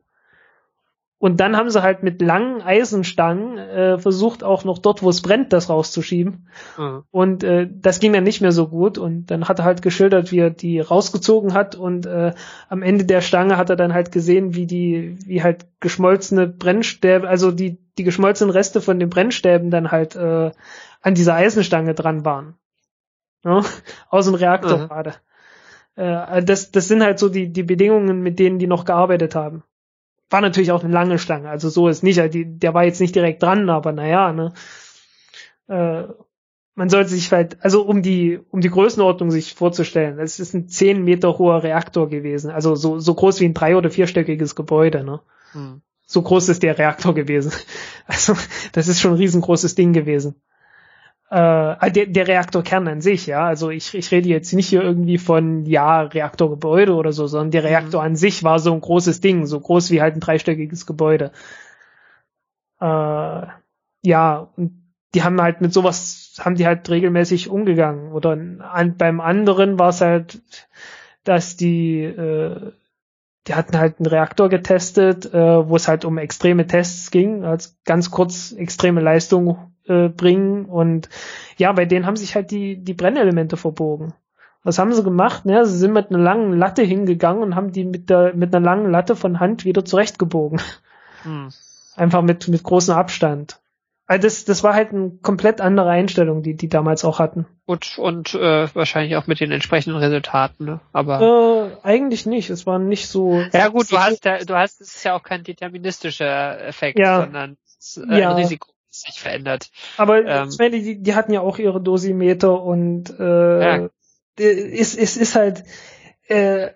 Und 1.23 1.39
dann 1.39 1.57
haben 1.57 1.71
sie 1.71 1.85
halt 1.85 2.03
mit 2.03 2.21
langen 2.21 2.63
Eisenstangen 2.63 3.57
äh, 3.57 3.97
versucht, 3.97 4.43
auch 4.43 4.65
noch 4.65 4.79
dort, 4.79 5.05
wo 5.05 5.09
es 5.09 5.23
brennt, 5.23 5.53
das 5.53 5.69
rauszuschieben. 5.69 6.49
Mhm. 6.77 7.05
Und 7.13 7.45
äh, 7.45 7.69
das 7.73 8.01
ging 8.01 8.13
dann 8.13 8.25
nicht 8.25 8.41
mehr 8.41 8.51
so 8.51 8.67
gut. 8.67 8.99
Und 8.99 9.27
dann 9.27 9.47
hat 9.47 9.61
er 9.61 9.65
halt 9.65 9.83
geschildert, 9.83 10.33
wie 10.33 10.41
er 10.41 10.51
die 10.51 10.81
rausgezogen 10.81 11.55
hat. 11.55 11.77
Und 11.77 12.07
äh, 12.07 12.33
am 12.69 12.83
Ende 12.83 13.05
der 13.05 13.21
Stange 13.21 13.57
hat 13.57 13.71
er 13.71 13.77
dann 13.77 13.95
halt 13.95 14.11
gesehen, 14.11 14.57
wie 14.57 14.67
die, 14.67 15.17
wie 15.25 15.45
halt 15.45 15.67
geschmolzene 15.79 16.49
Brennstäbe, 16.49 17.29
also 17.29 17.53
die, 17.53 17.79
die 17.99 18.03
geschmolzenen 18.03 18.51
Reste 18.51 18.81
von 18.81 18.99
den 18.99 19.09
Brennstäben 19.09 19.71
dann 19.71 19.93
halt 19.93 20.17
äh, 20.17 20.51
an 21.03 21.15
dieser 21.15 21.35
Eisenstange 21.35 21.95
dran 21.95 22.25
waren. 22.25 22.57
Ja? 23.45 23.63
Aus 24.11 24.25
dem 24.25 24.35
Reaktor 24.35 24.77
mhm. 24.77 24.89
gerade. 24.89 25.15
Äh, 25.95 26.43
das, 26.43 26.73
das 26.73 26.89
sind 26.89 27.05
halt 27.05 27.21
so 27.21 27.29
die, 27.29 27.53
die 27.53 27.63
Bedingungen, 27.63 28.23
mit 28.23 28.41
denen 28.41 28.59
die 28.59 28.67
noch 28.67 28.85
gearbeitet 28.85 29.37
haben 29.37 29.63
war 30.33 30.41
natürlich 30.41 30.73
auch 30.73 30.85
eine 30.85 30.93
lange 30.93 31.19
Stange, 31.19 31.49
also 31.49 31.69
so 31.69 31.89
ist 31.89 32.03
nicht, 32.03 32.21
der 32.35 32.75
war 32.75 32.85
jetzt 32.85 33.01
nicht 33.01 33.15
direkt 33.15 33.43
dran, 33.43 33.69
aber 33.71 33.93
naja, 33.93 34.33
ne. 34.33 34.53
Äh, 35.69 36.05
man 36.75 36.89
sollte 36.89 37.11
sich 37.11 37.31
halt, 37.31 37.63
also 37.63 37.83
um 37.83 38.03
die, 38.03 38.41
um 38.51 38.63
die 38.63 38.71
Größenordnung 38.71 39.31
sich 39.31 39.55
vorzustellen, 39.55 40.19
es 40.19 40.41
ist 40.41 40.55
ein 40.55 40.69
zehn 40.69 41.05
Meter 41.05 41.39
hoher 41.39 41.63
Reaktor 41.63 42.09
gewesen, 42.09 42.51
also 42.51 42.75
so, 42.75 42.99
so 42.99 43.15
groß 43.15 43.41
wie 43.41 43.45
ein 43.47 43.55
drei- 43.55 43.77
oder 43.77 43.91
vierstöckiges 43.91 44.55
Gebäude, 44.55 45.05
ne. 45.05 45.21
Hm. 45.53 45.83
So 46.05 46.23
groß 46.23 46.49
ist 46.51 46.63
der 46.63 46.79
Reaktor 46.79 47.15
gewesen. 47.15 47.53
Also, 48.07 48.35
das 48.73 48.89
ist 48.89 49.01
schon 49.01 49.13
ein 49.13 49.19
riesengroßes 49.19 49.77
Ding 49.77 49.93
gewesen 49.93 50.35
äh, 51.33 51.91
der, 51.91 52.07
der 52.07 52.29
Reaktorkern 52.29 52.87
an 52.89 53.01
sich, 53.01 53.27
ja. 53.27 53.47
Also 53.47 53.71
ich, 53.71 53.95
ich 53.95 54.11
rede 54.11 54.29
jetzt 54.29 54.53
nicht 54.53 54.69
hier 54.69 54.83
irgendwie 54.83 55.17
von, 55.17 55.65
ja, 55.65 56.03
Reaktorgebäude 56.03 56.95
oder 56.95 57.13
so, 57.13 57.27
sondern 57.27 57.53
der 57.53 57.65
Reaktor 57.65 58.03
mhm. 58.03 58.09
an 58.09 58.17
sich 58.17 58.45
war 58.45 58.59
so 58.59 58.75
ein 58.75 58.83
großes 58.83 59.23
Ding, 59.23 59.47
so 59.47 59.59
groß 59.59 59.91
wie 59.91 60.03
halt 60.03 60.15
ein 60.15 60.21
dreistöckiges 60.21 60.85
Gebäude. 60.85 61.33
Äh, 62.81 63.47
ja, 64.05 64.49
und 64.57 64.93
die 65.15 65.23
haben 65.23 65.41
halt 65.41 65.63
mit 65.63 65.73
sowas, 65.73 66.35
haben 66.39 66.57
die 66.57 66.67
halt 66.67 66.91
regelmäßig 66.91 67.49
umgegangen. 67.49 68.13
Oder 68.13 68.33
an, 68.33 68.97
beim 68.99 69.23
anderen 69.23 69.79
war 69.79 69.89
es 69.89 70.03
halt, 70.03 70.43
dass 71.25 71.57
die, 71.57 72.03
äh, 72.03 72.73
die 73.47 73.55
hatten 73.55 73.79
halt 73.79 74.01
einen 74.01 74.07
Reaktor 74.07 74.51
getestet, 74.51 75.33
äh, 75.33 75.67
wo 75.67 75.77
es 75.77 75.89
halt 75.89 76.05
um 76.05 76.19
extreme 76.19 76.67
Tests 76.67 77.11
ging, 77.11 77.45
als 77.45 77.79
ganz 77.87 78.11
kurz 78.11 78.53
extreme 78.53 79.01
Leistung 79.01 79.72
äh, 79.87 80.09
bringen. 80.09 80.67
Und 80.67 81.09
ja, 81.57 81.73
bei 81.73 81.85
denen 81.85 82.07
haben 82.07 82.17
sich 82.17 82.35
halt 82.35 82.51
die, 82.51 82.83
die 82.83 82.95
Brennelemente 82.95 83.57
verbogen. 83.57 84.15
Was 84.65 84.79
haben 84.79 84.93
sie 84.93 85.03
gemacht? 85.03 85.43
Ja, 85.45 85.65
sie 85.65 85.77
sind 85.77 85.93
mit 85.93 86.11
einer 86.11 86.23
langen 86.23 86.57
Latte 86.57 86.83
hingegangen 86.83 87.43
und 87.43 87.57
haben 87.57 87.73
die 87.73 87.85
mit 87.85 88.11
der 88.11 88.35
mit 88.35 88.55
einer 88.55 88.65
langen 88.65 88.91
Latte 88.91 89.17
von 89.17 89.41
Hand 89.41 89.65
wieder 89.65 89.85
zurechtgebogen. 89.85 90.61
Hm. 91.25 91.49
Einfach 91.97 92.23
mit 92.23 92.49
mit 92.49 92.63
großem 92.63 92.95
Abstand. 92.95 93.59
Also 94.07 94.23
das, 94.23 94.45
das 94.45 94.63
war 94.63 94.75
halt 94.75 94.91
eine 94.91 95.13
komplett 95.23 95.61
andere 95.61 95.89
Einstellung, 95.89 96.43
die 96.43 96.55
die 96.55 96.69
damals 96.69 97.05
auch 97.05 97.19
hatten. 97.19 97.47
Und 97.65 97.99
und 97.99 98.35
äh, 98.35 98.73
wahrscheinlich 98.75 99.17
auch 99.17 99.27
mit 99.27 99.41
den 99.41 99.53
entsprechenden 99.53 99.99
Resultaten, 99.99 100.65
ne? 100.65 100.81
Aber 100.93 101.73
äh, 101.83 101.87
eigentlich 101.87 102.27
nicht. 102.27 102.51
Es 102.51 102.67
war 102.67 102.79
nicht 102.79 103.09
so. 103.09 103.43
Ja 103.53 103.69
gut, 103.69 103.91
du 103.91 103.99
hast 103.99 104.25
ja, 104.25 104.39
du 104.39 104.55
hast 104.55 104.81
es 104.81 104.97
ist 104.97 105.05
ja 105.05 105.15
auch 105.15 105.23
kein 105.23 105.45
deterministischer 105.45 106.61
Effekt, 106.67 106.99
ja. 106.99 107.23
sondern 107.23 107.57
äh, 107.97 108.21
ja. 108.21 108.31
ein 108.31 108.37
Risiko 108.37 108.72
sich 108.93 109.21
verändert. 109.21 109.71
Aber 109.97 110.25
ähm, 110.25 110.49
ich 110.51 110.59
meine, 110.59 110.81
die, 110.81 111.03
die 111.03 111.15
hatten 111.15 111.33
ja 111.33 111.41
auch 111.41 111.59
ihre 111.59 111.81
Dosimeter 111.81 112.63
und 112.63 113.11
äh, 113.19 113.81
ja. 113.83 113.89
es, 114.39 114.95
es 114.95 115.17
ist 115.17 115.35
halt, 115.35 115.65
äh, 116.29 116.71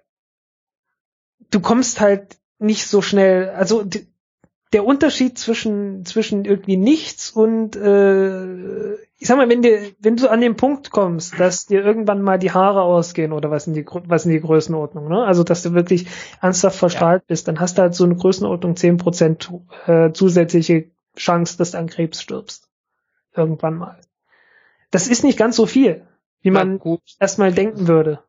du 1.51 1.61
kommst 1.61 2.01
halt 2.01 2.39
nicht 2.59 2.87
so 2.87 3.03
schnell, 3.03 3.51
also 3.51 3.83
die, 3.83 4.09
der 4.73 4.85
Unterschied 4.85 5.39
zwischen 5.39 6.05
zwischen 6.05 6.45
irgendwie 6.45 6.77
nichts 6.77 7.31
und 7.31 7.77
äh, 7.77 8.95
ich 9.19 9.29
sag 9.29 9.37
mal, 9.37 9.49
wenn 9.49 9.63
dir 9.63 9.93
wenn 10.01 10.17
du 10.17 10.29
an 10.29 10.41
den 10.41 10.57
Punkt 10.57 10.91
kommst, 10.91 11.39
dass 11.39 11.67
dir 11.67 11.85
irgendwann 11.85 12.21
mal 12.21 12.39
die 12.39 12.51
Haare 12.51 12.83
ausgehen 12.83 13.33
oder 13.33 13.51
was 13.51 13.67
in 13.67 13.75
die 13.75 13.87
was 13.87 14.27
in 14.27 14.33
die 14.33 14.41
Größenordnung, 14.41 15.09
ne? 15.09 15.25
Also 15.25 15.45
dass 15.45 15.63
du 15.63 15.73
wirklich 15.73 16.07
ernsthaft 16.43 16.79
verstrahlt 16.79 17.23
ja. 17.23 17.27
bist, 17.29 17.47
dann 17.47 17.61
hast 17.61 17.79
du 17.79 17.83
halt 17.83 17.95
so 17.95 18.05
eine 18.05 18.17
Größenordnung 18.17 18.75
10% 18.75 19.61
äh, 19.87 20.13
zusätzliche 20.13 20.91
Chance, 21.17 21.59
dass 21.59 21.73
du 21.73 21.79
an 21.79 21.89
Krebs 21.89 22.23
stirbst. 22.23 22.69
Irgendwann 23.35 23.77
mal. 23.77 24.01
Das 24.91 25.09
ist 25.09 25.25
nicht 25.25 25.39
ganz 25.39 25.57
so 25.57 25.67
viel, 25.67 26.07
wie 26.41 26.51
man 26.51 26.81
ja, 26.83 26.97
erstmal 27.19 27.53
denken 27.53 27.89
würde. 27.89 28.21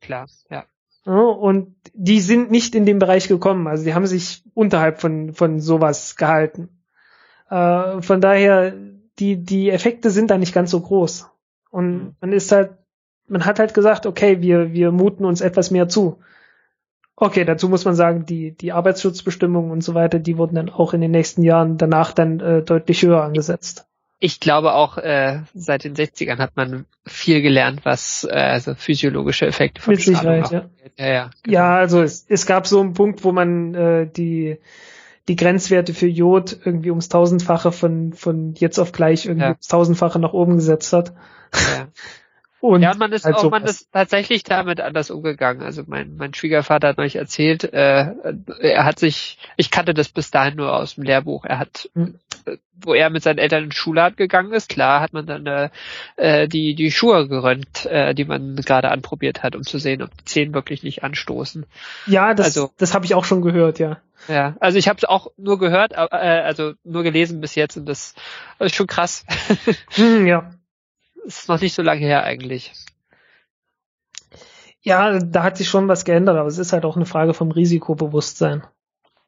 Klar, 0.00 0.28
ja. 0.50 0.64
Und 1.04 1.76
die 1.94 2.20
sind 2.20 2.50
nicht 2.50 2.74
in 2.74 2.84
den 2.84 2.98
Bereich 2.98 3.28
gekommen. 3.28 3.68
Also 3.68 3.84
die 3.84 3.94
haben 3.94 4.06
sich 4.06 4.42
unterhalb 4.54 5.00
von, 5.00 5.34
von 5.34 5.60
sowas 5.60 6.16
gehalten. 6.16 6.80
Äh, 7.48 8.02
von 8.02 8.20
daher, 8.20 8.74
die, 9.18 9.36
die 9.36 9.70
Effekte 9.70 10.10
sind 10.10 10.30
da 10.30 10.38
nicht 10.38 10.52
ganz 10.52 10.70
so 10.72 10.80
groß. 10.80 11.30
Und 11.70 11.92
mhm. 11.92 12.16
man 12.20 12.32
ist 12.32 12.50
halt, 12.50 12.72
man 13.28 13.44
hat 13.44 13.58
halt 13.58 13.72
gesagt, 13.72 14.06
okay, 14.06 14.40
wir, 14.40 14.72
wir 14.72 14.90
muten 14.90 15.24
uns 15.24 15.40
etwas 15.40 15.70
mehr 15.70 15.88
zu. 15.88 16.18
Okay, 17.18 17.46
dazu 17.46 17.70
muss 17.70 17.86
man 17.86 17.94
sagen, 17.94 18.26
die, 18.26 18.52
die 18.52 18.72
Arbeitsschutzbestimmungen 18.72 19.70
und 19.70 19.80
so 19.80 19.94
weiter, 19.94 20.18
die 20.18 20.36
wurden 20.36 20.54
dann 20.54 20.68
auch 20.68 20.92
in 20.92 21.00
den 21.00 21.10
nächsten 21.10 21.42
Jahren 21.42 21.78
danach 21.78 22.12
dann 22.12 22.40
äh, 22.40 22.62
deutlich 22.62 23.02
höher 23.02 23.22
angesetzt. 23.22 23.86
Ich 24.18 24.38
glaube 24.38 24.74
auch, 24.74 24.98
äh, 24.98 25.40
seit 25.54 25.84
den 25.84 25.94
60ern 25.94 26.38
hat 26.38 26.56
man 26.56 26.84
viel 27.06 27.40
gelernt, 27.40 27.80
was 27.84 28.26
äh, 28.30 28.34
also 28.34 28.74
physiologische 28.74 29.46
Effekte 29.46 29.80
von 29.80 29.94
Mit 29.94 30.02
Sicherheit, 30.02 30.50
ja. 30.50 30.68
Ja, 30.98 31.06
ja, 31.06 31.30
genau. 31.42 31.54
ja, 31.54 31.76
also 31.76 32.02
es, 32.02 32.24
es 32.28 32.46
gab 32.46 32.66
so 32.66 32.80
einen 32.80 32.94
Punkt, 32.94 33.24
wo 33.24 33.32
man 33.32 33.74
äh, 33.74 34.06
die 34.06 34.58
die 35.28 35.36
Grenzwerte 35.36 35.92
für 35.92 36.06
Jod 36.06 36.56
irgendwie 36.64 36.90
ums 36.90 37.08
tausendfache 37.08 37.72
von 37.72 38.12
von 38.14 38.54
jetzt 38.54 38.78
auf 38.78 38.92
gleich 38.92 39.26
irgendwie 39.26 39.42
ja. 39.42 39.50
ums 39.50 39.66
tausendfache 39.66 40.18
nach 40.18 40.32
oben 40.32 40.56
gesetzt 40.56 40.92
hat. 40.92 41.12
Ja. 41.52 41.88
Und 42.60 42.82
ja, 42.82 42.94
man 42.94 43.12
ist 43.12 43.24
halt 43.24 43.36
auch, 43.36 43.42
so 43.42 43.50
man 43.50 43.64
ist 43.64 43.92
tatsächlich 43.92 44.42
damit 44.42 44.80
anders 44.80 45.10
umgegangen. 45.10 45.62
Also 45.62 45.82
mein, 45.86 46.16
mein 46.16 46.32
Schwiegervater 46.32 46.88
hat 46.88 46.98
euch 46.98 47.16
erzählt, 47.16 47.64
äh, 47.64 48.12
er 48.60 48.84
hat 48.84 48.98
sich, 48.98 49.38
ich 49.56 49.70
kannte 49.70 49.92
das 49.92 50.08
bis 50.08 50.30
dahin 50.30 50.56
nur 50.56 50.74
aus 50.74 50.94
dem 50.94 51.04
Lehrbuch. 51.04 51.44
Er 51.44 51.58
hat, 51.58 51.90
mhm. 51.94 52.18
wo 52.74 52.94
er 52.94 53.10
mit 53.10 53.22
seinen 53.22 53.38
Eltern 53.38 53.64
in 53.64 53.98
hat 53.98 54.16
gegangen 54.16 54.52
ist, 54.52 54.70
klar 54.70 55.00
hat 55.00 55.12
man 55.12 55.26
dann 55.26 55.46
äh, 55.46 55.68
äh, 56.16 56.48
die 56.48 56.74
die 56.74 56.90
Schuhe 56.90 57.28
gerönt, 57.28 57.84
äh, 57.86 58.14
die 58.14 58.24
man 58.24 58.56
gerade 58.56 58.90
anprobiert 58.90 59.42
hat, 59.42 59.54
um 59.54 59.62
zu 59.62 59.78
sehen, 59.78 60.02
ob 60.02 60.16
die 60.16 60.24
Zehen 60.24 60.54
wirklich 60.54 60.82
nicht 60.82 61.04
anstoßen. 61.04 61.66
Ja, 62.06 62.32
das, 62.32 62.46
also, 62.46 62.70
das 62.78 62.94
habe 62.94 63.04
ich 63.04 63.14
auch 63.14 63.24
schon 63.24 63.42
gehört, 63.42 63.78
ja. 63.78 63.98
Ja, 64.28 64.56
also 64.60 64.78
ich 64.78 64.88
habe 64.88 64.96
es 64.96 65.04
auch 65.04 65.30
nur 65.36 65.58
gehört, 65.58 65.92
äh, 65.92 66.16
also 66.16 66.72
nur 66.84 67.02
gelesen 67.02 67.42
bis 67.42 67.54
jetzt 67.54 67.76
und 67.76 67.86
das, 67.86 68.14
das 68.58 68.68
ist 68.72 68.76
schon 68.76 68.86
krass. 68.86 69.26
Hm, 69.94 70.26
ja 70.26 70.50
ist 71.26 71.48
noch 71.48 71.60
nicht 71.60 71.74
so 71.74 71.82
lange 71.82 72.00
her 72.00 72.24
eigentlich. 72.24 72.72
Ja, 74.80 75.18
da 75.18 75.42
hat 75.42 75.56
sich 75.56 75.68
schon 75.68 75.88
was 75.88 76.04
geändert, 76.04 76.36
aber 76.36 76.48
es 76.48 76.58
ist 76.58 76.72
halt 76.72 76.84
auch 76.84 76.96
eine 76.96 77.06
Frage 77.06 77.34
vom 77.34 77.50
Risikobewusstsein. 77.50 78.62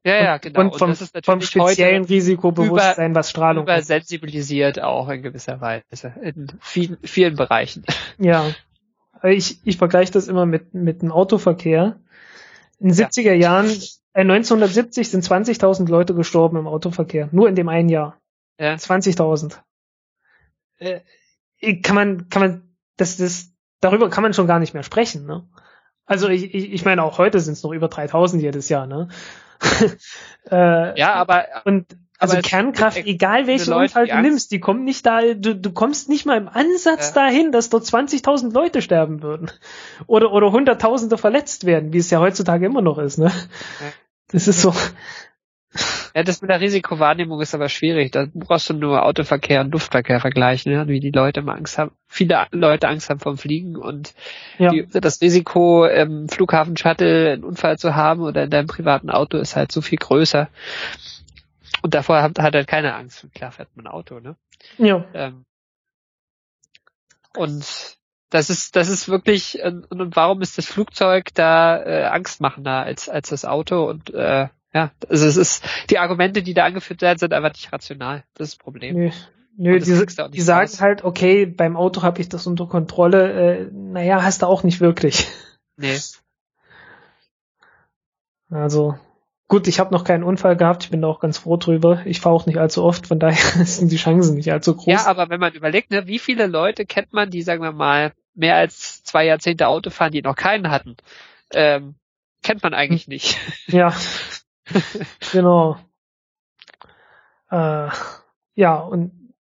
Ja, 0.04 0.22
ja, 0.22 0.36
genau. 0.38 0.60
Und 0.60 0.76
vom, 0.76 0.90
und 0.90 1.26
vom 1.26 1.40
speziellen 1.40 2.04
Risikobewusstsein, 2.04 3.10
über, 3.10 3.20
was 3.20 3.30
Strahlung 3.30 3.64
über 3.64 3.82
sensibilisiert 3.82 4.80
auch 4.80 5.08
in 5.08 5.22
gewisser 5.22 5.60
Weise 5.60 6.14
in 6.22 6.46
vielen, 6.60 6.98
vielen 7.02 7.36
Bereichen. 7.36 7.84
Ja, 8.18 8.46
ich, 9.24 9.58
ich 9.64 9.76
vergleiche 9.76 10.12
das 10.12 10.28
immer 10.28 10.46
mit, 10.46 10.74
mit 10.74 11.02
dem 11.02 11.10
Autoverkehr. 11.10 12.00
In 12.78 12.88
den 12.88 12.96
ja. 12.96 13.08
70er 13.08 13.32
Jahren, 13.32 13.66
äh, 14.12 14.20
1970 14.20 15.10
sind 15.10 15.24
20.000 15.24 15.88
Leute 15.88 16.14
gestorben 16.14 16.56
im 16.56 16.68
Autoverkehr. 16.68 17.28
Nur 17.32 17.48
in 17.48 17.56
dem 17.56 17.68
einen 17.68 17.88
Jahr. 17.88 18.20
Ja. 18.58 18.74
20.000. 18.74 19.58
Äh, 20.78 21.00
kann 21.82 21.94
man, 21.94 22.28
kann 22.28 22.42
man, 22.42 22.62
das, 22.96 23.16
das, 23.16 23.52
darüber 23.80 24.10
kann 24.10 24.22
man 24.22 24.34
schon 24.34 24.46
gar 24.46 24.58
nicht 24.58 24.74
mehr 24.74 24.82
sprechen, 24.82 25.26
ne? 25.26 25.48
Also 26.06 26.28
ich, 26.28 26.54
ich, 26.54 26.72
ich 26.72 26.84
meine, 26.84 27.02
auch 27.02 27.18
heute 27.18 27.38
sind 27.38 27.52
es 27.52 27.62
noch 27.62 27.72
über 27.72 27.88
3000 27.88 28.42
jedes 28.42 28.68
Jahr, 28.68 28.86
ne? 28.86 29.08
äh, 30.50 30.98
ja, 30.98 31.14
aber 31.14 31.46
und 31.64 31.86
also 32.18 32.34
aber 32.34 32.42
Kernkraft, 32.42 32.96
egal 32.96 33.46
welche 33.46 33.74
Unfall 33.74 34.08
du 34.08 34.20
nimmst, 34.20 34.50
die 34.50 34.58
kommen 34.58 34.84
nicht 34.84 35.06
da, 35.06 35.20
du, 35.34 35.54
du 35.54 35.72
kommst 35.72 36.08
nicht 36.08 36.26
mal 36.26 36.36
im 36.36 36.48
Ansatz 36.48 37.08
ja. 37.14 37.22
dahin, 37.22 37.52
dass 37.52 37.70
dort 37.70 37.84
20.000 37.84 38.52
Leute 38.52 38.82
sterben 38.82 39.22
würden. 39.22 39.50
Oder, 40.06 40.32
oder 40.32 40.50
Hunderttausende 40.50 41.16
verletzt 41.16 41.64
werden, 41.64 41.92
wie 41.92 41.98
es 41.98 42.10
ja 42.10 42.18
heutzutage 42.18 42.66
immer 42.66 42.82
noch 42.82 42.98
ist, 42.98 43.18
ne? 43.18 43.26
Ja. 43.26 43.92
Das 44.30 44.48
ist 44.48 44.60
so, 44.60 44.74
ja, 46.18 46.24
das 46.24 46.42
mit 46.42 46.50
der 46.50 46.60
Risikowahrnehmung 46.60 47.40
ist 47.40 47.54
aber 47.54 47.68
schwierig. 47.68 48.10
Da 48.10 48.26
brauchst 48.34 48.68
du 48.68 48.74
nur 48.74 49.04
Autoverkehr 49.04 49.60
und 49.60 49.70
Luftverkehr 49.70 50.18
vergleichen, 50.18 50.72
ja, 50.72 50.88
wie 50.88 50.98
die 50.98 51.12
Leute 51.12 51.38
immer 51.38 51.54
Angst 51.54 51.78
haben. 51.78 51.92
Viele 52.08 52.44
Leute 52.50 52.88
Angst 52.88 53.08
haben 53.08 53.20
vom 53.20 53.38
Fliegen 53.38 53.76
und 53.76 54.14
ja. 54.58 54.70
die, 54.70 54.84
das 54.88 55.20
Risiko, 55.20 55.86
im 55.86 56.28
Flughafen 56.28 56.76
Shuttle 56.76 57.34
einen 57.34 57.44
Unfall 57.44 57.78
zu 57.78 57.94
haben 57.94 58.22
oder 58.22 58.42
in 58.42 58.50
deinem 58.50 58.66
privaten 58.66 59.10
Auto 59.10 59.38
ist 59.38 59.54
halt 59.54 59.70
so 59.70 59.80
viel 59.80 59.98
größer. 59.98 60.48
Und 61.82 61.94
davor 61.94 62.20
hat, 62.20 62.36
hat 62.40 62.52
halt 62.52 62.66
keine 62.66 62.96
Angst. 62.96 63.22
Und 63.22 63.32
klar 63.32 63.52
fährt 63.52 63.68
man 63.76 63.86
Auto, 63.86 64.18
ne? 64.18 64.34
Ja. 64.76 65.04
Ähm, 65.14 65.44
und 67.36 67.96
das 68.30 68.50
ist, 68.50 68.74
das 68.74 68.88
ist 68.88 69.08
wirklich, 69.08 69.62
und, 69.62 69.88
und 69.88 70.16
warum 70.16 70.42
ist 70.42 70.58
das 70.58 70.66
Flugzeug 70.66 71.32
da 71.34 71.80
äh, 71.80 72.04
angstmachender 72.06 72.82
als, 72.82 73.08
als 73.08 73.28
das 73.28 73.44
Auto? 73.44 73.88
Und 73.88 74.12
äh, 74.12 74.48
Ja, 74.74 74.92
also 75.08 75.26
es 75.26 75.36
ist, 75.36 75.64
die 75.90 75.98
Argumente, 75.98 76.42
die 76.42 76.54
da 76.54 76.64
angeführt 76.64 77.00
werden, 77.00 77.18
sind 77.18 77.32
einfach 77.32 77.52
nicht 77.52 77.72
rational. 77.72 78.24
Das 78.34 78.48
ist 78.48 78.54
das 78.54 78.62
Problem. 78.62 78.96
Nö, 78.96 79.10
nö 79.56 79.78
die, 79.78 80.30
die 80.30 80.40
sagen 80.40 80.70
halt, 80.80 81.04
okay, 81.04 81.46
beim 81.46 81.76
Auto 81.76 82.02
habe 82.02 82.20
ich 82.20 82.28
das 82.28 82.46
unter 82.46 82.66
Kontrolle. 82.66 83.32
Äh, 83.32 83.70
naja, 83.72 84.22
hast 84.22 84.42
du 84.42 84.46
auch 84.46 84.62
nicht 84.62 84.80
wirklich. 84.80 85.28
Nee. 85.76 85.98
Also, 88.50 88.98
gut, 89.46 89.68
ich 89.68 89.80
habe 89.80 89.92
noch 89.92 90.04
keinen 90.04 90.24
Unfall 90.24 90.56
gehabt, 90.56 90.84
ich 90.84 90.90
bin 90.90 91.02
da 91.02 91.08
auch 91.08 91.20
ganz 91.20 91.38
froh 91.38 91.56
drüber. 91.56 92.02
Ich 92.04 92.20
fahre 92.20 92.34
auch 92.34 92.46
nicht 92.46 92.58
allzu 92.58 92.82
oft, 92.82 93.06
von 93.06 93.18
daher 93.18 93.36
sind 93.64 93.90
die 93.90 93.96
Chancen 93.96 94.36
nicht 94.36 94.52
allzu 94.52 94.74
groß. 94.74 94.86
Ja, 94.86 95.06
aber 95.06 95.30
wenn 95.30 95.40
man 95.40 95.54
überlegt, 95.54 95.90
ne, 95.90 96.06
wie 96.06 96.18
viele 96.18 96.46
Leute 96.46 96.84
kennt 96.84 97.12
man, 97.12 97.30
die, 97.30 97.42
sagen 97.42 97.62
wir 97.62 97.72
mal, 97.72 98.12
mehr 98.34 98.56
als 98.56 99.02
zwei 99.02 99.24
Jahrzehnte 99.24 99.68
Auto 99.68 99.90
fahren, 99.90 100.12
die 100.12 100.22
noch 100.22 100.36
keinen 100.36 100.70
hatten, 100.70 100.96
ähm, 101.52 101.94
kennt 102.42 102.62
man 102.62 102.74
eigentlich 102.74 103.04
hm. 103.06 103.12
nicht. 103.12 103.38
Ja, 103.66 103.94
genau. 105.32 105.76
Äh, 107.50 107.88
ja, 108.54 108.76
und 108.76 109.34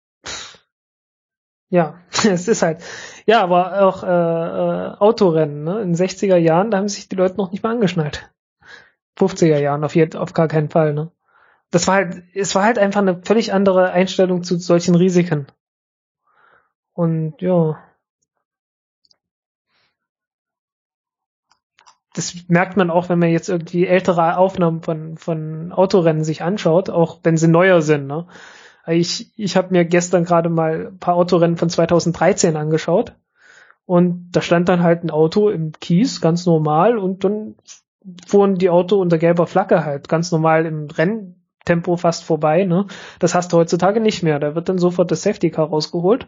ja, 1.69 1.99
es 2.29 2.47
ist 2.47 2.61
halt, 2.61 2.83
ja, 3.25 3.41
aber 3.41 3.81
auch 3.81 4.03
äh, 4.03 4.07
äh, 4.07 4.97
Autorennen, 4.99 5.63
ne? 5.63 5.81
In 5.81 5.95
60er 5.95 6.37
Jahren, 6.37 6.71
da 6.71 6.77
haben 6.77 6.87
sich 6.87 7.09
die 7.09 7.15
Leute 7.15 7.37
noch 7.37 7.51
nicht 7.51 7.63
mal 7.63 7.71
angeschnallt. 7.71 8.31
50er 9.17 9.59
Jahren 9.59 9.83
auf, 9.83 9.95
jeden, 9.95 10.17
auf 10.17 10.33
gar 10.33 10.47
keinen 10.47 10.69
Fall, 10.69 10.93
ne? 10.93 11.11
Das 11.71 11.87
war 11.87 11.95
halt, 11.95 12.23
es 12.33 12.55
war 12.55 12.63
halt 12.63 12.77
einfach 12.77 13.01
eine 13.01 13.21
völlig 13.23 13.51
andere 13.53 13.91
Einstellung 13.91 14.43
zu 14.43 14.57
solchen 14.57 14.95
Risiken. 14.95 15.47
Und 16.93 17.41
ja. 17.41 17.77
Das 22.15 22.35
merkt 22.47 22.77
man 22.77 22.89
auch, 22.89 23.09
wenn 23.09 23.19
man 23.19 23.29
jetzt 23.29 23.49
irgendwie 23.49 23.85
ältere 23.85 24.37
Aufnahmen 24.37 24.81
von, 24.81 25.17
von 25.17 25.71
Autorennen 25.71 26.23
sich 26.23 26.41
anschaut, 26.41 26.89
auch 26.89 27.19
wenn 27.23 27.37
sie 27.37 27.47
neuer 27.47 27.81
sind, 27.81 28.07
ne? 28.07 28.25
Ich, 28.87 29.31
ich 29.35 29.57
habe 29.57 29.69
mir 29.71 29.83
gestern 29.83 30.25
gerade 30.25 30.47
mal 30.49 30.87
ein 30.87 30.99
paar 30.99 31.15
Autorennen 31.15 31.57
von 31.57 31.69
2013 31.69 32.55
angeschaut 32.55 33.15
und 33.85 34.31
da 34.31 34.41
stand 34.41 34.69
dann 34.69 34.83
halt 34.83 35.03
ein 35.03 35.11
Auto 35.11 35.49
im 35.49 35.71
Kies, 35.71 36.21
ganz 36.21 36.45
normal, 36.45 36.97
und 36.97 37.23
dann 37.23 37.55
fuhren 38.27 38.55
die 38.55 38.69
Auto 38.69 38.99
unter 38.99 39.17
gelber 39.17 39.47
Flagge 39.47 39.85
halt 39.85 40.09
ganz 40.09 40.31
normal 40.31 40.65
im 40.65 40.87
Renntempo 40.87 41.97
fast 41.97 42.23
vorbei. 42.23 42.65
Ne? 42.65 42.87
Das 43.19 43.35
hast 43.35 43.53
du 43.53 43.57
heutzutage 43.57 43.99
nicht 43.99 44.23
mehr. 44.23 44.39
Da 44.39 44.55
wird 44.55 44.69
dann 44.69 44.77
sofort 44.77 45.11
das 45.11 45.23
Safety 45.23 45.51
Car 45.51 45.67
rausgeholt, 45.67 46.27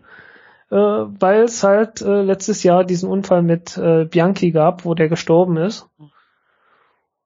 äh, 0.70 0.76
weil 0.76 1.44
es 1.44 1.64
halt 1.64 2.02
äh, 2.02 2.22
letztes 2.22 2.64
Jahr 2.64 2.84
diesen 2.84 3.10
Unfall 3.10 3.42
mit 3.42 3.78
äh, 3.78 4.06
Bianchi 4.06 4.52
gab, 4.52 4.86
wo 4.86 4.94
der 4.94 5.10
gestorben 5.10 5.58
ist. 5.58 5.88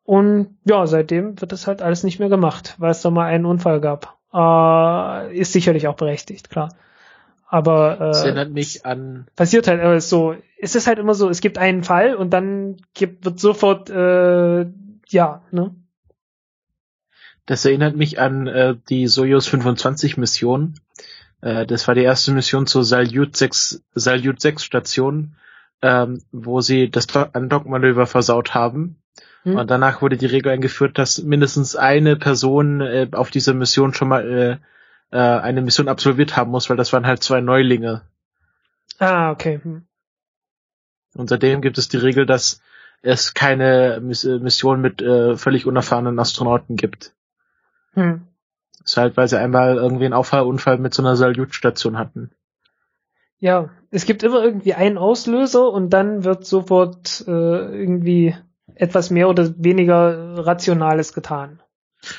Und 0.03 0.57
ja, 0.65 0.85
seitdem 0.87 1.39
wird 1.39 1.51
das 1.51 1.67
halt 1.67 1.81
alles 1.81 2.03
nicht 2.03 2.19
mehr 2.19 2.29
gemacht, 2.29 2.75
weil 2.77 2.91
es 2.91 3.01
da 3.01 3.09
mal 3.11 3.25
einen 3.25 3.45
Unfall 3.45 3.79
gab. 3.81 4.17
Äh, 4.33 5.37
ist 5.37 5.53
sicherlich 5.53 5.87
auch 5.87 5.95
berechtigt, 5.95 6.49
klar. 6.49 6.69
Aber 7.47 7.95
äh, 7.95 7.99
das 7.99 8.23
erinnert 8.23 8.51
mich 8.51 8.85
an 8.85 9.27
passiert 9.35 9.67
halt 9.67 9.81
äh, 9.81 9.99
so. 9.99 10.35
Es 10.57 10.75
ist 10.75 10.87
halt 10.87 10.99
immer 10.99 11.13
so, 11.13 11.27
es 11.27 11.41
gibt 11.41 11.57
einen 11.57 11.83
Fall 11.83 12.15
und 12.15 12.31
dann 12.31 12.77
gibt, 12.93 13.25
wird 13.25 13.39
sofort 13.39 13.89
äh, 13.89 14.67
ja, 15.09 15.41
ne? 15.51 15.75
Das 17.45 17.65
erinnert 17.65 17.97
mich 17.97 18.19
an 18.19 18.47
äh, 18.47 18.75
die 18.87 19.07
Soyuz 19.07 19.47
25 19.47 20.15
Mission. 20.15 20.75
Äh, 21.41 21.65
das 21.65 21.87
war 21.87 21.95
die 21.95 22.03
erste 22.03 22.31
Mission 22.31 22.67
zur 22.67 22.83
Salyut 22.83 23.35
6 23.35 23.83
Salyut 23.93 24.39
6 24.41 24.63
Station, 24.63 25.35
ähm, 25.81 26.21
wo 26.31 26.61
sie 26.61 26.89
das 26.89 27.07
Undock-Manöver 27.33 28.07
versaut 28.07 28.53
haben. 28.53 29.01
Hm. 29.43 29.55
Und 29.55 29.71
danach 29.71 30.01
wurde 30.01 30.17
die 30.17 30.27
Regel 30.27 30.51
eingeführt, 30.51 30.97
dass 30.97 31.21
mindestens 31.21 31.75
eine 31.75 32.15
Person 32.15 32.81
äh, 32.81 33.07
auf 33.11 33.31
dieser 33.31 33.53
Mission 33.53 33.93
schon 33.93 34.07
mal 34.07 34.59
äh, 35.11 35.15
äh, 35.15 35.17
eine 35.17 35.61
Mission 35.61 35.87
absolviert 35.87 36.37
haben 36.37 36.51
muss, 36.51 36.69
weil 36.69 36.77
das 36.77 36.93
waren 36.93 37.07
halt 37.07 37.23
zwei 37.23 37.41
Neulinge. 37.41 38.03
Ah, 38.99 39.31
okay. 39.31 39.59
Hm. 39.61 39.85
Und 41.15 41.29
seitdem 41.29 41.61
gibt 41.61 41.77
es 41.77 41.89
die 41.89 41.97
Regel, 41.97 42.25
dass 42.25 42.61
es 43.01 43.33
keine 43.33 43.95
äh, 43.95 43.99
Mission 43.99 44.79
mit 44.79 45.01
äh, 45.01 45.35
völlig 45.35 45.65
unerfahrenen 45.65 46.19
Astronauten 46.19 46.75
gibt. 46.75 47.13
Hm. 47.93 48.27
Ist 48.83 48.97
halt, 48.97 49.17
weil 49.17 49.27
sie 49.27 49.39
einmal 49.39 49.77
irgendwie 49.77 50.05
einen 50.05 50.13
Auffahrunfall 50.13 50.77
mit 50.77 50.93
so 50.93 51.01
einer 51.01 51.15
Salyutstation 51.15 51.97
hatten. 51.97 52.31
Ja, 53.39 53.69
es 53.89 54.05
gibt 54.05 54.23
immer 54.23 54.43
irgendwie 54.43 54.73
einen 54.73 54.97
Auslöser 54.97 55.71
und 55.71 55.89
dann 55.91 56.23
wird 56.23 56.45
sofort 56.45 57.23
äh, 57.27 57.31
irgendwie 57.31 58.35
etwas 58.75 59.09
mehr 59.09 59.29
oder 59.29 59.53
weniger 59.57 60.45
Rationales 60.45 61.13
getan. 61.13 61.60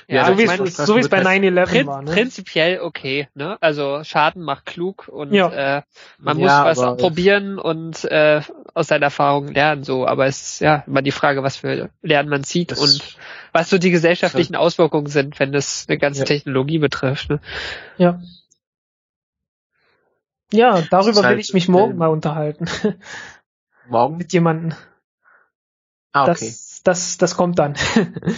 Ja, 0.06 0.26
so 0.26 0.38
wie 0.38 0.44
es 0.44 0.76
so 0.76 0.94
bei 0.94 1.22
9-11 1.22 1.66
prin 1.66 1.86
war. 1.86 2.02
Ne? 2.02 2.12
Prinzipiell 2.12 2.80
okay, 2.80 3.28
ne? 3.34 3.58
Also 3.60 4.04
Schaden 4.04 4.42
macht 4.42 4.66
klug 4.66 5.08
und 5.08 5.32
ja. 5.32 5.78
äh, 5.78 5.82
man 6.18 6.36
muss 6.36 6.46
ja, 6.46 6.64
was 6.64 6.78
probieren 6.78 7.58
und 7.58 8.04
äh, 8.04 8.42
aus 8.74 8.88
seiner 8.88 9.06
Erfahrung 9.06 9.48
lernen, 9.48 9.82
so. 9.82 10.06
Aber 10.06 10.26
es 10.26 10.42
ist 10.42 10.60
ja 10.60 10.84
immer 10.86 11.02
die 11.02 11.10
Frage, 11.10 11.42
was 11.42 11.56
für 11.56 11.90
Lernen 12.02 12.28
man 12.28 12.44
zieht 12.44 12.78
und 12.78 13.16
was 13.52 13.70
so 13.70 13.78
die 13.78 13.90
gesellschaftlichen 13.90 14.56
Auswirkungen 14.56 15.08
sind, 15.08 15.38
wenn 15.40 15.52
das 15.52 15.86
eine 15.88 15.98
ganze 15.98 16.20
ja. 16.20 16.26
Technologie 16.26 16.78
betrifft. 16.78 17.28
Ne? 17.28 17.40
Ja. 17.98 18.20
Ja, 20.52 20.82
darüber 20.90 21.22
halt, 21.22 21.34
will 21.34 21.40
ich 21.40 21.54
mich 21.54 21.68
morgen 21.68 21.94
äh, 21.94 21.96
mal 21.96 22.08
unterhalten. 22.08 22.66
Morgen? 23.88 24.16
Mit 24.18 24.32
jemandem. 24.32 24.74
Ah, 26.12 26.24
okay. 26.24 26.46
Das, 26.50 26.82
das, 26.84 27.18
das 27.18 27.36
kommt 27.36 27.58
dann. 27.58 27.74